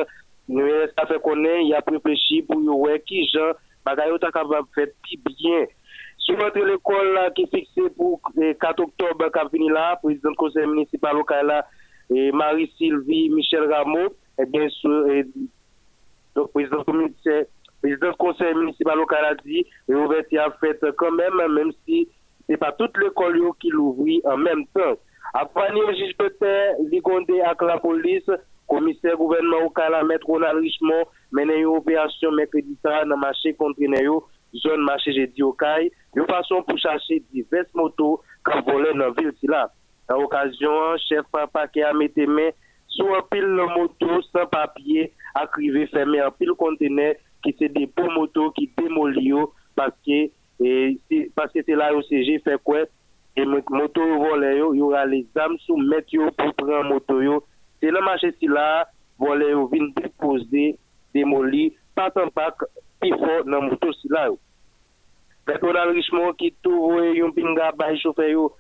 ça 0.98 1.06
fait 1.06 1.20
qu'on 1.20 1.42
il 1.44 1.68
y 1.68 1.74
a 1.74 1.82
réfléchi 1.86 2.42
pour 2.42 2.60
voir 2.60 2.98
qui 3.06 3.26
gens 3.28 3.52
bagay 3.84 4.08
yo 4.08 4.18
ta 4.18 4.30
capable 4.30 4.66
faire 4.74 4.88
plus 5.02 5.18
bien. 5.36 5.66
Sur 6.18 6.38
notre 6.38 6.60
l'école 6.60 7.32
qui 7.34 7.42
est 7.42 7.54
fixée 7.54 7.90
pour 7.96 8.20
le 8.34 8.54
4 8.54 8.80
octobre 8.80 9.30
qui 9.30 9.58
venu 9.58 9.70
là, 9.70 9.96
président 10.02 10.32
conseil 10.34 10.66
municipal 10.66 11.14
local 11.14 11.46
là, 11.46 11.66
et 12.10 12.32
Marie-Sylvie 12.32 13.30
Michel 13.30 13.72
Rameau, 13.72 14.14
et 14.38 14.46
bien 14.46 14.68
sûr, 14.68 15.08
et, 15.08 15.26
donc, 16.34 16.50
président 16.52 16.84
du 17.82 17.98
conseil 18.18 18.54
municipal 18.54 18.96
local 18.96 19.24
a 19.24 19.34
dit, 19.34 19.64
et 19.88 19.94
ouverture 19.94 20.42
a 20.42 20.50
fait 20.58 20.80
quand 20.96 21.12
même, 21.12 21.52
même 21.52 21.72
si 21.86 22.08
c'est 22.48 22.56
pas 22.56 22.72
toute 22.72 22.96
l'école 22.98 23.40
qui 23.60 23.70
l'ouvre 23.70 24.04
en 24.24 24.36
même 24.36 24.66
temps. 24.74 24.96
Après, 25.32 25.70
le 25.72 25.94
juge 25.94 26.16
peut-être, 26.16 26.76
il 26.80 27.42
avec 27.42 27.62
la 27.62 27.78
police, 27.78 28.30
commissaire 28.68 29.16
gouvernement 29.16 29.66
au 29.66 29.70
Kala, 29.70 30.04
maître 30.04 30.26
Ronald 30.26 30.58
Richemont, 30.58 31.04
mené 31.32 31.60
une 31.60 31.66
opération 31.66 32.30
mercredi 32.32 32.76
dans 32.84 33.08
le 33.08 33.16
marché 33.16 33.54
conteneur, 33.54 34.28
zone 34.54 34.82
marché 34.82 35.12
jeudi 35.12 35.42
au 35.42 35.52
Caille, 35.52 35.90
de 36.14 36.22
façon 36.22 36.62
pour 36.62 36.78
chercher 36.78 37.22
diverses 37.32 37.72
motos 37.74 38.20
qui 38.44 38.70
volé 38.70 38.92
dans 38.92 38.98
la 38.98 39.10
ville. 39.10 39.32
Dans 40.08 40.20
l'occasion, 40.20 40.96
chef 41.08 41.24
paquet 41.52 41.82
a 41.82 41.94
mis 41.94 42.08
des 42.08 42.26
mains 42.26 42.50
sur 42.88 43.14
un 43.16 43.22
pile 43.30 43.42
de 43.42 43.78
moto 43.78 44.22
sans 44.32 44.46
papier, 44.46 45.12
à 45.34 45.46
crivé 45.46 45.86
fermé 45.86 46.20
un 46.20 46.30
pile 46.30 46.52
conteneur 46.56 47.14
qui 47.42 47.54
c'est 47.58 47.68
des 47.68 47.86
pots 47.86 48.10
motos 48.10 48.50
qui 48.52 48.70
démolissent 48.76 49.48
parce 49.74 49.94
que 50.06 50.28
parce 51.34 51.52
que 51.52 51.60
c'est 51.66 51.74
là 51.74 51.94
au 51.94 52.02
CG 52.02 52.38
fait 52.38 52.62
quoi? 52.62 52.80
Et 53.36 53.44
moto 53.44 54.00
volé 54.00 54.62
il 54.72 54.78
y 54.78 54.80
aura 54.80 55.04
les 55.04 55.26
âmes 55.36 55.58
sous 55.66 55.76
mettre 55.76 56.16
pour 56.36 56.54
prendre 56.54 56.84
moto 56.84 57.44
c'est 57.80 57.90
le 57.90 58.00
marché 58.00 58.32
si 58.38 58.46
là 58.46 58.88
volé 59.18 59.52
vient 59.72 59.88
déposer 59.96 60.78
démoli 61.12 61.74
pas 61.94 62.10
tant 62.10 62.28
pas 62.28 62.54
plus 63.00 63.10
fort 63.10 63.44
dans 63.44 63.62
moto 63.62 63.92
si 63.92 64.08
là 64.08 64.30
Ronald 65.60 65.94
Richemont 65.94 66.32
qui 66.32 66.54
trouve 66.62 66.98
un 67.00 67.30
pinga 67.30 67.72
bay 67.72 67.98
chauffeur 67.98 68.28
yo 68.28 68.56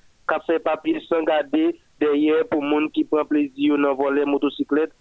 sans 1.08 1.22
garder 1.22 1.76
derrière 2.00 2.46
pour 2.50 2.62
monde 2.62 2.90
qui 2.92 3.04
prend 3.04 3.24
plaisir 3.24 3.78
dans 3.78 3.94
voler 3.94 4.24
motocyclette 4.24 4.92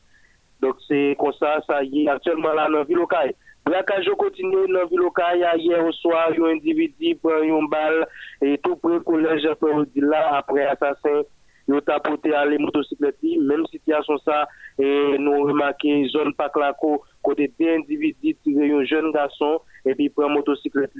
donc 0.61 0.75
c'est 0.87 1.15
comme 1.19 1.33
ça 1.33 1.61
ça 1.67 1.83
y 1.83 2.05
est 2.05 2.09
actuellement 2.09 2.53
là 2.53 2.69
dans 2.69 2.83
ville 2.83 2.97
locale 2.97 3.33
Braquage 3.65 4.09
continue 4.17 4.67
dans 4.67 4.79
la 4.79 4.85
ville 4.85 4.99
locale. 4.99 5.39
Hier 5.57 5.85
au 5.85 5.91
soir, 5.93 6.31
un 6.37 6.43
individu 6.51 7.15
prend 7.15 7.41
une 7.41 7.67
balle 7.69 8.05
et 8.41 8.57
tout 8.57 8.75
près 8.75 8.97
du 8.97 9.03
collège 9.03 9.47
là 9.95 10.35
après 10.35 10.65
assassin. 10.65 11.21
Il 11.69 11.75
a 11.75 11.99
porté 12.01 12.33
à 12.33 12.45
les 12.45 12.57
motocyclettes. 12.57 13.23
Même 13.23 13.65
situation 13.67 14.17
ça, 14.17 14.47
et 14.77 15.17
nous 15.17 15.43
remarquons 15.43 16.05
zone 16.09 16.33
Paclaco, 16.33 17.03
côté 17.21 17.49
des 17.57 17.75
individus 17.75 18.35
tiré 18.43 18.69
un 18.69 18.83
jeune 18.83 19.13
garçon 19.13 19.61
et 19.85 19.95
puis 19.95 20.09
prend 20.09 20.27
motocyclette. 20.27 20.91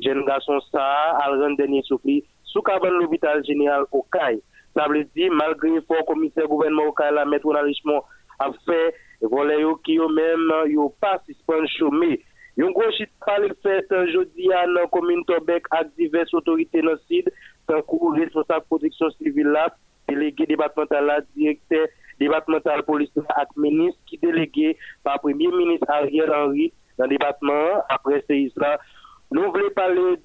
Jeune 0.00 0.24
garçon 0.24 0.60
ça, 0.70 1.16
à 1.18 1.32
le 1.32 1.56
dernier 1.56 1.82
souffle, 1.82 2.06
sous 2.06 2.22
cabane 2.62 2.98
l'hôpital 3.00 3.44
général 3.44 3.84
au 3.92 4.06
CAI. 4.12 4.40
Ça 4.74 4.86
veut 4.88 5.04
dire, 5.16 5.32
malgré 5.32 5.80
fort 5.82 6.04
commissaire 6.06 6.48
gouvernement 6.48 6.86
au 6.86 6.92
CAI, 6.92 7.12
la 7.12 7.24
maître 7.24 7.48
Richemont 7.48 8.02
a 8.38 8.50
fait 8.66 8.94
voilà 9.20 9.54
qui 9.84 9.98
même 9.98 10.52
yo 10.68 10.94
pas 11.00 11.20
suspend 11.26 11.66
chômé 11.78 12.20
yon 12.56 12.70
gros 12.72 12.90
chit 12.92 13.08
parle 13.24 13.52
fait 13.62 13.86
jeudi 14.12 14.52
à 14.52 14.66
la 14.66 14.86
commune 14.86 15.24
Tobec 15.24 15.64
avec 15.70 15.94
diverses 15.96 16.34
autorités 16.34 16.82
dans 16.82 16.96
sud 17.08 17.30
tant 17.66 17.80
que 17.82 18.20
responsable 18.20 18.66
protection 18.66 19.10
civile 19.10 19.46
là 19.46 19.74
délégué 20.08 20.46
départemental 20.46 21.06
là 21.06 21.20
directeur 21.36 21.86
départemental 22.20 22.82
police 22.82 23.10
là 23.16 23.46
ministre 23.56 24.00
qui 24.06 24.18
délégué 24.18 24.76
par 25.02 25.20
premier 25.20 25.48
ministre 25.48 25.86
Ariel 25.88 26.30
Henry 26.32 26.72
dans 26.98 27.04
le 27.04 27.10
département 27.10 27.82
après 27.88 28.24
c'est 28.28 28.52
ça 28.58 28.78
nous 29.30 29.50
voulons 29.50 29.70
parler 29.74 30.16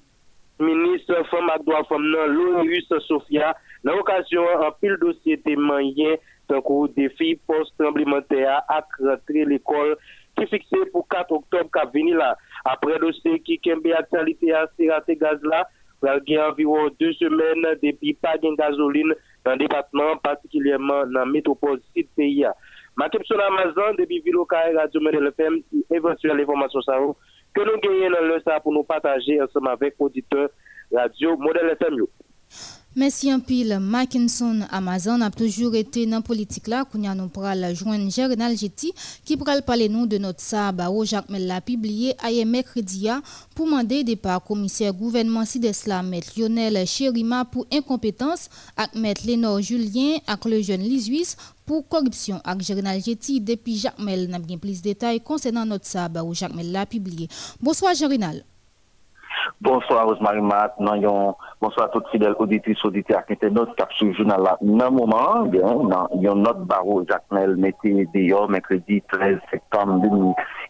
ministre 0.60 1.14
femme 1.30 1.50
droit 1.64 1.84
femme 1.84 2.04
Louis 2.04 2.86
Sofia 3.06 3.56
dans 3.84 3.94
l'occasion 3.96 4.42
un 4.62 4.70
pile 4.80 4.96
dossier 5.00 5.40
témoigné 5.40 6.20
un 6.50 6.86
défi 6.96 7.38
post-tremblement 7.46 8.16
de 8.16 8.22
terre 8.22 8.62
à 8.68 8.84
rentrer 9.00 9.44
l'école 9.44 9.96
qui 10.36 10.46
fixé 10.46 10.76
pour 10.92 11.06
4 11.08 11.30
octobre 11.32 11.70
qui 11.72 11.98
venu 11.98 12.14
là. 12.14 12.36
Après 12.64 12.98
dossier 12.98 13.40
qui 13.40 13.60
a 13.70 13.98
actualité 13.98 14.52
à 14.52 14.66
raté 14.90 15.16
gaz 15.16 15.38
là, 15.42 15.68
il 16.02 16.34
y 16.34 16.36
a 16.36 16.50
environ 16.50 16.88
deux 16.98 17.12
semaines 17.12 17.76
depuis 17.82 18.14
pas 18.14 18.38
de 18.38 18.56
gasoline 18.56 19.14
dans 19.44 19.52
le 19.52 19.58
département, 19.58 20.16
particulièrement 20.16 21.04
dans 21.06 21.20
la 21.20 21.26
métropole 21.26 21.80
sud 21.94 22.06
pays. 22.16 22.44
Ma 22.96 23.08
question 23.08 23.36
Amazon 23.38 23.94
depuis 23.98 24.20
Villocaille, 24.20 24.74
Radio 24.76 25.00
Model 25.00 25.26
FM, 25.28 25.60
éventuelle 25.90 26.40
information 26.40 26.80
ça 26.82 26.98
que 27.54 27.60
nous 27.60 27.80
gagnons 27.80 28.10
dans 28.10 28.26
le 28.26 28.40
ça 28.44 28.60
pour 28.60 28.72
nous 28.72 28.84
partager 28.84 29.40
ensemble 29.40 29.68
avec 29.68 29.94
auditeurs 29.98 30.50
Radio 30.92 31.36
Model 31.36 31.76
FM. 31.80 32.06
Merci 32.96 33.30
un 33.30 33.38
pile. 33.38 33.78
Mackinson 33.80 34.66
Amazon 34.68 35.20
a 35.20 35.30
toujours 35.30 35.76
été 35.76 36.06
dans 36.06 36.16
la 36.16 36.22
politique 36.22 36.66
là. 36.66 36.84
Qu'on 36.84 36.98
nous 36.98 37.28
pral 37.28 37.72
joindre 37.72 38.10
Général 38.10 38.58
Jetty 38.58 38.92
qui 39.24 39.36
pral 39.36 39.62
parler 39.62 39.88
de 39.88 40.18
notre 40.18 40.42
au 40.90 41.04
Jacques 41.04 41.26
l'a 41.28 41.60
publié 41.60 42.16
hier 42.28 42.44
mercredi 42.44 43.06
pour 43.54 43.66
demander 43.66 44.02
départ 44.02 44.42
commissaire 44.42 44.92
gouvernement 44.92 45.44
Sidesla 45.44 46.02
Maître 46.02 46.32
Lionel 46.36 46.84
Chérima 46.84 47.44
pour 47.44 47.64
incompétence 47.72 48.48
avec 48.76 48.96
Maître 48.96 49.22
Lénore 49.24 49.60
Julien 49.60 50.18
avec 50.26 50.44
le 50.46 50.60
jeune 50.60 50.82
Lisuis 50.82 51.36
pour 51.64 51.86
corruption 51.86 52.40
avec 52.42 52.66
Général 52.66 53.00
Jetty 53.00 53.40
depuis 53.40 53.76
Jacques 53.78 54.00
Mel 54.00 54.28
n'a 54.28 54.40
bien 54.40 54.58
plus 54.58 54.78
de 54.78 54.82
détails 54.82 55.20
concernant 55.20 55.64
notre 55.64 55.86
au 56.24 56.34
Jacques 56.34 56.50
l'a 56.60 56.86
publié. 56.86 57.28
Bonsoir 57.60 57.94
Général. 57.94 58.44
Bonsoir 59.60 60.06
Rosemary 60.06 60.40
Mat, 60.40 60.78
nan 60.80 61.02
yon, 61.02 61.34
bonsoir 61.60 61.90
tout 61.90 62.06
fidèl 62.12 62.36
auditris, 62.38 62.78
auditris 62.84 63.18
ak 63.18 63.28
nete 63.32 63.50
not 63.52 63.74
kap 63.78 63.92
soujou 63.98 64.24
nan 64.28 64.40
la 64.44 64.54
nan 64.62 64.94
mouman, 64.96 65.50
yon 65.52 66.42
not 66.44 66.64
baro 66.70 67.02
Jacquemelle 67.08 67.58
mette 67.60 67.92
deyo 68.14 68.46
mekredi 68.48 69.02
13 69.12 69.42
septem 69.50 69.98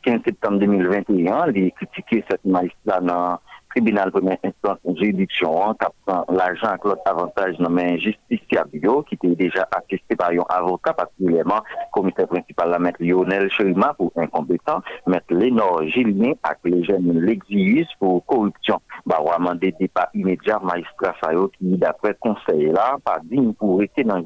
15 0.07 0.24
septem 0.26 0.59
2021, 0.62 1.53
li 1.55 1.68
kritike 1.78 2.22
set 2.31 2.43
majisla 2.45 3.01
nan 3.05 3.39
tribunal 3.71 4.11
première 4.11 4.39
instance 4.45 4.79
juridiction 4.97 5.75
qui 5.75 5.87
prend 6.05 6.25
l'argent 6.29 6.68
avec 6.68 6.85
l'autre 6.85 7.03
avantage 7.07 7.57
dans 7.59 7.71
main 7.71 7.97
justiciable 7.97 8.71
qui 9.09 9.14
était 9.14 9.35
déjà 9.37 9.68
attesté 9.71 10.16
par 10.16 10.31
un 10.31 10.45
avocat 10.49 10.93
particulièrement 10.93 11.61
commissaire 11.93 12.29
principal 12.29 12.71
la 12.71 12.79
maître 12.79 12.99
Lionel 13.01 13.51
Cherima 13.51 13.95
pour 13.95 14.12
incompétent 14.16 14.81
maître 15.07 15.33
Lénore 15.33 15.85
Gilien 15.87 16.33
avec 16.43 16.59
les 16.64 16.85
jeunes 16.85 17.21
l'exius 17.21 17.89
pour 17.99 18.25
corruption. 18.27 18.81
Bah 19.07 19.18
demandé 19.39 19.75
départ 19.79 20.09
immédiat 20.14 20.61
magistrat 20.62 21.14
Sayo 21.23 21.49
qui 21.49 21.77
d'après 21.77 22.14
conseil 22.21 22.66
là 22.66 22.97
pas 23.05 23.21
digne 23.25 23.53
pour 23.55 23.79
rester 23.79 24.05
dans 24.05 24.21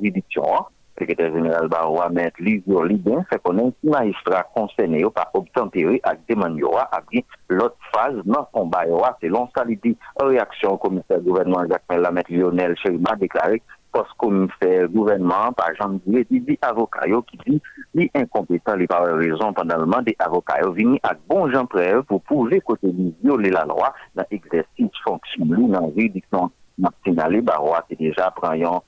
Sekretèr 0.99 1.33
General 1.35 1.69
Barwa 1.69 2.09
Mèd 2.15 2.39
Lizio 2.39 2.85
Lidon 2.87 3.25
fè 3.31 3.41
konen 3.43 3.73
ki 3.81 3.91
magistra 3.91 4.45
konsene 4.55 5.01
yo 5.03 5.11
pa 5.15 5.27
obtempere 5.35 5.99
ak 6.07 6.23
deman 6.31 6.59
yo 6.61 6.71
a 6.79 6.85
apri 6.99 7.25
lot 7.51 7.75
faz 7.93 8.21
nan 8.25 8.47
komba 8.55 8.85
yo 8.87 9.01
a 9.03 9.15
selon 9.21 9.51
salidi. 9.57 9.97
An 10.21 10.31
reaksyon 10.31 10.79
komiser 10.83 11.23
gouvernement 11.27 11.67
Jacques 11.71 12.13
Mèd 12.15 12.31
Lionel 12.31 12.77
Chérima 12.83 13.17
deklare 13.19 13.59
pos 13.95 14.11
komiser 14.19 14.89
gouvernement 14.89 15.53
par 15.53 15.75
Jean 15.79 15.99
Diedi 16.07 16.41
di 16.41 16.59
avokayo 16.63 17.23
ki 17.27 17.39
di 17.45 17.61
li 17.95 18.09
inkompetan 18.15 18.79
li 18.79 18.87
par 18.91 19.07
rezon 19.19 19.55
pandanman 19.55 20.07
de 20.07 20.15
avokayo 20.19 20.73
vini 20.75 20.99
ak 21.03 21.23
bon 21.31 21.51
jan 21.53 21.67
preve 21.71 22.03
pou 22.09 22.23
pouve 22.27 22.59
kote 22.67 22.91
li 22.91 23.13
viole 23.23 23.51
la 23.55 23.63
loa 23.71 23.93
nan 24.19 24.27
eksersis 24.35 25.03
fonksyon 25.07 25.55
li 25.59 25.71
nan 25.71 25.91
ridiksyon. 25.95 26.51
Martina 26.79 27.29
Libarwa 27.31 27.85
se 27.87 27.95
deja 27.95 28.33
pran 28.35 28.59
yon 28.59 28.83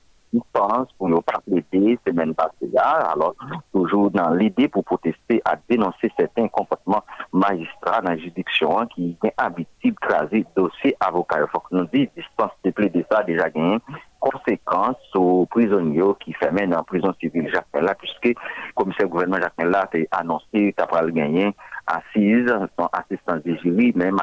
pense 0.53 0.87
pour 0.97 1.09
ne 1.09 1.19
pas 1.19 1.39
plaider 1.45 1.97
semaine 2.05 2.33
passée 2.33 2.67
alors 2.77 3.35
toujours 3.73 4.11
dans 4.11 4.29
l'idée 4.31 4.67
pour 4.67 4.83
protester 4.83 5.41
à 5.45 5.55
dénoncer 5.69 6.11
certains 6.17 6.47
comportements 6.47 7.03
magistrats 7.31 8.01
dans 8.01 8.11
la 8.11 8.17
juridiction 8.17 8.79
hein, 8.79 8.87
qui 8.87 9.17
ont 9.23 9.31
habitué 9.37 9.91
de 9.91 9.95
craser 9.95 10.45
dossier 10.55 10.95
avocat. 10.99 11.39
Il 11.41 11.47
faut 11.51 11.59
que 11.59 11.75
nous 11.75 11.85
disions, 11.85 12.11
dispense 12.15 12.51
de 12.63 12.71
plaider 12.71 13.05
ça 13.11 13.23
déjà 13.23 13.49
gagné 13.49 13.79
conséquences 14.19 14.97
aux 15.15 15.45
prisonniers 15.45 16.13
qui 16.19 16.33
ferment 16.33 16.67
dans 16.67 16.77
la 16.77 16.83
prison 16.83 17.13
civile 17.19 17.49
Jacques 17.53 17.67
là 17.73 17.95
puisque 17.95 18.25
le 18.25 18.33
commissaire 18.75 19.07
gouvernement 19.07 19.41
Jacques 19.41 19.53
là 19.59 19.89
a 20.11 20.17
annoncé 20.17 20.47
qu'il 20.51 20.73
le 21.01 21.11
gagner 21.11 21.55
assise, 21.87 22.53
son 22.77 22.89
assistance 22.91 23.43
de 23.43 23.55
jury, 23.57 23.93
même 23.95 24.17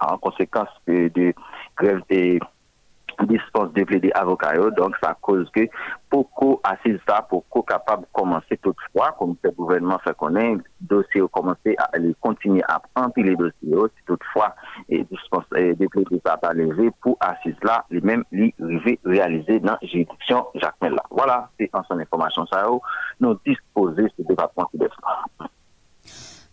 en 0.00 0.18
conséquence 0.18 0.68
de 0.86 1.34
grève 1.76 2.02
des 2.08 2.40
dispense 3.24 3.72
de 3.72 3.84
plaider 3.84 4.10
avocat. 4.14 4.54
Donc, 4.76 4.94
ça 5.02 5.16
cause 5.20 5.48
que 5.50 5.68
beaucoup 6.10 6.60
assise 6.64 6.98
ça, 7.08 7.26
beaucoup 7.30 7.62
capable 7.62 8.02
de 8.02 8.08
commencer 8.12 8.58
toutefois, 8.62 9.14
comme 9.18 9.36
le 9.42 9.50
gouvernement 9.50 9.98
fait 10.04 10.16
connaître, 10.16 10.62
dossier 10.80 11.22
a 11.22 11.28
commencé 11.28 11.74
à 11.78 11.90
continuer 12.20 12.62
à 12.68 12.80
empiler 12.94 13.30
les 13.30 13.36
dossiers, 13.36 13.90
si 13.96 14.04
toutefois, 14.06 14.54
et 14.88 15.04
dispense 15.04 15.44
de 15.50 15.86
plaider 15.86 16.20
ça 16.24 16.36
pas 16.36 16.52
levé 16.52 16.90
pour 17.00 17.16
assise 17.20 17.56
là, 17.62 17.84
les 17.90 18.00
mêmes 18.00 18.24
les 18.32 18.54
réaliser 19.04 19.60
dans 19.60 19.78
la 19.80 19.88
juridiction 19.88 20.46
Jacques 20.54 20.76
Mella. 20.80 21.02
Voilà, 21.10 21.50
c'est 21.58 21.70
en 21.72 21.82
son 21.84 21.98
information 21.98 22.46
ça, 22.46 22.66
nous 23.20 23.38
disposer 23.44 24.06
ce 24.16 24.22
département 24.22 24.66
qui 24.66 24.78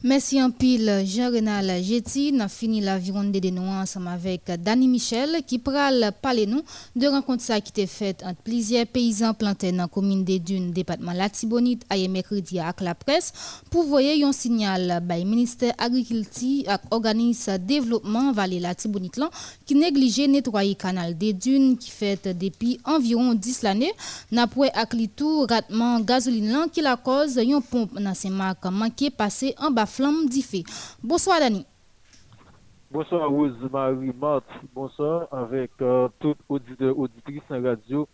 Merci 0.06 0.43
en 0.43 0.51
pile, 0.51 1.04
Jean-Renal 1.06 1.82
Jetty. 1.82 2.34
N'a 2.34 2.49
fini 2.49 2.82
l'aviron 2.82 3.24
de 3.24 3.49
nous 3.49 3.62
ensemble 3.62 4.10
avec 4.10 4.51
Danny 4.62 4.89
Michel 4.89 5.38
qui 5.47 5.60
pral 5.60 6.12
parler 6.22 6.45
nous 6.45 6.62
de 6.93 7.08
rencontre 7.08 7.45
qui 7.62 7.70
était 7.70 7.88
faite 7.88 8.22
entre 8.26 8.41
plusieurs 8.43 8.86
paysans 8.86 9.34
plantés 9.34 9.72
dans 9.72 9.84
la 9.84 9.88
commune 9.88 10.26
des 10.26 10.39
Dunes, 10.39 10.74
département 10.74 11.14
Latibonite, 11.14 11.86
hier 11.89 12.10
mercredi 12.10 12.60
avec 12.60 12.82
la 12.82 12.95
presse 12.95 13.32
pour 13.70 13.86
voyer 13.86 14.22
un 14.26 14.34
signal 14.34 15.01
by 15.01 15.24
ministère 15.24 15.74
agriculture 15.78 16.66
et 16.68 16.76
organisme 16.91 17.58
développement 17.60 18.34
vallée 18.34 18.60
Latibonite 18.60 19.22
qui 19.66 19.76
négligeait 19.76 20.28
nettoyer 20.28 20.76
canal 20.76 21.18
des 21.18 21.32
Dunes 21.32 21.78
qui 21.78 21.89
fait 21.89 22.28
depuis 22.38 22.78
environ 22.84 23.36
10 23.36 23.62
l'année. 23.62 23.93
N'a 24.34 24.47
pour 24.47 24.66
ak 24.66 24.97
tout 25.16 25.45
ratement 25.49 26.01
gasoline 26.01 26.66
qui 26.74 26.82
la 26.82 26.97
cause 26.97 27.38
yon 27.38 27.62
pompe 27.62 27.97
dans 28.01 28.14
ces 28.14 28.30
marques 28.30 28.66
manqué 28.66 29.10
passer 29.10 29.56
en 29.58 29.72
bas 29.72 29.86
flamme. 29.94 30.26
Bonsoir, 31.04 31.39
Dani. 31.39 31.66
Bonsoir, 32.91 33.30
Rose 33.30 33.70
Marie 33.72 34.14
Marthe. 34.20 34.44
Bonsoir, 34.74 35.28
avec 35.32 35.72
euh, 35.82 36.08
tout 36.20 36.36
auditeur, 36.50 36.98
auditrice 36.98 37.44
en 37.50 37.62
radio 37.62 38.08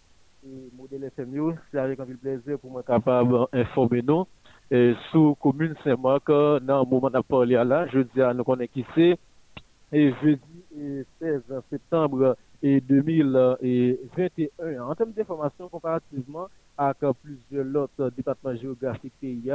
et 0.46 0.70
modèle 0.78 1.06
FM. 1.06 1.56
C'est 1.72 1.80
avec 1.80 2.00
un 2.00 2.06
plaisir 2.06 2.60
pour 2.60 2.72
moi 2.72 2.84
capable 2.84 3.48
d'informer 3.54 4.02
nous. 4.02 4.26
Et 4.72 4.94
sous 5.12 5.36
commune 5.36 5.76
Saint-Marc, 5.84 6.28
dans 6.28 6.84
le 6.84 6.90
moment 6.90 7.10
de 7.10 7.20
parler 7.22 7.56
là, 7.56 7.88
je 7.88 8.00
dis 8.00 8.22
à 8.22 8.34
nous 8.34 8.44
connaître 8.44 8.74
qui 8.74 8.86
c'est. 8.94 9.18
Et 9.92 10.14
jeudi 10.22 11.06
16 11.20 11.42
septembre 11.70 12.38
et 12.62 12.80
2021. 12.82 14.84
En 14.84 14.96
termes 14.96 15.12
d'information, 15.12 15.70
comparativement 15.70 16.48
avec 16.78 16.98
plusieurs 17.24 17.84
autres 17.84 18.12
départements 18.16 18.56
géographiques 18.56 19.14
pays, 19.20 19.52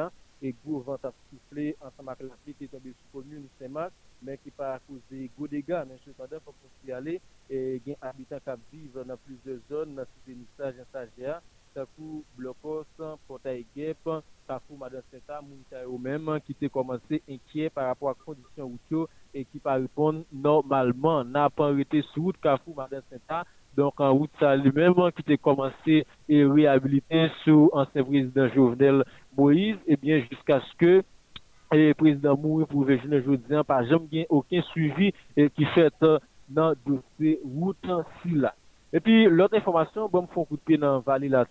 e 0.46 0.52
gwo 0.62 0.82
vant 0.86 1.06
ap 1.08 1.16
soufle 1.28 1.66
ansan 1.86 2.08
mak 2.08 2.20
la 2.28 2.36
pli 2.44 2.56
ki 2.58 2.70
tombe 2.72 2.92
sou 2.98 3.12
komoun 3.14 3.48
seman 3.60 3.94
men 4.24 4.40
ki 4.42 4.52
pa 4.58 4.74
akouze 4.76 5.24
gwo 5.36 5.48
dega 5.54 5.84
men 5.88 6.02
sepandan 6.04 6.44
fok 6.44 6.56
pou 6.60 6.76
si 6.78 6.94
ale 6.98 7.14
e, 7.48 7.56
gen 7.84 7.98
abitan 8.10 8.44
kap 8.46 8.62
vive 8.70 9.06
nan 9.08 9.20
plize 9.24 9.58
zon 9.70 9.96
nan 9.96 10.10
sou 10.10 10.28
denisa 10.28 10.72
jansajea 10.78 11.40
takou 11.74 12.22
blokos, 12.38 12.86
potay 13.26 13.66
gep 13.74 14.06
takou 14.46 14.78
madan 14.78 15.02
seta 15.10 15.40
moun 15.42 15.64
ta 15.70 15.82
yo 15.82 15.98
menman 15.98 16.42
ki 16.46 16.54
te 16.60 16.70
komanse 16.72 17.18
enkye 17.26 17.70
par 17.74 17.90
apwa 17.92 18.14
kondisyon 18.22 18.70
wout 18.70 18.92
yo 18.92 19.06
e 19.34 19.42
ki 19.48 19.60
pa 19.64 19.76
repon 19.80 20.22
normalman. 20.30 21.32
Nan 21.34 21.50
pan 21.56 21.74
rete 21.78 22.04
sou 22.12 22.32
takou 22.44 22.76
madan 22.78 23.02
seta 23.10 23.42
donc 23.76 24.00
en 24.00 24.12
route 24.12 24.30
ça 24.38 24.56
lui-même 24.56 24.94
qui 25.16 25.32
a 25.32 25.36
commencé 25.36 26.06
et 26.28 26.44
réhabilité 26.44 27.28
sous 27.44 27.70
ancien 27.72 28.04
président 28.04 28.48
Jovenel 28.48 29.04
Moïse, 29.36 29.76
et 29.86 29.94
eh 29.94 29.96
bien 29.96 30.22
jusqu'à 30.30 30.60
ce 30.60 30.76
que 30.78 31.02
le 31.72 31.92
président 31.94 32.36
Moïse 32.36 32.66
pour 32.68 32.84
venir 32.84 33.04
aujourd'hui, 33.04 33.56
par 33.66 33.80
exemple, 33.80 34.06
il 34.12 34.18
n'y 34.18 34.24
a 34.24 34.26
aucun 34.28 34.62
suivi 34.62 35.12
et 35.36 35.50
qui 35.50 35.64
fait 35.66 35.92
dans 36.48 36.70
le 36.70 36.76
dossier 36.86 37.40
route 37.44 37.76
là. 38.32 38.54
Et 38.92 39.00
puis, 39.00 39.24
l'autre 39.24 39.56
information, 39.56 40.08
bon, 40.08 40.22
de 40.22 40.56
pied 40.56 40.76
dans 40.76 40.94
la 40.94 40.98
vallée 41.00 41.28
la 41.28 41.46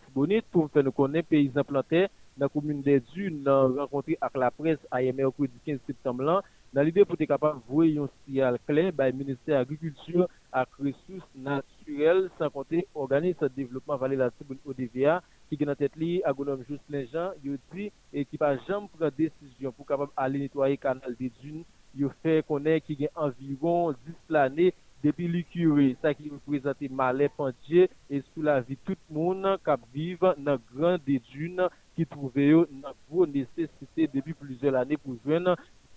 pour 0.49 0.69
faire 0.71 0.83
nous 0.83 0.93
connaître 0.93 1.27
paysans 1.27 1.63
plantés 1.65 2.07
nan 2.37 2.49
Koumune 2.49 2.83
de 2.85 2.99
Dune 3.13 3.43
nan 3.45 3.77
renkontri 3.77 4.17
ak 4.27 4.37
la 4.41 4.49
pres 4.51 4.79
aye 4.91 5.13
merkredi 5.13 5.59
15 5.67 5.85
septembre 5.89 6.25
lan 6.25 6.41
nan 6.73 6.87
lide 6.87 7.05
pou 7.05 7.19
te 7.19 7.27
kapab 7.29 7.59
vwe 7.69 7.91
yon 7.91 8.09
siyal 8.23 8.57
kle 8.67 8.87
bay 8.97 9.13
Ministè 9.13 9.53
Agrikulture 9.59 10.25
ak 10.61 10.79
resous 10.81 11.25
naturel 11.47 12.25
san 12.39 12.49
konte 12.55 12.81
organis 12.93 13.37
sa 13.41 13.51
devlopman 13.57 14.01
vali 14.01 14.17
la 14.17 14.31
Tiboun 14.33 14.61
ODVA 14.65 15.19
ki 15.49 15.59
gen 15.59 15.69
nan 15.69 15.77
tet 15.77 15.97
li 16.01 16.15
agonom 16.29 16.65
Jocelyn 16.65 17.05
Jean 17.11 17.37
yo 17.45 17.59
di 17.73 17.91
ekipa 18.23 18.55
jam 18.65 18.89
pran 18.95 19.13
desisyon 19.19 19.75
pou 19.77 19.85
kapab 19.85 20.09
ale 20.17 20.41
netwaye 20.41 20.79
kanal 20.81 21.13
de 21.19 21.29
Dune 21.41 21.61
yo 21.93 22.09
fe 22.25 22.39
konen 22.47 22.81
ki 22.81 22.97
gen 23.03 23.13
anviron 23.27 23.93
10 24.09 24.33
lane 24.33 24.71
environ 25.03 25.11
10 25.11 25.11
l'année 25.11 25.11
depuis 25.11 25.27
l'écurie, 25.27 25.97
ça 26.01 26.13
qui 26.13 26.29
représente 26.29 26.81
malais 26.89 27.29
pendier 27.29 27.89
et 28.09 28.23
sous 28.33 28.41
la 28.41 28.61
vie 28.61 28.77
tout 28.85 28.95
le 29.09 29.15
monde 29.15 29.59
qui 29.65 29.99
vit 29.99 30.17
dans 30.37 30.57
grand 30.73 30.97
des 31.05 31.19
dunes 31.19 31.67
qui 31.95 32.05
trouvent 32.05 32.31
une 32.37 32.85
grosse 33.09 33.29
nécessité 33.29 34.09
depuis 34.13 34.33
plusieurs 34.33 34.75
années 34.75 34.97
pour 34.97 35.15
joindre 35.25 35.55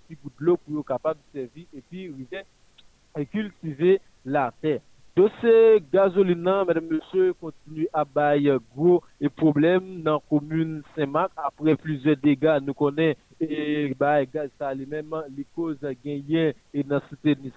petit 0.08 0.18
bout 0.22 0.30
de 0.40 0.44
l'eau 0.44 0.56
pour 0.56 0.84
capable 0.84 1.20
de 1.34 1.40
servir 1.40 1.66
et 1.74 1.82
puis 1.88 2.12
cultiver 3.32 4.00
la 4.24 4.52
terre. 4.60 4.80
Dossier 5.16 5.82
gasoline, 5.90 6.64
mesdames, 6.68 6.88
messieurs, 6.90 7.32
continue 7.40 7.88
à 7.90 8.04
bailler 8.04 8.58
gros 8.74 9.02
et 9.18 9.30
problème 9.30 10.02
dans 10.02 10.14
la 10.14 10.20
commune 10.28 10.82
Saint-Marc. 10.94 11.32
Après 11.36 11.74
plusieurs 11.74 12.18
dégâts, 12.18 12.58
nous 12.62 12.74
connaissons 12.74 13.18
et 13.40 13.94
bah, 13.98 14.24
gaz 14.26 14.50
ça 14.58 14.74
lui-même, 14.74 15.14
les 15.34 15.46
causes 15.54 15.78
gagnées 16.04 16.54
et 16.74 16.82
dans 16.82 16.96
la 16.96 17.08
cité 17.08 17.34
de 17.34 17.50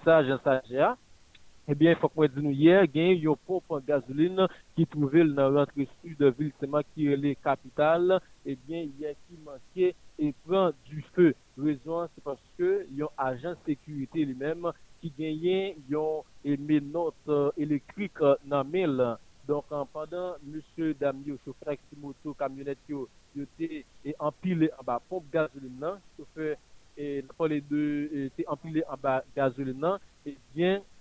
Ebyen, 1.70 1.91
eh 1.93 1.99
fok 2.01 2.15
mwen 2.17 2.32
di 2.34 2.41
nou 2.41 2.55
yer, 2.57 2.88
gen 2.89 3.11
yon 3.22 3.38
popan 3.45 3.84
gazoline 3.86 4.47
ki 4.74 4.88
trouvel 4.89 5.36
nan 5.38 5.51
rentre 5.53 5.86
sud 5.99 6.24
vilseman 6.39 6.88
ki 6.95 7.11
rele 7.11 7.36
kapital, 7.45 8.15
ebyen, 8.41 8.88
eh 8.88 9.03
yer 9.03 9.13
ki 9.28 9.38
manke 9.45 9.91
e 9.93 10.32
pran 10.47 10.74
du 10.88 11.03
fe. 11.13 11.30
Rezon, 11.61 12.09
se 12.15 12.26
paske 12.26 12.72
yon 12.97 13.13
ajan 13.22 13.59
sekurite 13.67 14.26
li 14.26 14.34
menm 14.41 14.72
ki 15.03 15.13
genyen 15.20 15.78
yon 15.93 16.26
menot 16.65 17.30
uh, 17.30 17.53
elektrik 17.61 18.17
uh, 18.26 18.34
nan 18.49 18.65
men 18.74 18.97
la. 18.97 19.13
Donk 19.45 19.70
an 19.72 19.86
padan, 19.93 20.41
monsye 20.41 20.95
Damyo, 20.97 21.38
choufer 21.45 21.76
ak 21.76 21.86
si 21.89 22.01
moto, 22.01 22.34
kamyonet 22.38 22.82
yo, 22.89 23.07
yo 23.38 23.45
te 23.57 23.84
e 24.05 24.13
empile 24.17 24.74
an 24.74 24.86
ba 24.86 24.99
pomp 25.09 25.26
gazoline 25.34 25.78
nan, 25.82 26.01
choufer, 26.17 26.55
e, 26.97 27.22
nan 27.26 27.34
pa 27.38 27.47
le 27.49 27.57
de, 27.70 27.82
e, 28.09 28.30
te 28.38 28.45
empile 28.45 28.84
an 28.86 29.01
ba 29.01 29.20
gazoline 29.38 29.82
nan, 29.82 30.01
ebyen, 30.26 30.82
eh 30.82 30.99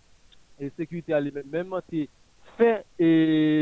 sekurite 0.77 1.15
a 1.15 1.21
li 1.23 1.33
men, 1.35 1.47
menman 1.53 1.85
te 1.91 2.07
fe 2.59 2.73
e 2.99 3.11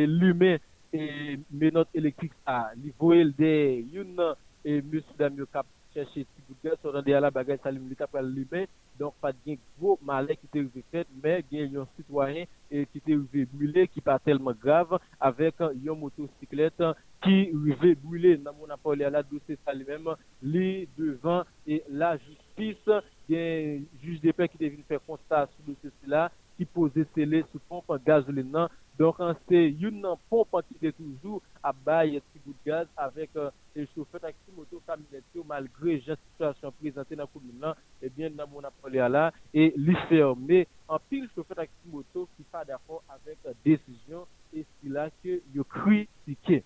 lume 0.09 0.57
e 0.95 1.37
menot 1.51 1.89
elektrik 1.95 2.35
sa, 2.45 2.73
li 2.79 2.93
voel 3.01 3.33
de 3.39 3.55
yon 3.95 4.15
nan, 4.19 4.37
e 4.67 4.81
monsi 4.83 5.19
dam 5.19 5.37
yo 5.39 5.47
kap 5.53 5.69
chèche 5.95 6.25
ti 6.25 6.43
boudè, 6.49 6.75
so 6.81 6.93
rande 6.93 7.15
ala 7.17 7.31
bagay 7.33 7.59
sa 7.63 7.73
li 7.73 7.81
mou 7.81 7.93
li 7.93 7.99
kap 7.99 8.15
al 8.19 8.29
lume, 8.29 8.67
donk 9.01 9.17
pat 9.21 9.37
gen 9.45 9.59
gwo 9.79 9.97
malè 10.09 10.37
ki 10.37 10.49
te 10.53 10.63
rive 10.63 10.83
fèt, 10.93 11.09
men 11.23 11.45
gen 11.51 11.77
yon 11.79 11.89
sitwayen 11.97 12.47
e, 12.69 12.85
ki 12.93 13.03
te 13.05 13.17
rive 13.17 13.45
brûle, 13.53 13.87
ki 13.93 14.03
pa 14.05 14.19
telman 14.25 14.57
grav, 14.63 14.97
avèk 15.29 15.63
yon 15.85 16.01
motosiklet 16.01 16.85
ki 17.25 17.37
rive 17.53 17.95
brûle, 18.03 18.37
nan 18.45 18.57
moun 18.57 18.73
apò 18.77 18.95
li 18.97 19.07
ala 19.09 19.25
dosè 19.27 19.59
sa 19.63 19.77
li 19.77 19.87
men, 19.89 20.11
li 20.45 20.87
devan 20.99 21.45
e 21.69 21.81
la 22.01 22.15
justice, 22.17 23.03
gen 23.29 23.87
juj 24.03 24.21
de 24.25 24.35
pe 24.37 24.49
ki 24.51 24.61
te 24.61 24.73
vin 24.73 24.85
fè 24.89 25.01
konstat 25.09 25.53
sou 25.55 25.71
dosè 25.71 25.93
si 25.93 26.13
la, 26.13 26.29
ki 26.57 26.67
pose 26.75 27.07
sele 27.15 27.43
sou 27.51 27.63
pompe 27.71 27.99
gazolin 28.07 28.51
nan. 28.53 28.73
Donk 28.97 29.19
an 29.21 29.35
se 29.45 29.59
yon 29.77 29.99
nan 30.01 30.17
pompe 30.31 30.63
ki 30.69 30.79
de 30.81 30.93
toujou 30.97 31.43
abay 31.69 32.17
eti 32.17 32.41
gout 32.45 32.63
gaz 32.65 32.87
avek 33.05 33.35
uh, 33.37 33.51
e 33.77 33.85
choufet 33.93 34.25
ak 34.25 34.39
si 34.39 34.55
moto 34.57 34.81
kaminet 34.87 35.37
yo 35.37 35.45
malgre 35.49 35.99
jen 36.07 36.17
situasyon 36.23 36.73
prezante 36.79 37.19
nan 37.19 37.29
koumine 37.33 37.61
lan, 37.61 37.77
ebyen 38.01 38.33
eh 38.33 38.39
nan 38.39 38.49
moun 38.49 38.65
apole 38.65 39.03
ala 39.05 39.27
e 39.53 39.69
li 39.77 39.97
ferme 40.09 40.63
an 40.89 41.05
pil 41.11 41.27
choufet 41.35 41.61
ak 41.67 41.75
si 41.75 41.93
moto 41.93 42.25
ki 42.37 42.47
pa 42.53 42.65
dapon 42.65 43.05
avek 43.19 43.45
uh, 43.45 43.53
desisyon 43.69 44.25
e 44.57 44.65
sila 44.79 45.11
ke 45.21 45.43
yo 45.53 45.69
kri 45.77 46.07
sike. 46.25 46.63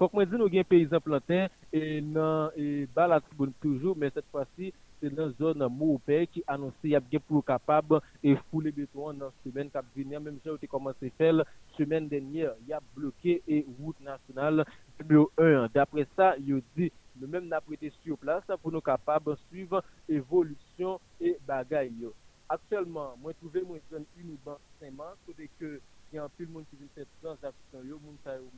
Fok 0.00 0.14
mwen 0.16 0.30
di 0.32 0.38
nou 0.40 0.48
gen 0.48 0.64
peyizan 0.64 1.02
planten, 1.04 1.50
e 1.76 1.98
nan 2.00 2.54
e 2.56 2.86
balat 2.96 3.26
bon 3.36 3.50
toujou, 3.60 3.92
men 4.00 4.08
set 4.14 4.24
fwasi, 4.32 4.70
se 4.96 5.10
nan 5.12 5.34
zon 5.36 5.60
Moupe 5.74 6.22
ki 6.32 6.40
anonsi 6.48 6.94
yap 6.94 7.10
gen 7.12 7.20
pou 7.26 7.44
kapab 7.44 7.98
e 8.24 8.32
foule 8.46 8.72
beton 8.72 9.20
nan 9.20 9.34
semen 9.42 9.68
kap 9.74 9.84
vinyan, 9.92 10.24
menm 10.24 10.38
jan 10.40 10.54
ou 10.54 10.62
te 10.62 10.70
komanse 10.72 11.12
fel, 11.20 11.44
semen 11.76 12.08
denye 12.08 12.48
yap 12.70 12.86
bloke 12.96 13.36
e 13.44 13.60
wout 13.74 14.00
nasyonal 14.00 14.64
numero 14.64 15.26
1. 15.36 15.68
Dapre 15.76 16.06
sa, 16.14 16.32
yo 16.48 16.62
di, 16.72 16.88
nou 17.20 17.28
menm 17.28 17.52
na 17.52 17.60
prete 17.60 17.92
sur 17.98 18.16
plas 18.24 18.48
pou 18.56 18.72
nou 18.72 18.80
kapab 18.80 19.34
suiv 19.50 19.76
evolusyon 20.08 20.96
e 21.20 21.36
bagay 21.44 21.92
yo. 22.00 22.16
Akselman, 22.48 23.18
mwen 23.20 23.36
touve 23.44 23.68
mwen 23.68 23.84
zon 23.92 24.08
Uniban 24.16 24.56
Saint-Marc, 24.80 25.20
kote 25.28 25.52
ke 25.60 25.76
yon 26.16 26.32
pil 26.38 26.48
moun 26.50 26.64
ki 26.72 26.80
vin 26.80 26.88
se 26.96 27.04
trans 27.20 27.44
aksyon 27.46 27.84
yo, 27.86 28.00
moun 28.02 28.16
sa 28.24 28.40
yo 28.40 28.48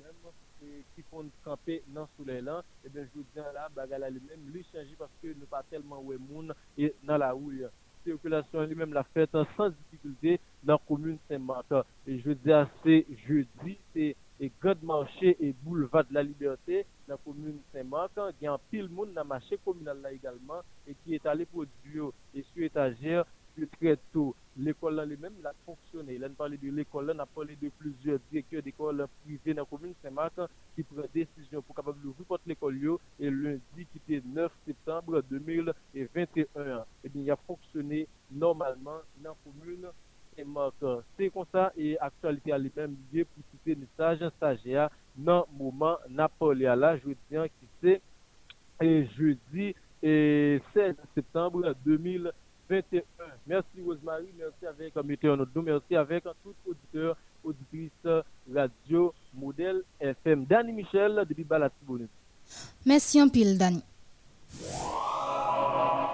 ki 0.95 1.05
fon 1.11 1.31
kampe 1.45 1.79
nan 1.95 2.09
soule 2.17 2.39
lan, 2.47 2.67
eben 2.87 3.07
joudian 3.15 3.53
la 3.57 3.69
bagala 3.77 4.11
li 4.13 4.21
men 4.27 4.51
li 4.55 4.65
chanji 4.71 4.97
paske 4.99 5.35
nou 5.37 5.51
pa 5.53 5.63
telman 5.71 6.05
we 6.09 6.19
moun 6.29 6.53
e 6.77 6.93
nan 7.07 7.21
la 7.23 7.33
ouye. 7.37 7.71
Sirkulasyon 8.03 8.67
li 8.71 8.79
men 8.79 8.95
la 8.97 9.05
fet 9.15 9.37
sans 9.57 9.75
difikulde 9.79 10.39
nan 10.69 10.81
komoun 10.89 11.19
Saint-Martin. 11.29 11.87
E 12.07 12.19
joudian 12.19 12.67
se 12.83 13.03
jeudi, 13.27 13.77
se 13.93 14.13
e 14.43 14.51
god 14.63 14.83
manche 14.83 15.37
e 15.39 15.53
boulevade 15.63 16.11
la 16.17 16.25
liberté 16.27 16.85
nan 17.09 17.21
komoun 17.25 17.61
Saint-Martin, 17.73 18.35
gen 18.41 18.59
pil 18.71 18.89
moun 18.89 19.15
nan 19.15 19.29
mache 19.31 19.61
komunal 19.65 20.03
la 20.03 20.15
egalman 20.17 20.67
e 20.87 20.97
ki 21.03 21.21
etale 21.21 21.47
pou 21.53 21.69
diyo 21.85 22.11
e 22.35 22.43
su 22.51 22.67
etajer, 22.71 23.23
su 23.55 23.69
treto. 23.79 24.33
L'ekol 24.65 24.99
lan 24.99 25.09
li 25.09 25.17
men 25.21 25.39
la 25.45 25.55
journée. 26.03 26.19
Là, 26.19 26.29
on 26.31 26.35
parle 26.35 26.57
de 26.57 26.71
l'école, 26.71 27.13
on 27.15 27.19
a 27.19 27.27
parlé 27.27 27.57
de 27.61 27.69
plusieurs 27.79 28.19
directeurs 28.31 28.63
d'école 28.63 29.07
privées 29.25 29.55
dans 29.55 29.63
la 29.63 29.67
commune 29.67 29.95
Saint-Martin 30.03 30.49
qui 30.75 30.83
prennent 30.83 31.07
décision 31.15 31.63
pour 31.63 31.75
capable 31.75 32.01
d'ouvrir 32.01 32.27
porte 32.27 32.43
l'école 32.47 32.99
et 33.21 33.31
lundi 33.31 33.61
qui 33.77 33.99
était 34.13 34.23
9 34.27 34.51
septembre 34.67 35.23
2021. 35.31 36.85
Eh 37.05 37.09
bien, 37.09 37.23
il 37.23 37.31
a 37.31 37.37
fonctionné 37.37 38.07
normalement 38.31 39.01
dans 39.23 39.31
la 39.31 39.37
commune 39.45 39.89
Saint-Martin. 40.37 41.03
C'est 41.17 41.31
comme 41.31 41.47
ça 41.53 41.73
et 41.77 41.99
actualité 41.99 42.53
à 42.53 42.59
lui-même 42.59 42.97
pour 43.13 43.45
citer 43.53 43.75
le 43.75 43.87
sage 43.97 44.27
stagiaire 44.37 44.91
dans 45.17 45.47
le 45.53 45.65
moment 45.65 45.99
Napoléon 46.09 46.75
là, 46.75 46.97
je 46.97 47.09
dis 47.09 47.51
qui 47.61 47.67
c'est 47.83 48.01
et 48.81 49.07
jeudi 49.17 49.75
et 50.03 50.61
16 50.75 50.97
septembre 51.15 51.75
2021. 51.85 53.03
Merci 54.21 54.67
avec 54.67 54.97
Météo 55.05 55.37
Nodou, 55.37 55.63
merci 55.63 55.97
avec 55.97 56.25
tout 56.43 56.55
auditeur, 56.67 57.17
auditrice 57.43 58.25
radio 58.53 59.15
modèle 59.35 59.83
FM. 60.01 60.45
Danny 60.45 60.73
Michel, 60.73 61.25
depuis 61.29 61.45
Balatibonite. 61.45 62.11
Merci 62.85 63.23
en 63.23 63.29
pile, 63.29 63.57
Danny. 63.57 63.83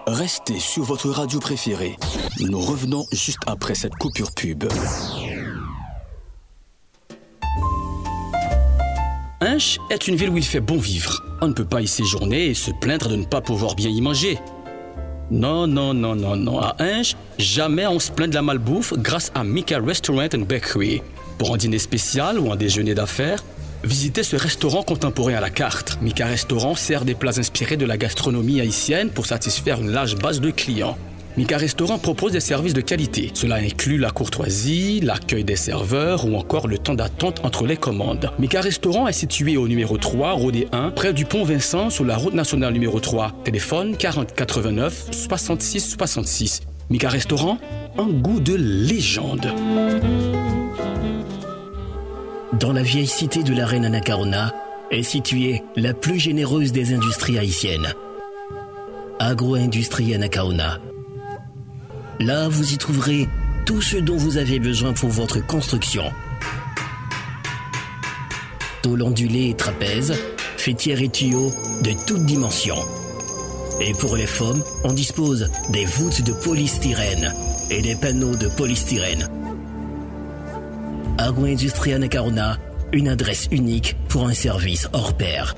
Restez 0.07 0.59
sur 0.59 0.84
votre 0.84 1.11
radio 1.11 1.40
préférée. 1.40 1.96
Nous 2.40 2.61
revenons 2.61 3.05
juste 3.12 3.40
après 3.46 3.74
cette 3.74 3.94
coupure 3.94 4.32
pub. 4.32 4.64
Inch 9.40 9.78
est 9.90 10.09
une 10.09 10.16
ville 10.16 10.30
où 10.30 10.36
il 10.36 10.44
fait 10.44 10.61
bon 10.61 10.78
vivre. 10.78 11.22
On 11.40 11.49
ne 11.49 11.53
peut 11.53 11.64
pas 11.64 11.80
y 11.80 11.86
séjourner 11.86 12.46
et 12.46 12.55
se 12.55 12.70
plaindre 12.80 13.09
de 13.09 13.16
ne 13.16 13.24
pas 13.24 13.40
pouvoir 13.40 13.74
bien 13.74 13.90
y 13.90 14.01
manger. 14.01 14.38
Non, 15.31 15.66
non, 15.66 15.93
non, 15.93 16.16
non, 16.16 16.37
non. 16.37 16.59
À 16.59 16.76
Inch, 16.79 17.14
jamais 17.39 17.87
on 17.87 17.99
se 17.99 18.11
plaint 18.11 18.31
de 18.31 18.35
la 18.35 18.43
malbouffe 18.43 18.95
grâce 18.95 19.31
à 19.35 19.45
Mika 19.45 19.79
Restaurant 19.79 20.29
and 20.35 20.47
Bakery. 20.49 21.03
Pour 21.37 21.55
un 21.55 21.59
dîner 21.59 21.79
spécial 21.79 22.39
ou 22.39 22.51
un 22.51 22.57
déjeuner 22.57 22.95
d'affaires, 22.95 23.45
visitez 23.85 24.22
ce 24.22 24.37
restaurant 24.37 24.83
contemporain 24.83 25.35
à 25.35 25.41
la 25.41 25.51
carte. 25.51 25.99
Mika 26.01 26.26
Restaurant 26.26 26.74
sert 26.74 27.05
des 27.05 27.14
plats 27.14 27.39
inspirés 27.39 27.76
de 27.76 27.85
la 27.85 27.99
gastronomie 27.99 28.61
haïtienne 28.61 29.11
pour 29.11 29.26
satisfaire 29.26 29.81
une 29.83 29.91
large 29.91 30.16
base 30.16 30.41
de 30.41 30.51
clients. 30.51 30.97
Mika 31.39 31.57
Restaurant 31.57 31.99
propose 31.99 32.32
des 32.32 32.41
services 32.41 32.74
de 32.74 32.80
qualité. 32.80 33.30
Cela 33.32 33.55
inclut 33.55 33.97
la 33.97 34.11
courtoisie, 34.11 34.99
l'accueil 34.99 35.45
des 35.45 35.55
serveurs 35.55 36.26
ou 36.26 36.34
encore 36.34 36.66
le 36.66 36.78
temps 36.78 36.97
d'attente 36.97 37.45
entre 37.45 37.64
les 37.64 37.76
commandes. 37.76 38.32
Mika 38.41 38.61
Restaurant 38.61 39.07
est 39.07 39.12
situé 39.12 39.57
au 39.57 39.68
numéro 39.68 39.99
3, 39.99 40.32
Rodé 40.32 40.66
1, 40.72 40.91
près 40.91 41.12
du 41.12 41.26
pont 41.26 41.45
Vincent 41.45 41.91
sur 41.91 42.05
la 42.05 42.16
route 42.16 42.34
nationale 42.34 42.72
numéro 42.72 42.99
3. 42.99 43.34
Téléphone 43.45 43.97
40 43.97 44.34
89 44.34 45.11
66 45.12 45.95
66. 45.97 46.62
Mika 46.91 47.09
Restaurant, 47.09 47.59
un 47.99 48.09
goût 48.09 48.41
de 48.41 48.57
légende. 48.57 49.47
Dans 52.59 52.72
la 52.72 52.82
vieille 52.82 53.07
cité 53.07 53.45
de 53.45 53.55
la 53.55 53.64
reine 53.64 53.84
Anacarona 53.84 54.53
est 54.91 55.05
située 55.05 55.62
la 55.76 55.95
plus 55.95 56.18
généreuse 56.18 56.72
des 56.72 56.93
industries 56.95 57.39
haïtiennes. 57.39 57.95
Agro-industrie 59.20 60.16
Anacaona. 60.16 60.80
Là, 62.21 62.49
vous 62.49 62.73
y 62.73 62.79
trouverez 62.79 63.29
tout 63.64 63.81
ce 63.81 63.97
dont 63.97 64.16
vous 64.16 64.39
avez 64.39 64.59
besoin 64.59 64.93
pour 64.93 65.09
votre 65.09 65.45
construction. 65.47 66.03
Tôle 68.83 69.03
ondulée 69.03 69.51
et 69.51 69.55
trapèze, 69.55 70.14
fêtières 70.57 71.01
et 71.01 71.09
tuyaux 71.09 71.53
de 71.85 71.93
toutes 72.07 72.25
dimensions. 72.27 72.83
Et 73.81 73.93
pour 73.93 74.16
les 74.16 74.27
femmes, 74.27 74.64
on 74.83 74.93
dispose 74.93 75.49
des 75.71 75.85
voûtes 75.85 76.23
de 76.23 76.33
polystyrène 76.33 77.33
et 77.71 77.83
des 77.83 77.95
panneaux 77.95 78.35
de 78.35 78.49
polystyrène. 78.49 79.29
Agro-Industrie 81.19 81.95
Anacarona, 81.95 82.59
une 82.93 83.09
adresse 83.09 83.47
unique 83.53 83.97
pour 84.09 84.27
un 84.27 84.35
service 84.35 84.89
hors 84.93 85.16
pair. 85.16 85.55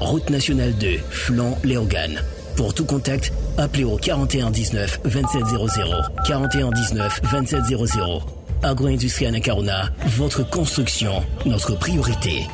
Route 0.00 0.30
nationale 0.30 0.74
2, 0.74 0.98
flanc 1.10 1.56
Léogane. 1.62 2.20
Pour 2.56 2.72
tout 2.72 2.86
contact, 2.86 3.32
appelez 3.58 3.84
au 3.84 3.96
41 3.96 4.50
19 4.50 5.00
2700. 5.04 5.82
41 6.26 6.70
19 6.70 7.20
2700. 7.22 8.20
Agro-Industrie 8.62 9.26
Anacarona, 9.26 9.90
votre 10.06 10.48
construction, 10.48 11.22
notre 11.44 11.74
priorité. 11.78 12.46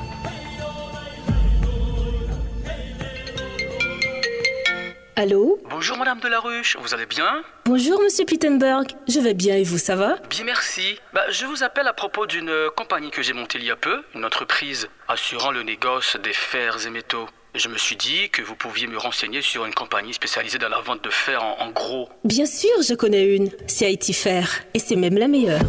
Allô? 5.16 5.60
Bonjour 5.68 5.98
Madame 5.98 6.18
Delaruche, 6.20 6.78
vous 6.80 6.94
allez 6.94 7.04
bien? 7.04 7.42
Bonjour 7.66 8.00
Monsieur 8.02 8.24
Pittenberg, 8.24 8.86
je 9.06 9.20
vais 9.20 9.34
bien 9.34 9.54
et 9.56 9.64
vous, 9.64 9.76
ça 9.76 9.94
va? 9.94 10.16
Bien 10.30 10.44
merci. 10.44 10.98
Bah, 11.12 11.20
je 11.30 11.44
vous 11.44 11.62
appelle 11.62 11.86
à 11.86 11.92
propos 11.92 12.26
d'une 12.26 12.48
euh, 12.48 12.70
compagnie 12.74 13.10
que 13.10 13.22
j'ai 13.22 13.34
montée 13.34 13.58
il 13.58 13.64
y 13.66 13.70
a 13.70 13.76
peu, 13.76 14.02
une 14.14 14.24
entreprise 14.24 14.88
assurant 15.08 15.50
le 15.50 15.62
négoce 15.62 16.16
des 16.24 16.32
fers 16.32 16.86
et 16.86 16.90
métaux. 16.90 17.26
Je 17.54 17.68
me 17.68 17.76
suis 17.78 17.96
dit 17.96 18.30
que 18.30 18.42
vous 18.42 18.54
pouviez 18.54 18.86
me 18.86 18.96
renseigner 18.96 19.42
sur 19.42 19.66
une 19.66 19.74
compagnie 19.74 20.14
spécialisée 20.14 20.58
dans 20.58 20.68
la 20.68 20.80
vente 20.80 21.02
de 21.02 21.10
fer 21.10 21.42
en, 21.42 21.70
gros. 21.72 22.08
Bien 22.22 22.46
sûr, 22.46 22.70
je 22.86 22.94
connais 22.94 23.34
une. 23.34 23.50
C'est 23.66 23.86
Haïti 23.86 24.12
Fer. 24.12 24.64
Et 24.72 24.78
c'est 24.78 24.94
même 24.94 25.18
la 25.18 25.26
meilleure. 25.26 25.60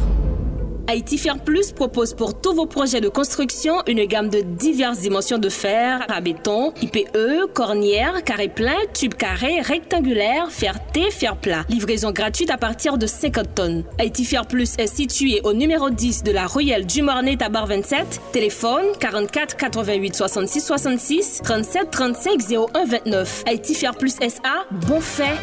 Haïti 0.87 1.17
Fer 1.17 1.39
Plus 1.39 1.71
propose 1.71 2.13
pour 2.13 2.39
tous 2.39 2.53
vos 2.53 2.65
projets 2.65 3.01
de 3.01 3.09
construction 3.09 3.75
une 3.87 4.05
gamme 4.05 4.29
de 4.29 4.41
diverses 4.41 4.99
dimensions 4.99 5.37
de 5.37 5.49
fer, 5.49 6.05
à 6.09 6.21
béton, 6.21 6.73
IPE, 6.81 7.53
cornière, 7.53 8.23
carré 8.23 8.47
plein, 8.49 8.77
tube 8.93 9.13
carré, 9.13 9.61
rectangulaire, 9.61 10.49
fer 10.49 10.75
T, 10.91 11.11
fer 11.11 11.37
plat. 11.37 11.63
Livraison 11.69 12.11
gratuite 12.11 12.49
à 12.49 12.57
partir 12.57 12.97
de 12.97 13.07
50 13.07 13.55
tonnes. 13.55 13.83
Haïti 13.99 14.27
Plus 14.49 14.73
est 14.77 14.87
situé 14.87 15.41
au 15.43 15.53
numéro 15.53 15.89
10 15.89 16.23
de 16.23 16.31
la 16.31 16.47
Ruelle 16.47 16.85
du 16.85 17.01
Mornay 17.01 17.37
Tabar 17.37 17.67
27. 17.67 18.21
Téléphone 18.31 18.85
44 18.99 19.55
88 19.57 20.15
66 20.15 20.61
66 20.61 21.41
37 21.43 21.91
35 21.91 22.39
01 22.73 22.85
29. 22.85 23.43
Haïti 23.45 23.75
Fer 23.75 23.95
Plus 23.95 24.15
SA, 24.15 24.65
bon 24.71 24.99
fait. 24.99 25.37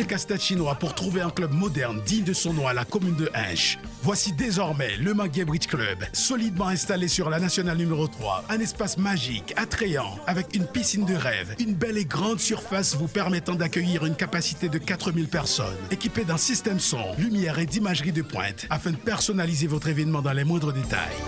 Le 0.00 0.06
casse-tête 0.06 0.40
chinois 0.40 0.76
pour 0.76 0.94
trouver 0.94 1.20
un 1.20 1.28
club 1.28 1.52
moderne 1.52 2.00
digne 2.06 2.24
de 2.24 2.32
son 2.32 2.54
nom 2.54 2.66
à 2.66 2.72
la 2.72 2.86
commune 2.86 3.16
de 3.16 3.28
Hinche. 3.34 3.78
Voici 4.02 4.32
désormais 4.32 4.96
le 4.96 5.12
Manguier 5.12 5.44
Bridge 5.44 5.66
Club, 5.66 5.98
solidement 6.14 6.68
installé 6.68 7.06
sur 7.06 7.28
la 7.28 7.38
nationale 7.38 7.76
numéro 7.76 8.08
3. 8.08 8.44
Un 8.48 8.60
espace 8.60 8.96
magique, 8.96 9.52
attrayant, 9.58 10.16
avec 10.26 10.56
une 10.56 10.66
piscine 10.66 11.04
de 11.04 11.14
rêve, 11.14 11.54
une 11.58 11.74
belle 11.74 11.98
et 11.98 12.06
grande 12.06 12.40
surface 12.40 12.96
vous 12.96 13.08
permettant 13.08 13.54
d'accueillir 13.54 14.06
une 14.06 14.16
capacité 14.16 14.70
de 14.70 14.78
4000 14.78 15.28
personnes. 15.28 15.76
Équipé 15.90 16.24
d'un 16.24 16.38
système 16.38 16.80
son, 16.80 17.14
lumière 17.18 17.58
et 17.58 17.66
d'imagerie 17.66 18.12
de 18.12 18.22
pointe, 18.22 18.64
afin 18.70 18.92
de 18.92 18.96
personnaliser 18.96 19.66
votre 19.66 19.88
événement 19.88 20.22
dans 20.22 20.32
les 20.32 20.44
moindres 20.44 20.72
détails. 20.72 21.18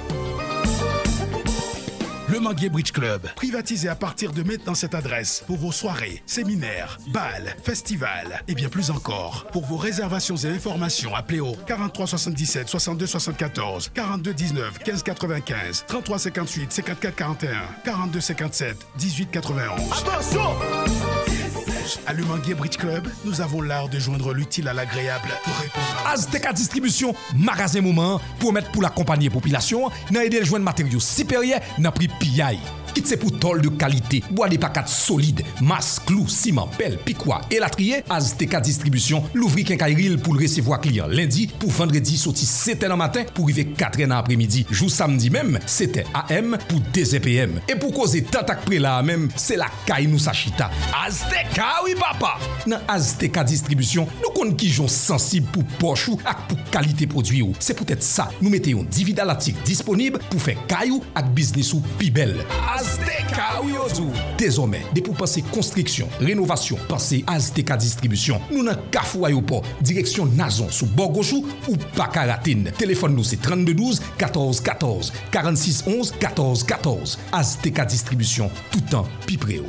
Le 2.32 2.40
Manguier 2.40 2.70
Bridge 2.70 2.92
Club, 2.92 3.28
privatisé 3.36 3.90
à 3.90 3.94
partir 3.94 4.32
de 4.32 4.42
maintenant 4.42 4.74
cette 4.74 4.94
adresse 4.94 5.44
pour 5.46 5.58
vos 5.58 5.70
soirées, 5.70 6.22
séminaires, 6.24 6.96
balles, 7.12 7.54
festivals 7.62 8.42
et 8.48 8.54
bien 8.54 8.70
plus 8.70 8.90
encore. 8.90 9.46
Pour 9.52 9.66
vos 9.66 9.76
réservations 9.76 10.36
et 10.36 10.46
informations, 10.46 11.14
appelez 11.14 11.40
au 11.40 11.52
43 11.66 12.06
77 12.06 12.68
62 12.70 13.06
74 13.06 13.90
42 13.92 14.32
19 14.32 14.78
15 14.78 15.02
95 15.02 15.84
33 15.86 16.18
58 16.18 16.72
54 16.72 17.14
41 17.14 17.50
42 17.84 18.20
57 18.22 18.78
18 18.96 19.30
91. 19.30 19.78
Attention! 19.92 21.31
Village. 21.82 21.98
À 22.06 22.12
l'Humanguier 22.12 22.54
Bridge 22.54 22.76
Club, 22.76 23.08
nous 23.24 23.40
avons 23.40 23.60
l'art 23.60 23.88
de 23.88 23.98
joindre 23.98 24.32
l'utile 24.32 24.68
à 24.68 24.72
l'agréable 24.72 25.28
pour 25.44 25.54
répondre. 25.56 25.86
Azteca 26.06 26.52
Distribution, 26.52 27.14
magasin 27.36 27.80
moment, 27.80 28.20
pour 28.38 28.52
mettre 28.52 28.70
pour 28.70 28.82
l'accompagner 28.82 29.30
population, 29.30 29.90
n'a 30.10 30.24
aidé 30.24 30.38
à 30.38 30.44
joindre 30.44 30.64
matériaux 30.64 31.00
supérieurs, 31.00 31.60
n'a 31.78 31.92
pris 31.92 32.08
PI. 32.08 32.58
Kit 32.92 33.08
se 33.08 33.16
pou 33.16 33.32
tol 33.40 33.62
de 33.64 33.70
kalite, 33.80 34.20
bo 34.32 34.44
a 34.44 34.50
de 34.52 34.58
pakat 34.60 34.90
solide, 34.92 35.46
mas, 35.64 35.94
klou, 36.04 36.28
siman, 36.28 36.68
pel, 36.76 36.98
pikwa, 37.06 37.40
elatriye, 37.52 38.02
Azteca 38.12 38.60
Distribution 38.64 39.24
louvri 39.32 39.64
kenkairil 39.68 40.18
pou 40.20 40.36
l 40.36 40.42
resevo 40.44 40.74
a 40.76 40.80
kliyan 40.82 41.12
lendi 41.12 41.46
pou 41.54 41.72
vendredi 41.72 42.18
soti 42.20 42.44
seten 42.48 42.92
an 42.92 43.00
matin 43.00 43.28
pou 43.32 43.48
rive 43.48 43.64
katren 43.78 44.12
an 44.12 44.20
apremidi. 44.20 44.66
Jou 44.68 44.92
samdi 44.92 45.32
mem, 45.32 45.56
seten 45.64 46.08
AM 46.20 46.58
pou 46.68 46.84
2 46.92 47.16
EPM. 47.20 47.62
E 47.64 47.78
pou 47.78 47.96
koze 47.96 48.20
tatak 48.28 48.66
pre 48.68 48.82
la 48.82 48.98
amem, 49.00 49.30
se 49.40 49.56
la 49.56 49.70
kay 49.88 50.10
nou 50.10 50.20
sa 50.20 50.36
chita. 50.36 50.68
Azteca! 51.00 51.71
Ah 51.74 51.80
oui 51.82 51.94
papa, 51.96 52.34
nan 52.68 52.82
Azteca 52.92 53.40
Distribution, 53.48 54.04
nou 54.20 54.28
kon 54.36 54.50
ki 54.60 54.66
jon 54.68 54.90
sensib 54.92 55.46
pou 55.54 55.64
pochou 55.80 56.20
ak 56.28 56.42
pou 56.50 56.66
kalite 56.74 57.06
prodwi 57.08 57.40
ou. 57.40 57.56
Se 57.64 57.72
poutet 57.78 58.04
sa, 58.04 58.26
nou 58.42 58.52
mette 58.52 58.74
yon 58.74 58.84
dividalatik 58.92 59.56
disponib 59.64 60.18
pou 60.26 60.42
fe 60.42 60.52
kayou 60.68 61.00
ak 61.16 61.30
biznis 61.32 61.70
ou 61.72 61.80
pi 61.96 62.10
bel. 62.12 62.34
Azteca 62.74 63.62
oui 63.62 63.72
ozou. 63.80 64.12
Dezormen, 64.36 64.84
de 64.92 65.00
pou 65.00 65.16
pase 65.16 65.40
konstriksyon, 65.48 66.12
renovasyon, 66.20 66.84
pase 66.92 67.22
Azteca 67.32 67.80
Distribution. 67.80 68.44
Nou 68.52 68.68
nan 68.68 68.84
kafou 68.92 69.24
ayopo, 69.30 69.64
direksyon 69.80 70.36
nazon 70.36 70.68
sou 70.68 70.92
borgochou 70.92 71.48
ou 71.70 71.80
pakaratin. 71.96 72.68
Telefon 72.76 73.16
nou 73.16 73.24
se 73.24 73.40
3212 73.40 74.04
14 74.20 74.60
14 74.68 75.12
46 75.32 75.84
11 75.88 76.16
14 76.20 76.68
14. 76.76 77.20
Azteca 77.40 77.88
Distribution, 77.88 78.52
toutan 78.76 79.08
pi 79.24 79.40
preo. 79.40 79.64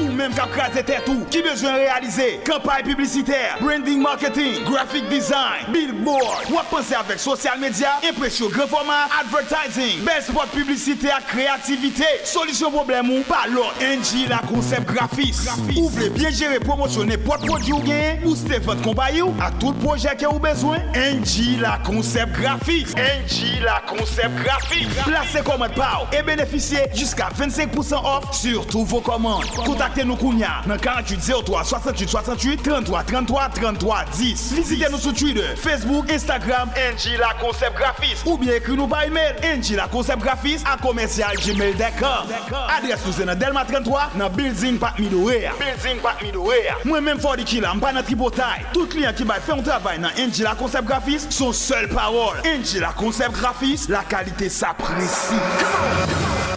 ou 0.00 0.10
menm 0.14 0.34
kap 0.36 0.50
krasi 0.54 0.82
tèt 0.86 1.08
ou 1.10 1.24
Ki 1.32 1.42
bezwen 1.44 1.76
realize? 1.78 2.26
Kampay 2.46 2.82
publiciter, 2.86 3.56
branding 3.60 4.02
marketing, 4.02 4.64
graphic 4.68 5.08
design, 5.10 5.66
billboard. 5.72 6.50
Wap 6.52 6.70
panse 6.72 6.94
avèk 6.98 7.20
sosyal 7.22 7.58
media, 7.62 7.94
impresyon 8.10 8.52
gran 8.54 8.68
format, 8.70 9.12
advertising. 9.20 10.02
Bel 10.06 10.22
spot 10.26 10.52
publicite 10.54 11.10
ak 11.14 11.28
kreativite 11.32 12.08
Solisyon 12.28 12.72
problem 12.74 13.10
ou 13.14 13.26
palo 13.28 13.66
NG 13.82 14.26
la 14.30 14.40
konsep 14.48 14.86
grafis. 14.88 15.44
Ou 15.76 15.88
vle 15.94 16.10
bien 16.14 16.34
jere 16.34 16.60
promosyonè 16.64 17.18
pot 17.24 17.42
prodjou 17.44 17.80
gen 17.86 18.24
Ou 18.28 18.36
ste 18.38 18.60
vant 18.64 18.80
kompay 18.84 19.22
ou 19.24 19.34
A 19.44 19.50
tout 19.62 19.76
projè 19.82 20.14
ke 20.18 20.28
ou 20.28 20.42
bezwen. 20.42 20.82
NG 20.94 21.58
la 21.62 21.76
konsep 21.86 22.32
grafis. 22.36 22.94
NG 22.98 23.60
la 23.64 23.80
konsep 23.88 24.32
grafis. 24.42 24.88
Plase 25.04 25.44
komat 25.46 25.74
pa 25.78 25.90
ou 26.02 26.10
E 26.14 26.22
benefisye 26.26 26.86
jiska 26.94 27.30
25% 27.38 28.04
off 28.04 28.30
sur 28.36 28.66
tout 28.66 28.84
vos 28.84 29.00
komand 29.04 29.42
Kouta 29.64 29.83
Contactez-nous 29.84 30.16
Kounia 30.16 30.62
dans 30.66 30.78
48 30.78 31.44
03 31.44 31.62
68 31.62 32.08
68 32.08 32.62
33 32.62 33.02
33 33.02 33.48
33 33.50 34.04
10. 34.16 34.52
Visitez-nous 34.54 34.96
sur 34.96 35.12
Twitter, 35.12 35.44
Facebook, 35.56 36.10
Instagram, 36.10 36.70
NG 36.74 37.18
la 37.18 37.34
concept 37.38 37.76
graphiste. 37.76 38.24
Ou 38.24 38.38
bien 38.38 38.54
écrivez-nous 38.54 38.86
par 38.86 39.04
email, 39.04 39.34
NG 39.42 39.76
la 39.76 39.86
concept 39.86 40.22
graphiste 40.22 40.64
à 40.66 40.78
commercial 40.78 41.36
gmail.com. 41.36 42.56
Adresse 42.78 43.00
nous 43.18 43.24
dans 43.26 43.38
Delma 43.38 43.66
33 43.66 44.12
dans 44.18 44.30
Building 44.30 44.78
Pat 44.78 44.98
Midoway. 44.98 45.50
Building 45.60 46.00
Pat 46.00 46.22
Midoway. 46.22 46.68
Moi-même 46.86 47.20
Ford 47.20 47.36
Kila, 47.36 47.74
m'pas 47.74 47.92
dans 47.92 48.02
tripotaille. 48.02 48.64
Tout 48.72 48.86
client 48.86 49.12
qui 49.14 49.24
va 49.24 49.34
faire 49.34 49.56
un 49.56 49.62
travail 49.62 49.98
dans 49.98 50.08
NG 50.08 50.44
la 50.44 50.54
concept 50.54 50.86
graphiste, 50.86 51.30
son 51.30 51.52
seule 51.52 51.90
parole. 51.90 52.38
NG 52.42 52.80
la 52.80 52.92
concept 52.92 53.32
graphiste, 53.32 53.90
la 53.90 54.02
qualité 54.02 54.48
s'apprécie. 54.48 55.34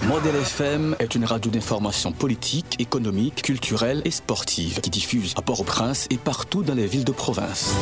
Modèle 0.08 0.38
FM 0.38 0.96
est 1.00 1.16
une 1.16 1.26
radio 1.26 1.52
d'information 1.52 2.14
politique, 2.14 2.78
économique, 2.80 3.17
culturelle 3.26 4.02
et 4.06 4.12
sportive 4.12 4.80
qui 4.80 4.92
diffuse 4.92 5.34
à 5.38 5.42
Port-au-Prince 5.42 6.08
et 6.12 6.18
partout 6.18 6.62
dans 6.62 6.76
les 6.76 6.86
villes 6.86 7.04
de 7.04 7.12
province. 7.12 7.74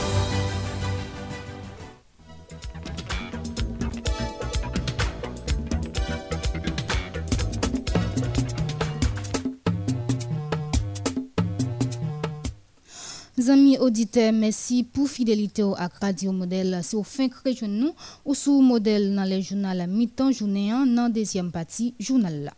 Amis 13.47 13.77
auditeurs, 13.77 14.33
merci 14.33 14.83
pour 14.83 15.07
fidélité 15.07 15.61
à 15.61 15.87
Radio 16.01 16.31
Modèle. 16.31 16.79
C'est 16.81 16.97
au 16.97 17.03
fin 17.03 17.29
que 17.29 17.65
nous 17.65 17.93
ou 18.25 18.33
sous 18.33 18.59
modèle 18.61 19.13
dans 19.13 19.23
les 19.23 19.41
journaux 19.41 19.85
mi-temps 19.87 20.31
journée 20.31 20.71
dans 20.71 21.11
deuxième 21.13 21.51
partie 21.51 21.93
journal 21.99 22.45
là. 22.45 22.53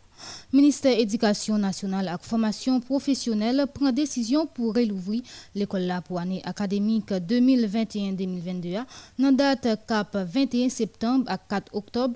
Ministère 0.52 0.98
éducation 0.98 1.58
nationale 1.58 2.08
et 2.14 2.26
formation 2.26 2.80
professionnelle 2.80 3.66
prend 3.72 3.92
décision 3.92 4.46
pour 4.46 4.74
réouvrir 4.74 5.22
l'école 5.54 5.92
pour 6.06 6.18
année 6.20 6.42
académique 6.44 7.10
2021-2022 7.10 8.84
dans 9.18 9.32
date 9.32 9.68
cap 9.86 10.16
21 10.16 10.68
septembre 10.68 11.24
à 11.28 11.38
4 11.38 11.74
octobre 11.74 12.14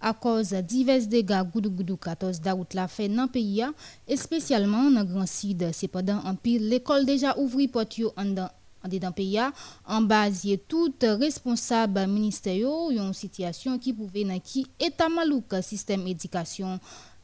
à 0.00 0.12
cause 0.14 0.52
divers 0.52 1.06
dégâts 1.06 1.42
goudou 1.52 1.70
goudou 1.70 1.96
14 1.96 2.40
d'août 2.40 2.74
la 2.74 2.88
fait 2.88 3.08
dans 3.08 3.28
pays 3.28 3.64
et 4.06 4.16
spécialement 4.16 4.90
dans 4.90 5.04
grand 5.04 5.26
sud. 5.26 5.70
Cependant 5.72 6.20
en 6.24 6.34
pile 6.34 6.68
l'école 6.68 7.04
déjà 7.04 7.36
ouvri 7.38 7.68
porte 7.68 8.00
en 8.16 8.24
An 8.80 8.88
de 8.88 9.00
dan 9.02 9.12
peya, 9.16 9.50
an 9.84 10.06
bazye 10.08 10.56
tout 10.70 11.04
responsab 11.20 11.98
ministeryo 12.08 12.88
yon 12.94 13.12
sityasyon 13.16 13.76
ki 13.82 13.92
pouve 13.98 14.24
nan 14.28 14.40
ki 14.40 14.64
etan 14.80 15.12
malouk 15.12 15.58
sistem 15.66 16.06
edikasyon. 16.14 16.80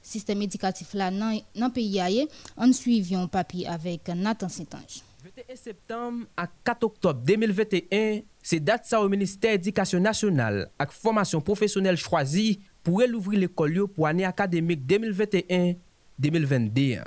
Sistem 0.06 0.44
edikatif 0.44 0.92
la 0.94 1.08
nan, 1.10 1.40
nan 1.58 1.72
peya 1.74 2.06
ye, 2.12 2.28
an 2.54 2.70
suivyon 2.76 3.26
papi 3.32 3.64
avek 3.66 4.12
Nathan 4.14 4.52
Sintanj. 4.52 5.00
21 5.26 5.56
septembre 5.56 6.26
à 6.36 6.46
4 6.46 6.84
octobre 6.84 7.20
2021, 7.26 8.20
c'est 8.42 8.60
date 8.60 8.84
ça 8.84 9.00
au 9.00 9.08
ministère 9.08 9.54
éducation 9.54 9.98
nationale 9.98 10.70
avec 10.78 10.92
formation 10.92 11.40
professionnelle 11.40 11.96
choisie 11.96 12.60
pour 12.82 13.02
ouvrir 13.14 13.40
l'école 13.40 13.88
pour 13.88 14.06
l'année 14.06 14.24
académique 14.24 14.86
2021-2022. 14.86 17.02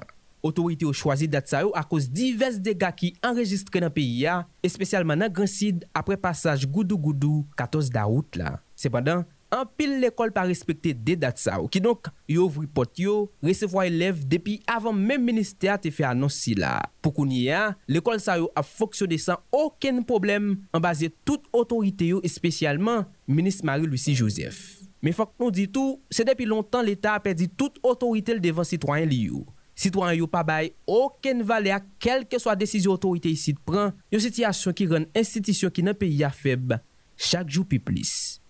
Otorite 0.45 0.85
yo 0.87 0.93
chwazi 0.95 1.27
dat 1.27 1.49
sa 1.51 1.65
yo 1.65 1.73
a 1.75 1.81
koz 1.87 2.07
divers 2.07 2.59
dega 2.63 2.91
ki 2.95 3.11
enregistre 3.25 3.81
nan 3.83 3.91
peyi 3.91 4.23
ya, 4.23 4.43
espesyalman 4.63 5.19
nan 5.19 5.33
Gransid 5.33 5.83
apre 5.91 6.15
pasaj 6.19 6.63
goudou-goudou 6.63 7.43
14 7.59 7.91
daout 7.91 8.39
la. 8.39 8.53
Sepadan, 8.79 9.25
an 9.51 9.67
pil 9.75 9.97
l'ekol 9.99 10.31
pa 10.31 10.45
respekte 10.47 10.93
de 10.95 11.17
dat 11.19 11.41
sa 11.41 11.57
yo, 11.59 11.67
ki 11.67 11.81
donk 11.83 12.07
yo 12.31 12.47
vri 12.55 12.69
pot 12.71 13.01
yo, 13.01 13.25
resevo 13.43 13.81
a 13.81 13.87
elev 13.89 14.23
depi 14.31 14.59
avan 14.69 14.95
men 14.95 15.25
minister 15.27 15.75
te 15.83 15.91
fe 15.91 16.07
anonsi 16.07 16.55
la. 16.55 16.77
Pou 17.03 17.11
konye 17.19 17.43
ya, 17.49 17.63
l'ekol 17.91 18.23
sa 18.23 18.39
yo 18.39 18.47
a 18.55 18.63
foksyone 18.63 19.19
san 19.19 19.43
oken 19.51 20.05
problem 20.07 20.53
an 20.71 20.83
base 20.87 21.11
tout 21.27 21.51
otorite 21.51 22.13
yo 22.13 22.23
espesyalman 22.23 23.09
Ministre 23.29 23.67
Marie-Lucie 23.67 24.15
Joseph. 24.15 24.79
Me 25.03 25.11
fok 25.15 25.35
nou 25.39 25.51
di 25.53 25.67
tou, 25.71 25.99
se 26.11 26.23
depi 26.27 26.47
lontan 26.47 26.83
l'Etat 26.87 27.19
a 27.19 27.23
perdi 27.23 27.47
tout 27.51 27.75
otorite 27.85 28.33
l 28.35 28.41
devan 28.43 28.67
sitwanyen 28.67 29.11
li 29.11 29.25
yo. 29.27 29.43
Sitwan 29.80 30.11
yo 30.17 30.27
pa 30.27 30.41
bay 30.43 30.73
oken 30.84 31.39
vale 31.47 31.71
a 31.71 31.80
kelke 32.03 32.36
swa 32.41 32.57
desisyon 32.59 32.97
otorite 32.97 33.32
yisit 33.32 33.61
pran, 33.63 33.93
yon 34.11 34.23
sityasyon 34.25 34.75
ki 34.75 34.88
ren 34.91 35.05
institisyon 35.15 35.71
ki 35.71 35.86
nan 35.88 35.95
peyi 35.95 36.25
a 36.27 36.32
feb, 36.36 36.75
chak 37.15 37.47
jou 37.47 37.63
pi 37.63 37.80
plis. 37.80 38.41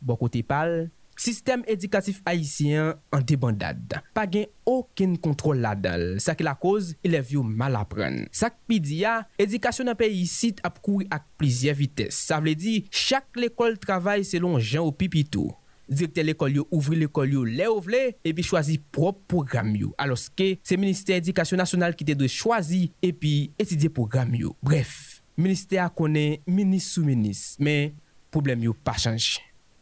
Bon 0.00 0.16
kote 0.16 0.40
pal, 0.48 0.86
sistem 1.20 1.60
edikatif 1.68 2.22
haisyen 2.24 2.94
an 3.12 3.26
debandad. 3.28 3.98
Pa 4.16 4.24
gen 4.30 4.48
oken 4.64 5.18
kontrol 5.20 5.60
la 5.60 5.74
dal, 5.76 6.14
sak 6.24 6.40
la 6.46 6.56
koz, 6.56 6.94
elev 7.04 7.34
yo 7.36 7.44
mal 7.44 7.76
apren. 7.76 8.22
Sak 8.32 8.56
pi 8.64 8.80
diya, 8.80 9.18
edikasyon 9.36 9.90
nan 9.90 9.98
peyi 9.98 10.22
yisit 10.22 10.64
ap 10.64 10.80
kouri 10.80 11.10
ak 11.12 11.28
plizye 11.36 11.76
vites. 11.76 12.24
Sa 12.30 12.40
vle 12.40 12.56
di, 12.56 12.78
chak 12.88 13.36
lekol 13.36 13.76
travay 13.82 14.24
selon 14.24 14.56
jan 14.56 14.88
ou 14.88 14.96
pipitou. 14.96 15.52
direkte 15.88 16.24
l'ekol 16.24 16.60
yo, 16.60 16.66
ouvri 16.74 17.00
l'ekol 17.00 17.32
yo 17.34 17.44
le 17.48 17.66
ou 17.70 17.82
vle, 17.84 18.02
epi 18.26 18.44
chwazi 18.46 18.78
prop 18.94 19.20
program 19.30 19.72
yo. 19.76 19.92
Aloske, 20.00 20.54
se 20.66 20.78
Ministè 20.80 21.18
Edikasyon 21.18 21.62
Nasyonal 21.62 21.96
ki 21.98 22.06
te 22.08 22.16
dwe 22.18 22.30
chwazi 22.32 22.88
epi 23.04 23.50
etidye 23.60 23.90
program 23.92 24.34
yo. 24.38 24.54
Bref, 24.64 25.22
Ministè 25.38 25.78
a 25.82 25.88
konen 25.94 26.40
minis 26.50 26.88
sou 26.94 27.06
minis, 27.06 27.52
men 27.62 27.94
problem 28.34 28.64
yo 28.66 28.74
pa 28.86 28.96
chanj. 28.98 29.38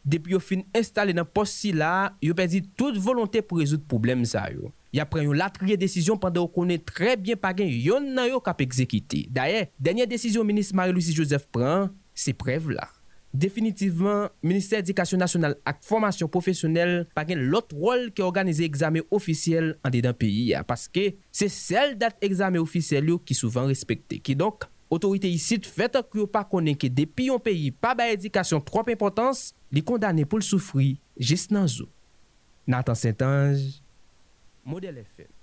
Depi 0.07 0.31
yo 0.35 0.39
fin 0.39 0.61
installe 0.77 1.15
nan 1.15 1.27
pos 1.27 1.51
si 1.51 1.73
la, 1.75 2.13
yo 2.23 2.35
pedi 2.37 2.61
tout 2.79 2.95
volontè 3.03 3.41
pou 3.43 3.59
rezout 3.59 3.83
problem 3.91 4.23
sa 4.29 4.45
yo. 4.53 4.71
Ya 4.95 5.03
pren 5.09 5.27
yon 5.27 5.37
latriye 5.37 5.75
desisyon 5.79 6.19
pande 6.21 6.39
ou 6.39 6.51
konen 6.51 6.79
trebyen 6.87 7.39
pagen 7.41 7.67
yon 7.67 8.13
nan 8.15 8.29
yo 8.31 8.39
kap 8.43 8.61
ekzekite. 8.63 9.25
Daye, 9.35 9.67
denye 9.75 10.07
desisyon 10.07 10.47
Ministè 10.47 10.77
Marie-Louise 10.77 11.15
Joseph 11.17 11.49
pren, 11.51 11.91
se 12.15 12.31
prev 12.37 12.71
la. 12.71 12.87
Definitivman, 13.35 14.31
Ministèr 14.41 14.79
Edikasyon 14.81 15.19
Nasyonal 15.21 15.57
ak 15.67 15.83
Formasyon 15.85 16.29
Profesyonel 16.31 17.03
pa 17.15 17.25
gen 17.27 17.43
lot 17.51 17.73
rol 17.75 18.07
ki 18.15 18.23
organize 18.25 18.63
examen 18.65 19.05
ofisyel 19.13 19.73
an 19.85 19.93
de 19.93 20.01
dan 20.05 20.15
peyi 20.17 20.53
ya. 20.53 20.63
Paske 20.67 21.11
se 21.29 21.49
sel 21.51 21.97
dat 21.99 22.17
examen 22.23 22.63
ofisyel 22.63 23.11
yo 23.11 23.19
ki 23.19 23.37
souvan 23.37 23.69
respekte. 23.69 24.21
Ki 24.23 24.37
donk, 24.39 24.65
otorite 24.89 25.29
yisit 25.29 25.67
fèt 25.67 25.99
ak 25.99 26.15
yo 26.17 26.25
pa 26.31 26.45
konen 26.47 26.77
ki 26.79 26.89
depi 26.89 27.29
yon 27.29 27.43
peyi 27.43 27.69
pa 27.75 27.93
ba 27.97 28.07
edikasyon 28.15 28.63
trop 28.65 28.87
importans, 28.93 29.51
li 29.69 29.83
kondane 29.85 30.25
pou 30.25 30.39
l 30.39 30.47
soufri 30.47 30.95
jes 31.19 31.49
nan 31.53 31.67
zo. 31.69 31.91
Natan 32.67 32.95
Saint-Ange, 32.99 33.83
Model 34.67 35.03
FM. 35.03 35.36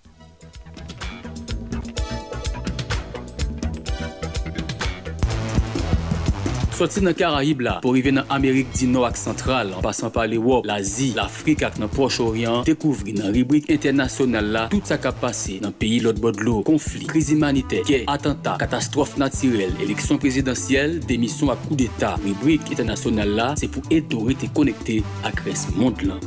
Soti 6.75 6.99
nan 7.07 7.15
Karayib 7.15 7.61
la, 7.63 7.77
pou 7.85 7.95
rive 7.95 8.11
nan 8.11 8.27
Amerik 8.35 8.73
di 8.75 8.89
nou 8.91 9.07
ak 9.07 9.15
sentral, 9.15 9.69
an 9.77 9.85
pasan 9.85 10.11
pa 10.11 10.25
le 10.27 10.41
wop, 10.43 10.65
l'Azi, 10.67 11.13
l'Afrik 11.15 11.63
ak 11.69 11.77
nan 11.79 11.87
Proche-Orient, 11.93 12.67
dekouvri 12.67 13.15
nan 13.15 13.31
ribrik 13.31 13.71
internasyonal 13.71 14.51
la, 14.57 14.65
tout 14.73 14.91
sa 14.91 14.99
kap 14.99 15.21
pase 15.23 15.61
nan 15.63 15.71
peyi 15.79 16.01
lot 16.03 16.19
bodlo, 16.19 16.65
konflik, 16.67 17.07
kriz 17.13 17.31
imanite, 17.31 17.85
ke, 17.87 18.01
atenta, 18.11 18.57
katastrofe 18.59 19.23
natirel, 19.23 19.77
eleksyon 19.87 20.19
prezidentyel, 20.19 20.99
demisyon 21.07 21.55
ak 21.55 21.63
kou 21.69 21.79
d'Etat. 21.79 22.19
Ribrik 22.27 22.75
internasyonal 22.75 23.39
la, 23.39 23.53
se 23.61 23.71
pou 23.71 23.95
eto 23.95 24.25
rete 24.27 24.51
konekte 24.57 24.99
ak 25.31 25.47
res 25.47 25.69
mond 25.79 26.03
lan. 26.11 26.19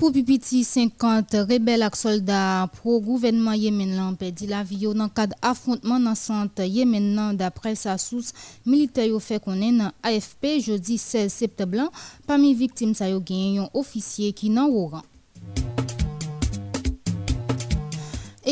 Pour 0.00 0.12
Pipiti, 0.12 0.64
50 0.64 1.32
rebelles 1.46 1.82
et 1.82 1.94
soldats 1.94 2.66
pro-gouvernement 2.72 3.52
yémen 3.52 4.16
perdit 4.18 4.46
la 4.46 4.62
vie 4.62 4.78
dans 4.94 4.94
le 4.94 5.08
cadre 5.10 5.36
affrontement 5.42 6.00
dans 6.00 6.10
le 6.10 6.16
centre 6.16 6.62
yémen 6.62 7.36
d'après 7.36 7.74
sa 7.74 7.98
source 7.98 8.32
militaire 8.64 9.20
fait 9.20 9.44
qu'on 9.44 9.60
est 9.60 9.72
dans 9.76 9.92
AFP 10.02 10.58
jeudi 10.62 10.96
16 10.96 11.30
septembre. 11.30 11.92
Parmi 12.26 12.48
les 12.48 12.58
victimes, 12.60 12.94
il 12.98 13.06
y 13.06 13.58
a 13.58 13.62
un 13.62 13.68
officier 13.74 14.32
qui 14.32 14.46
est 14.50 14.54
dans 14.54 14.70
rang. 14.70 15.02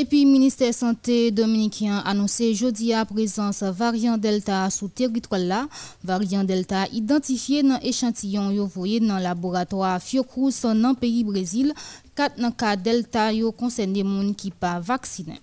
Puis, 0.05 0.27
ministère 0.27 0.75
santé 0.75 1.31
dominicain 1.31 2.03
annoncé 2.05 2.55
jeudi 2.55 2.93
à 2.93 3.05
présence 3.05 3.63
variant 3.63 4.19
Delta 4.19 4.69
sous 4.71 4.89
territoire 4.89 5.41
là. 5.41 5.67
Variant 6.05 6.45
Delta 6.45 6.87
identifié 6.93 7.63
dans 7.63 7.81
échantillon 7.81 8.65
voyé 8.67 9.01
dans 9.01 9.19
laboratoire 9.19 10.01
Fiocruz 10.01 10.63
dans 10.63 10.95
pays 10.95 11.25
Brésil. 11.25 11.73
Quatre 12.15 12.57
cas 12.57 12.77
Delta 12.77 13.31
concerné 13.57 14.05
moun 14.05 14.35
qui 14.35 14.51
pas 14.51 14.79
vacciné. 14.79 15.41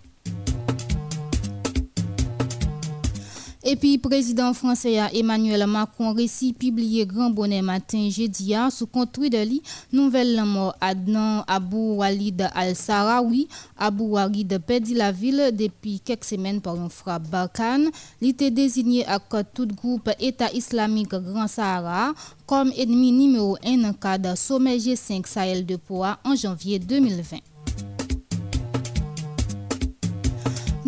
Et 3.67 3.75
puis, 3.75 3.97
président 3.97 4.53
français 4.53 4.99
Emmanuel 5.11 5.65
Macron 5.65 6.13
récit 6.13 6.53
publié 6.53 7.07
Grand 7.07 7.31
Bonnet 7.31 7.63
matin 7.63 8.09
jeudi 8.11 8.53
sous 8.69 8.85
de 8.85 9.43
lui 9.43 9.63
nouvelle 9.91 10.39
mort 10.45 10.75
Adnan 10.79 11.43
Abou 11.47 11.95
Walid 11.95 12.47
Al-Sarawi. 12.53 13.47
Abou 13.75 14.09
Walid 14.11 14.59
perdit 14.59 14.93
la 14.93 15.11
ville 15.11 15.49
depuis 15.51 15.99
quelques 15.99 16.25
semaines 16.25 16.61
par 16.61 16.79
un 16.79 16.89
frappe 16.89 17.27
Barkhane. 17.27 17.89
Il 18.21 18.35
désigné 18.35 19.03
à 19.07 19.19
tout 19.19 19.65
groupe 19.65 20.11
État 20.19 20.51
islamique 20.53 21.15
Grand 21.15 21.47
Sahara 21.47 22.13
comme 22.45 22.71
ennemi 22.77 23.11
numéro 23.11 23.57
1 23.65 23.83
en 23.83 23.93
cas 23.93 24.19
de 24.19 24.35
sommet 24.35 24.77
G5 24.77 25.25
Sahel 25.25 25.65
de 25.65 25.77
Poids 25.77 26.19
en 26.23 26.35
janvier 26.35 26.77
2020. 26.77 27.54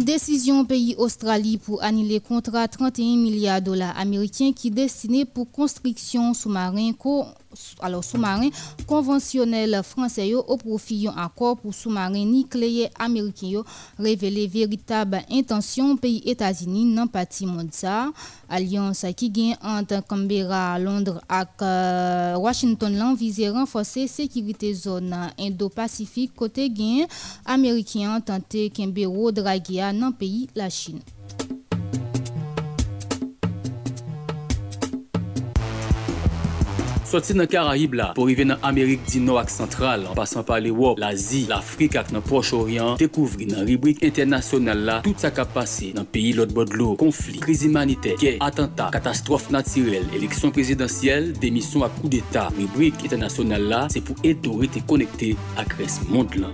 Décision 0.08 0.64
pays 0.64 0.96
Australie 0.98 1.58
pour 1.58 1.84
annuler 1.84 2.22
contrat 2.22 2.70
31 2.70 3.18
milliards 3.18 3.60
de 3.60 3.66
dollars 3.66 4.00
américains 4.00 4.54
qui 4.54 4.72
destiné 4.72 5.26
pour 5.26 5.52
construction 5.52 6.34
sous-marin 6.34 6.94
alors 7.80 8.04
sous-marin 8.04 8.50
conventionnel 8.88 9.82
français 9.84 10.34
au 10.34 10.58
profit 10.58 11.04
d'un 11.06 11.12
accord 11.18 11.58
pour 11.58 11.74
sous-marin 11.74 12.26
nucléaire 12.26 12.90
américain 13.00 13.64
révélé 14.00 14.48
véritable 14.48 15.22
intention 15.32 15.96
pays 15.98 16.22
États-Unis 16.26 16.96
dans 16.96 17.08
partie 17.08 17.46
mondiale 17.46 18.10
alliance 18.50 19.06
qui 19.16 19.30
gagne 19.30 19.58
entre 19.64 20.04
Canberra, 20.08 20.80
Londres 20.80 21.22
et 21.30 21.64
euh, 21.64 22.36
Washington 22.38 22.98
l'an 22.98 23.14
visé 23.14 23.50
renforcer 23.50 24.08
sécurité 24.08 24.74
zone 24.74 25.16
Indo-Pacifique 25.40 26.34
côté 26.36 26.70
gain 26.70 27.06
américain 27.46 28.20
tenté 28.22 28.70
Canberra 28.70 29.32
draguer 29.32 29.92
dans 30.00 30.12
pays 30.12 30.48
la 30.56 30.70
Chine. 30.70 31.00
Soti 37.08 37.32
nan 37.40 37.48
Karahib 37.48 37.94
la, 37.96 38.10
pou 38.18 38.28
rive 38.28 38.44
nan 38.44 38.60
Amerik 38.68 39.06
di 39.08 39.22
nou 39.24 39.40
ak 39.40 39.48
sentral, 39.48 40.02
an 40.10 40.18
pasan 40.18 40.44
pa 40.44 40.58
l'Ewop, 40.60 41.00
l'Azi, 41.00 41.46
l'Afrik 41.48 41.96
ak 42.02 42.12
nan 42.12 42.26
Proche-Orient, 42.26 43.00
dekouvri 43.00 43.48
nan 43.48 43.64
ribrik 43.70 44.04
internasyonal 44.04 44.84
la, 44.90 44.98
tout 45.06 45.24
sa 45.24 45.32
kap 45.32 45.54
pase 45.56 45.94
nan 45.96 46.04
peyi 46.12 46.34
lot 46.36 46.52
bodlo, 46.52 46.98
konflik, 47.00 47.40
kriz 47.46 47.64
imanite, 47.64 48.18
kè, 48.20 48.36
atenta, 48.44 48.90
katastrofe 48.92 49.56
natirel, 49.56 50.12
eleksyon 50.20 50.52
prezidentyel, 50.52 51.32
demisyon 51.40 51.88
ak 51.88 51.96
kou 52.02 52.12
d'Etat. 52.12 52.52
Ribrik 52.60 53.08
internasyonal 53.08 53.72
la, 53.72 53.86
se 53.94 54.04
pou 54.04 54.28
eto 54.28 54.60
rete 54.60 54.84
konekte 54.92 55.32
ak 55.64 55.80
res 55.80 56.02
mond 56.12 56.36
lan. 56.44 56.52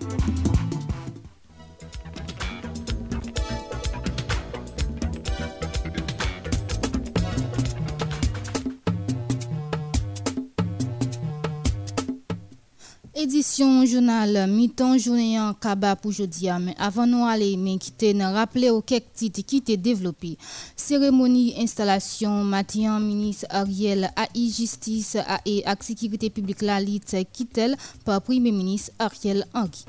Édition 13.24 13.86
journal 13.86 14.49
mi-temps 14.49 14.97
journée 14.97 15.39
en 15.39 15.53
Kaba 15.53 15.95
pour 15.95 16.11
jeudi 16.11 16.49
mais 16.59 16.76
avant 16.78 17.07
nous 17.07 17.24
aller 17.24 17.55
mais 17.55 17.78
quitter 17.78 18.13
nous 18.13 18.26
rappeler 18.26 18.69
au 18.69 18.82
quelques 18.82 19.13
titres 19.13 19.39
qui 19.45 19.57
étaient 19.59 19.78
développés 19.78 20.38
cérémonie 20.76 21.55
installation 21.57 22.43
matin 22.43 22.99
ministre 22.99 23.45
Ariel 23.49 24.11
AI 24.17 24.49
justice 24.49 25.15
et 25.45 25.63
sécurité 25.80 26.30
publique 26.30 26.61
la 26.61 26.82
lit 26.82 26.99
Kittel 27.32 27.78
par 28.03 28.21
premier 28.21 28.51
ministre 28.51 28.91
Ariel 28.99 29.45
Henry 29.53 29.86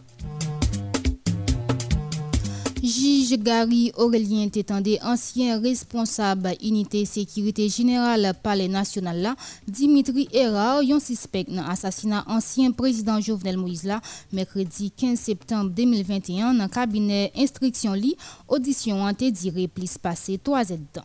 Jige 2.85 3.39
Gary 3.39 3.93
Aurelien 3.97 4.51
Tétandé, 4.51 4.99
ancien 5.03 5.59
responsable 5.59 6.51
unité 6.63 7.07
sécurité 7.07 7.71
générale 7.71 8.35
palais 8.43 8.69
national 8.69 9.23
là, 9.23 9.37
Dimitri 9.67 10.29
Erard, 10.35 10.83
yon 10.83 11.01
suspect 11.01 11.45
dans 11.49 11.65
assassinat 11.65 12.25
ancien 12.27 12.73
président 12.73 13.23
Jovenel 13.23 13.57
Moïse 13.57 13.85
là, 13.85 14.03
mercredi 14.35 14.91
15 14.91 15.19
septembre 15.19 15.71
2021 15.71 16.53
dans 16.53 16.69
cabinet 16.69 17.33
instruction 17.35 17.95
li, 17.95 18.19
audition 18.49 19.03
anté 19.03 19.31
diré 19.31 19.67
plus 19.67 19.97
passé 19.97 20.37
3 20.37 20.73
ans. 20.75 21.05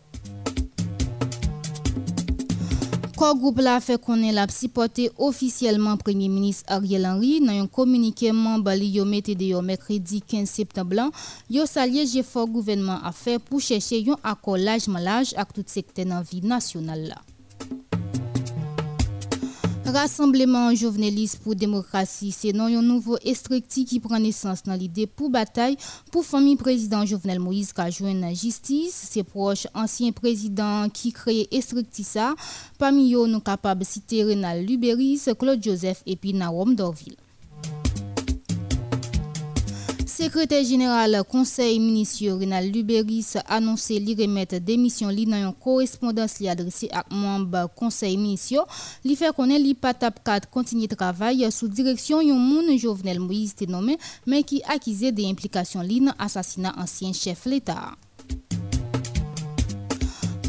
Kor 3.20 3.34
group 3.36 3.58
la 3.60 3.74
fe 3.84 3.98
konen 4.00 4.32
la 4.32 4.46
psipote 4.48 5.10
ofisyeleman 5.20 5.98
Premier 6.00 6.30
Ministre 6.32 6.72
Ariel 6.72 7.04
Henry 7.04 7.42
nan 7.44 7.58
yon 7.58 7.68
komunikeman 7.68 8.62
bali 8.64 8.88
yo 8.94 9.04
mette 9.04 9.36
de 9.36 9.50
yo 9.52 9.60
mekredi 9.60 10.22
15 10.24 10.48
septemblan, 10.48 11.12
yo 11.52 11.66
salye 11.68 12.06
je 12.08 12.24
for 12.24 12.48
gouvenman 12.48 13.04
a 13.04 13.12
fe 13.12 13.36
pou 13.44 13.60
cheshe 13.60 14.00
yon 14.00 14.24
akor 14.24 14.56
lajman 14.64 15.04
laj 15.04 15.34
ak 15.36 15.52
tout 15.52 15.68
sekte 15.68 16.08
nan 16.08 16.24
vi 16.32 16.40
nasyonal 16.48 17.10
la. 17.10 17.20
Rassemblement 19.92 20.76
journaliste 20.76 21.40
pour 21.40 21.56
démocratie, 21.56 22.32
c'est 22.32 22.56
un 22.56 22.82
nouveau 22.82 23.18
estricti 23.24 23.86
qui 23.86 24.00
prend 24.00 24.20
naissance 24.20 24.62
dans 24.62 24.76
l'idée 24.76 25.08
pour 25.08 25.32
bataille 25.32 25.78
pour 26.12 26.24
famille 26.24 26.58
président 26.58 27.06
Jovenel 27.06 27.40
Moïse 27.40 27.74
qui 27.74 27.82
a 27.82 27.90
la 28.14 28.34
justice. 28.34 28.94
Ses 28.94 29.24
proches 29.24 29.66
anciens 29.74 30.12
présidents 30.12 30.90
qui 30.90 31.12
créent 31.12 31.48
estricti 31.52 32.04
ça, 32.04 32.36
parmi 32.78 33.16
eux 33.16 33.26
nous 33.26 33.40
capables 33.40 33.82
de 33.82 33.86
citer 33.86 34.24
Renal 34.24 34.64
Luberis, 34.64 35.24
Claude 35.38 35.64
Joseph 35.64 36.04
et 36.06 36.16
puis 36.16 36.34
Naom 36.34 36.76
Dorville. 36.76 37.18
Secrétaire 40.20 40.66
général 40.66 41.24
Conseil 41.30 41.80
ministériel 41.80 42.36
Renal 42.42 42.70
Luberis 42.70 43.36
a 43.38 43.56
annoncé 43.56 44.04
remettre 44.06 44.58
démission 44.58 45.08
dans 45.08 45.16
une 45.16 45.54
correspondance 45.54 46.40
li 46.40 46.50
adressée 46.50 46.90
à 46.92 47.06
membre 47.10 47.70
Conseil 47.74 48.18
ministériel. 48.18 48.66
Li 49.06 49.16
fait 49.16 49.34
connaître 49.34 49.64
li 49.64 49.74
pas 49.76 49.94
tap 49.94 50.22
4 50.22 50.50
continuer 50.50 50.90
travail 50.90 51.50
sous 51.50 51.70
direction 51.70 52.20
yon 52.20 52.36
moun 52.36 52.78
Jovenel 52.78 53.22
Moïse 53.22 53.56
nommé 53.70 53.98
mais 54.28 54.44
qui 54.44 54.62
accusé 54.68 55.14
des 55.14 55.26
implications 55.26 55.80
li 55.82 56.02
dans 56.02 56.12
assassinat 56.20 56.76
ancien 56.78 57.14
chef 57.14 57.46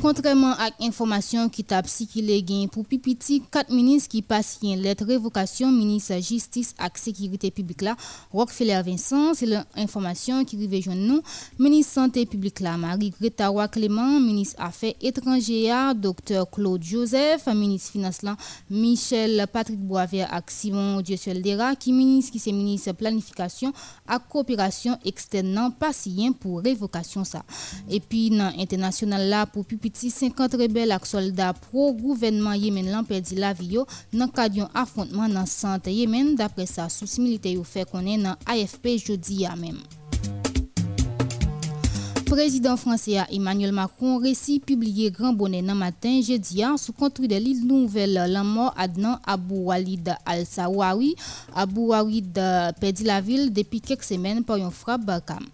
l'État. 0.01 0.11
Contrairement 0.11 0.53
à 0.53 0.71
l'information 0.81 1.49
qui 1.49 1.63
t'a 1.63 1.83
psychilé 1.83 2.45
pour 2.73 2.85
Pipiti, 2.87 3.43
quatre 3.51 3.71
ministres 3.71 4.09
qui 4.09 4.23
passent 4.23 4.59
une 4.63 4.81
lettre 4.81 5.05
révocation 5.05 5.71
ministre 5.71 6.15
justice 6.21 6.75
et 6.79 6.99
sécurité 6.99 7.51
publique 7.51 7.83
là, 7.83 7.97
Rockefeller 8.33 8.81
Vincent, 8.85 9.35
c'est 9.35 9.47
l'information 9.47 10.45
qui 10.45 10.57
arrive 10.57 10.89
à 10.89 10.95
nous, 10.95 11.23
ministre 11.59 11.93
santé 11.93 12.27
publique 12.27 12.61
là, 12.61 12.77
Marie-Greta 12.77 13.51
Clément, 13.69 14.19
ministre 14.21 14.57
affaires 14.59 14.95
étrangères, 15.01 15.95
docteur 15.95 16.51
Claude 16.51 16.83
Joseph, 16.83 17.47
ministre 17.55 17.93
finance 17.93 18.23
là, 18.23 18.37
Michel 18.71 19.47
Patrick 19.53 19.79
Boisvert 19.79 20.33
et 20.33 20.41
Simon 20.49 21.03
Dieusel 21.03 21.43
Dera, 21.43 21.77
qui 21.77 21.93
ministre 21.93 22.33
qui 22.33 22.39
c'est 22.39 22.53
ministre 22.53 22.93
planification 22.93 23.73
et 24.09 24.17
coopération 24.29 24.99
externe 25.05 25.73
patient 25.79 26.33
pour 26.33 26.63
révocation 26.63 27.25
ça. 27.25 27.43
Et 27.89 28.01
puis 28.01 28.31
dans 28.31 28.53
international 28.59 29.29
là 29.29 29.47
pour 29.47 29.65
Pipiti 29.65 29.90
piti 29.91 30.07
50 30.07 30.55
rebel 30.55 30.95
ak 30.95 31.03
soldat 31.03 31.59
pro-gouvenman 31.67 32.55
Yemen 32.55 32.93
lan 32.95 33.03
perdi 33.03 33.35
la 33.35 33.51
viyo 33.51 33.89
nan 34.15 34.31
kadyon 34.31 34.71
afrontman 34.71 35.33
nan 35.35 35.49
sante 35.51 35.91
Yemen 35.91 36.37
dapre 36.39 36.63
sa 36.71 36.87
sous 36.87 37.19
milite 37.19 37.51
yo 37.51 37.65
fe 37.67 37.83
konen 37.83 38.23
nan 38.23 38.39
AFP 38.47 38.95
jodi 39.03 39.43
ya 39.43 39.57
menm. 39.59 39.83
Prezident 42.31 42.79
franse 42.79 43.17
a 43.19 43.27
Emmanuel 43.35 43.75
Macron 43.75 44.23
resi 44.23 44.61
publiye 44.63 45.11
Gran 45.11 45.35
Bonnet 45.35 45.67
nan 45.67 45.81
matin 45.81 46.23
jedi 46.23 46.63
an 46.63 46.79
sou 46.79 46.95
kontri 46.95 47.27
de 47.27 47.41
li 47.43 47.57
nouvel 47.59 48.15
lan 48.31 48.47
mor 48.47 48.71
Adnan 48.79 49.19
Abou 49.27 49.73
Walid 49.73 50.13
al-Sawawi. 50.23 51.17
Abou 51.51 51.91
Walid 51.91 52.39
euh, 52.39 52.71
pedi 52.79 53.11
la 53.11 53.19
vil 53.19 53.51
depi 53.51 53.83
kek 53.83 54.07
semen 54.07 54.47
par 54.47 54.63
yon 54.63 54.71
frap 54.71 55.03
bakam. 55.03 55.51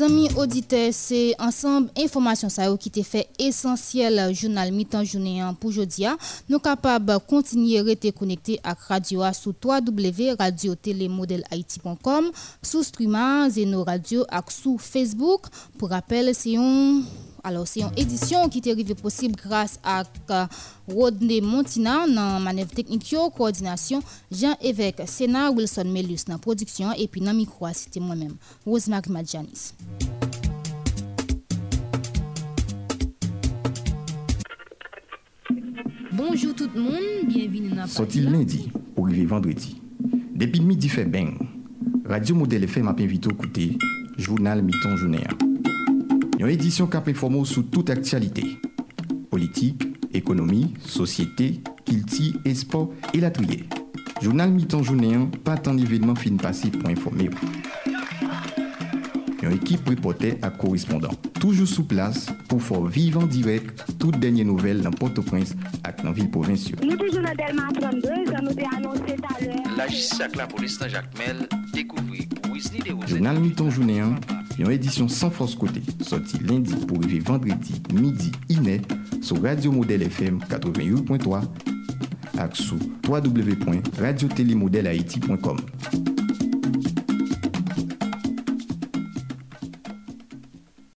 Amis 0.00 0.28
auditeurs, 0.36 0.90
c'est 0.92 1.34
ensemble 1.38 1.88
information 1.96 2.48
ça 2.48 2.76
qui 2.76 2.90
te 2.90 3.00
fait 3.02 3.28
essentiel 3.38 4.34
journal 4.34 4.72
mi-temps 4.72 5.04
journée 5.04 5.40
pour 5.60 5.70
aujourd'hui. 5.70 6.06
Nous 6.48 6.58
capables 6.58 7.20
continuer 7.26 7.80
rester 7.80 8.10
connectés 8.12 8.58
à 8.62 8.74
radio 8.74 9.22
sur 9.32 9.54
www.radiotélémodelhaïti.com, 9.64 12.30
sous 12.62 12.82
streamer 12.82 13.48
Zeno 13.50 13.84
Radio 13.84 14.24
et 14.24 14.50
sur 14.50 14.80
Facebook. 14.80 15.42
Pour 15.78 15.90
rappel, 15.90 16.34
c'est 16.34 16.56
un 16.56 17.02
Alors 17.46 17.68
se 17.70 17.78
yon 17.78 17.92
edisyon 17.94 18.48
ki 18.50 18.58
te 18.58 18.72
rive 18.74 18.96
posib 18.98 19.36
grase 19.38 19.78
ak 19.86 20.32
euh, 20.34 20.48
Rodney 20.90 21.38
Montina 21.38 22.00
nan 22.10 22.42
manev 22.42 22.72
teknik 22.74 23.06
yo, 23.12 23.28
koordinasyon 23.36 24.02
Jean-Évêque 24.34 25.06
Sena, 25.06 25.44
Wilson 25.54 25.92
Melius 25.94 26.26
nan 26.26 26.42
produksyon 26.42 26.98
epi 26.98 27.22
nan 27.22 27.38
mikwa 27.38 27.70
site 27.70 28.02
mwen 28.02 28.24
men. 28.24 28.32
Rosemary 28.66 29.14
Madjanis. 29.14 29.70
Bonjour 36.10 36.52
tout 36.56 36.70
le 36.74 36.80
monde, 36.80 37.28
bienvenue 37.28 37.68
dans 37.68 37.86
Sorti 37.86 38.22
lundi 38.22 38.72
pour 38.96 39.06
arriver 39.06 39.26
vendredi. 39.26 39.80
Depuis 40.34 40.62
midi 40.62 40.88
fait 40.88 41.04
bang. 41.04 41.38
Radio 42.08 42.34
Modèle 42.34 42.64
FM 42.64 42.86
m'a 42.86 42.96
invité 42.98 43.28
à 43.28 43.32
écouter 43.32 43.78
Journal 44.18 44.62
Miton 44.62 44.96
Journée. 44.96 45.22
Une 46.46 46.52
édition 46.52 46.86
qui 46.86 46.96
informe 46.96 47.44
sur 47.44 47.68
toute 47.68 47.90
actualité. 47.90 48.44
Politique, 49.28 49.82
économie, 50.14 50.74
société, 50.78 51.60
culture 51.84 52.34
et 52.44 52.54
sport 52.54 52.92
et 53.12 53.18
la 53.18 53.32
trier. 53.32 53.64
Journal 54.22 54.52
Miton 54.52 54.80
Journée, 54.80 55.18
pas 55.42 55.56
tant 55.56 55.74
d'événements 55.74 56.14
fin 56.14 56.36
passé 56.36 56.70
pour 56.70 56.88
informer. 56.88 57.30
Une 59.42 59.52
équipe 59.54 59.88
reporter 59.88 60.38
à 60.40 60.50
correspondant. 60.50 61.10
Toujours 61.40 61.66
sous 61.66 61.82
place 61.82 62.28
pour 62.48 62.62
faire 62.62 62.84
vivre 62.84 63.24
en 63.24 63.26
direct 63.26 63.84
toutes 63.98 64.20
dernières 64.20 64.46
nouvelles 64.46 64.82
dans 64.82 64.92
Port-au-Prince 64.92 65.50
et 65.50 66.00
dans 66.00 66.10
la 66.10 66.12
ville 66.12 66.30
provinciale. 66.30 66.78
Nous 66.84 66.96
toujours 66.96 67.22
dans 67.22 67.34
Delma 67.34 67.72
32, 67.74 68.00
ça 68.02 68.40
nous 68.40 68.50
a 68.50 68.76
annoncé 68.76 69.16
tout 69.16 69.34
à 69.34 69.44
l'heure. 69.44 69.76
La 69.76 69.88
justice 69.88 70.20
avec 70.20 70.36
la 70.36 70.46
police 70.46 70.78
dans 70.78 70.88
Jacques 70.88 71.18
Mel 71.18 71.48
découvrir 71.74 72.22
Wesley 72.52 72.78
de 72.78 73.06
Journal 73.08 73.40
Miton 73.40 73.68
Journée, 73.68 74.00
yon 74.58 74.70
edisyon 74.72 75.08
san 75.12 75.30
fos 75.34 75.54
kote, 75.58 75.80
soti 76.06 76.38
lendi 76.46 76.74
pou 76.88 77.00
rive 77.02 77.24
vendredi, 77.28 77.74
midi, 77.94 78.30
inè, 78.52 78.76
sou 79.20 79.36
Radio 79.44 79.72
Model 79.74 80.02
FM 80.08 80.36
88.3 80.48 81.42
ak 82.42 82.52
sou 82.58 82.78
www.radiotelemodelhaiti.com. 83.06 85.58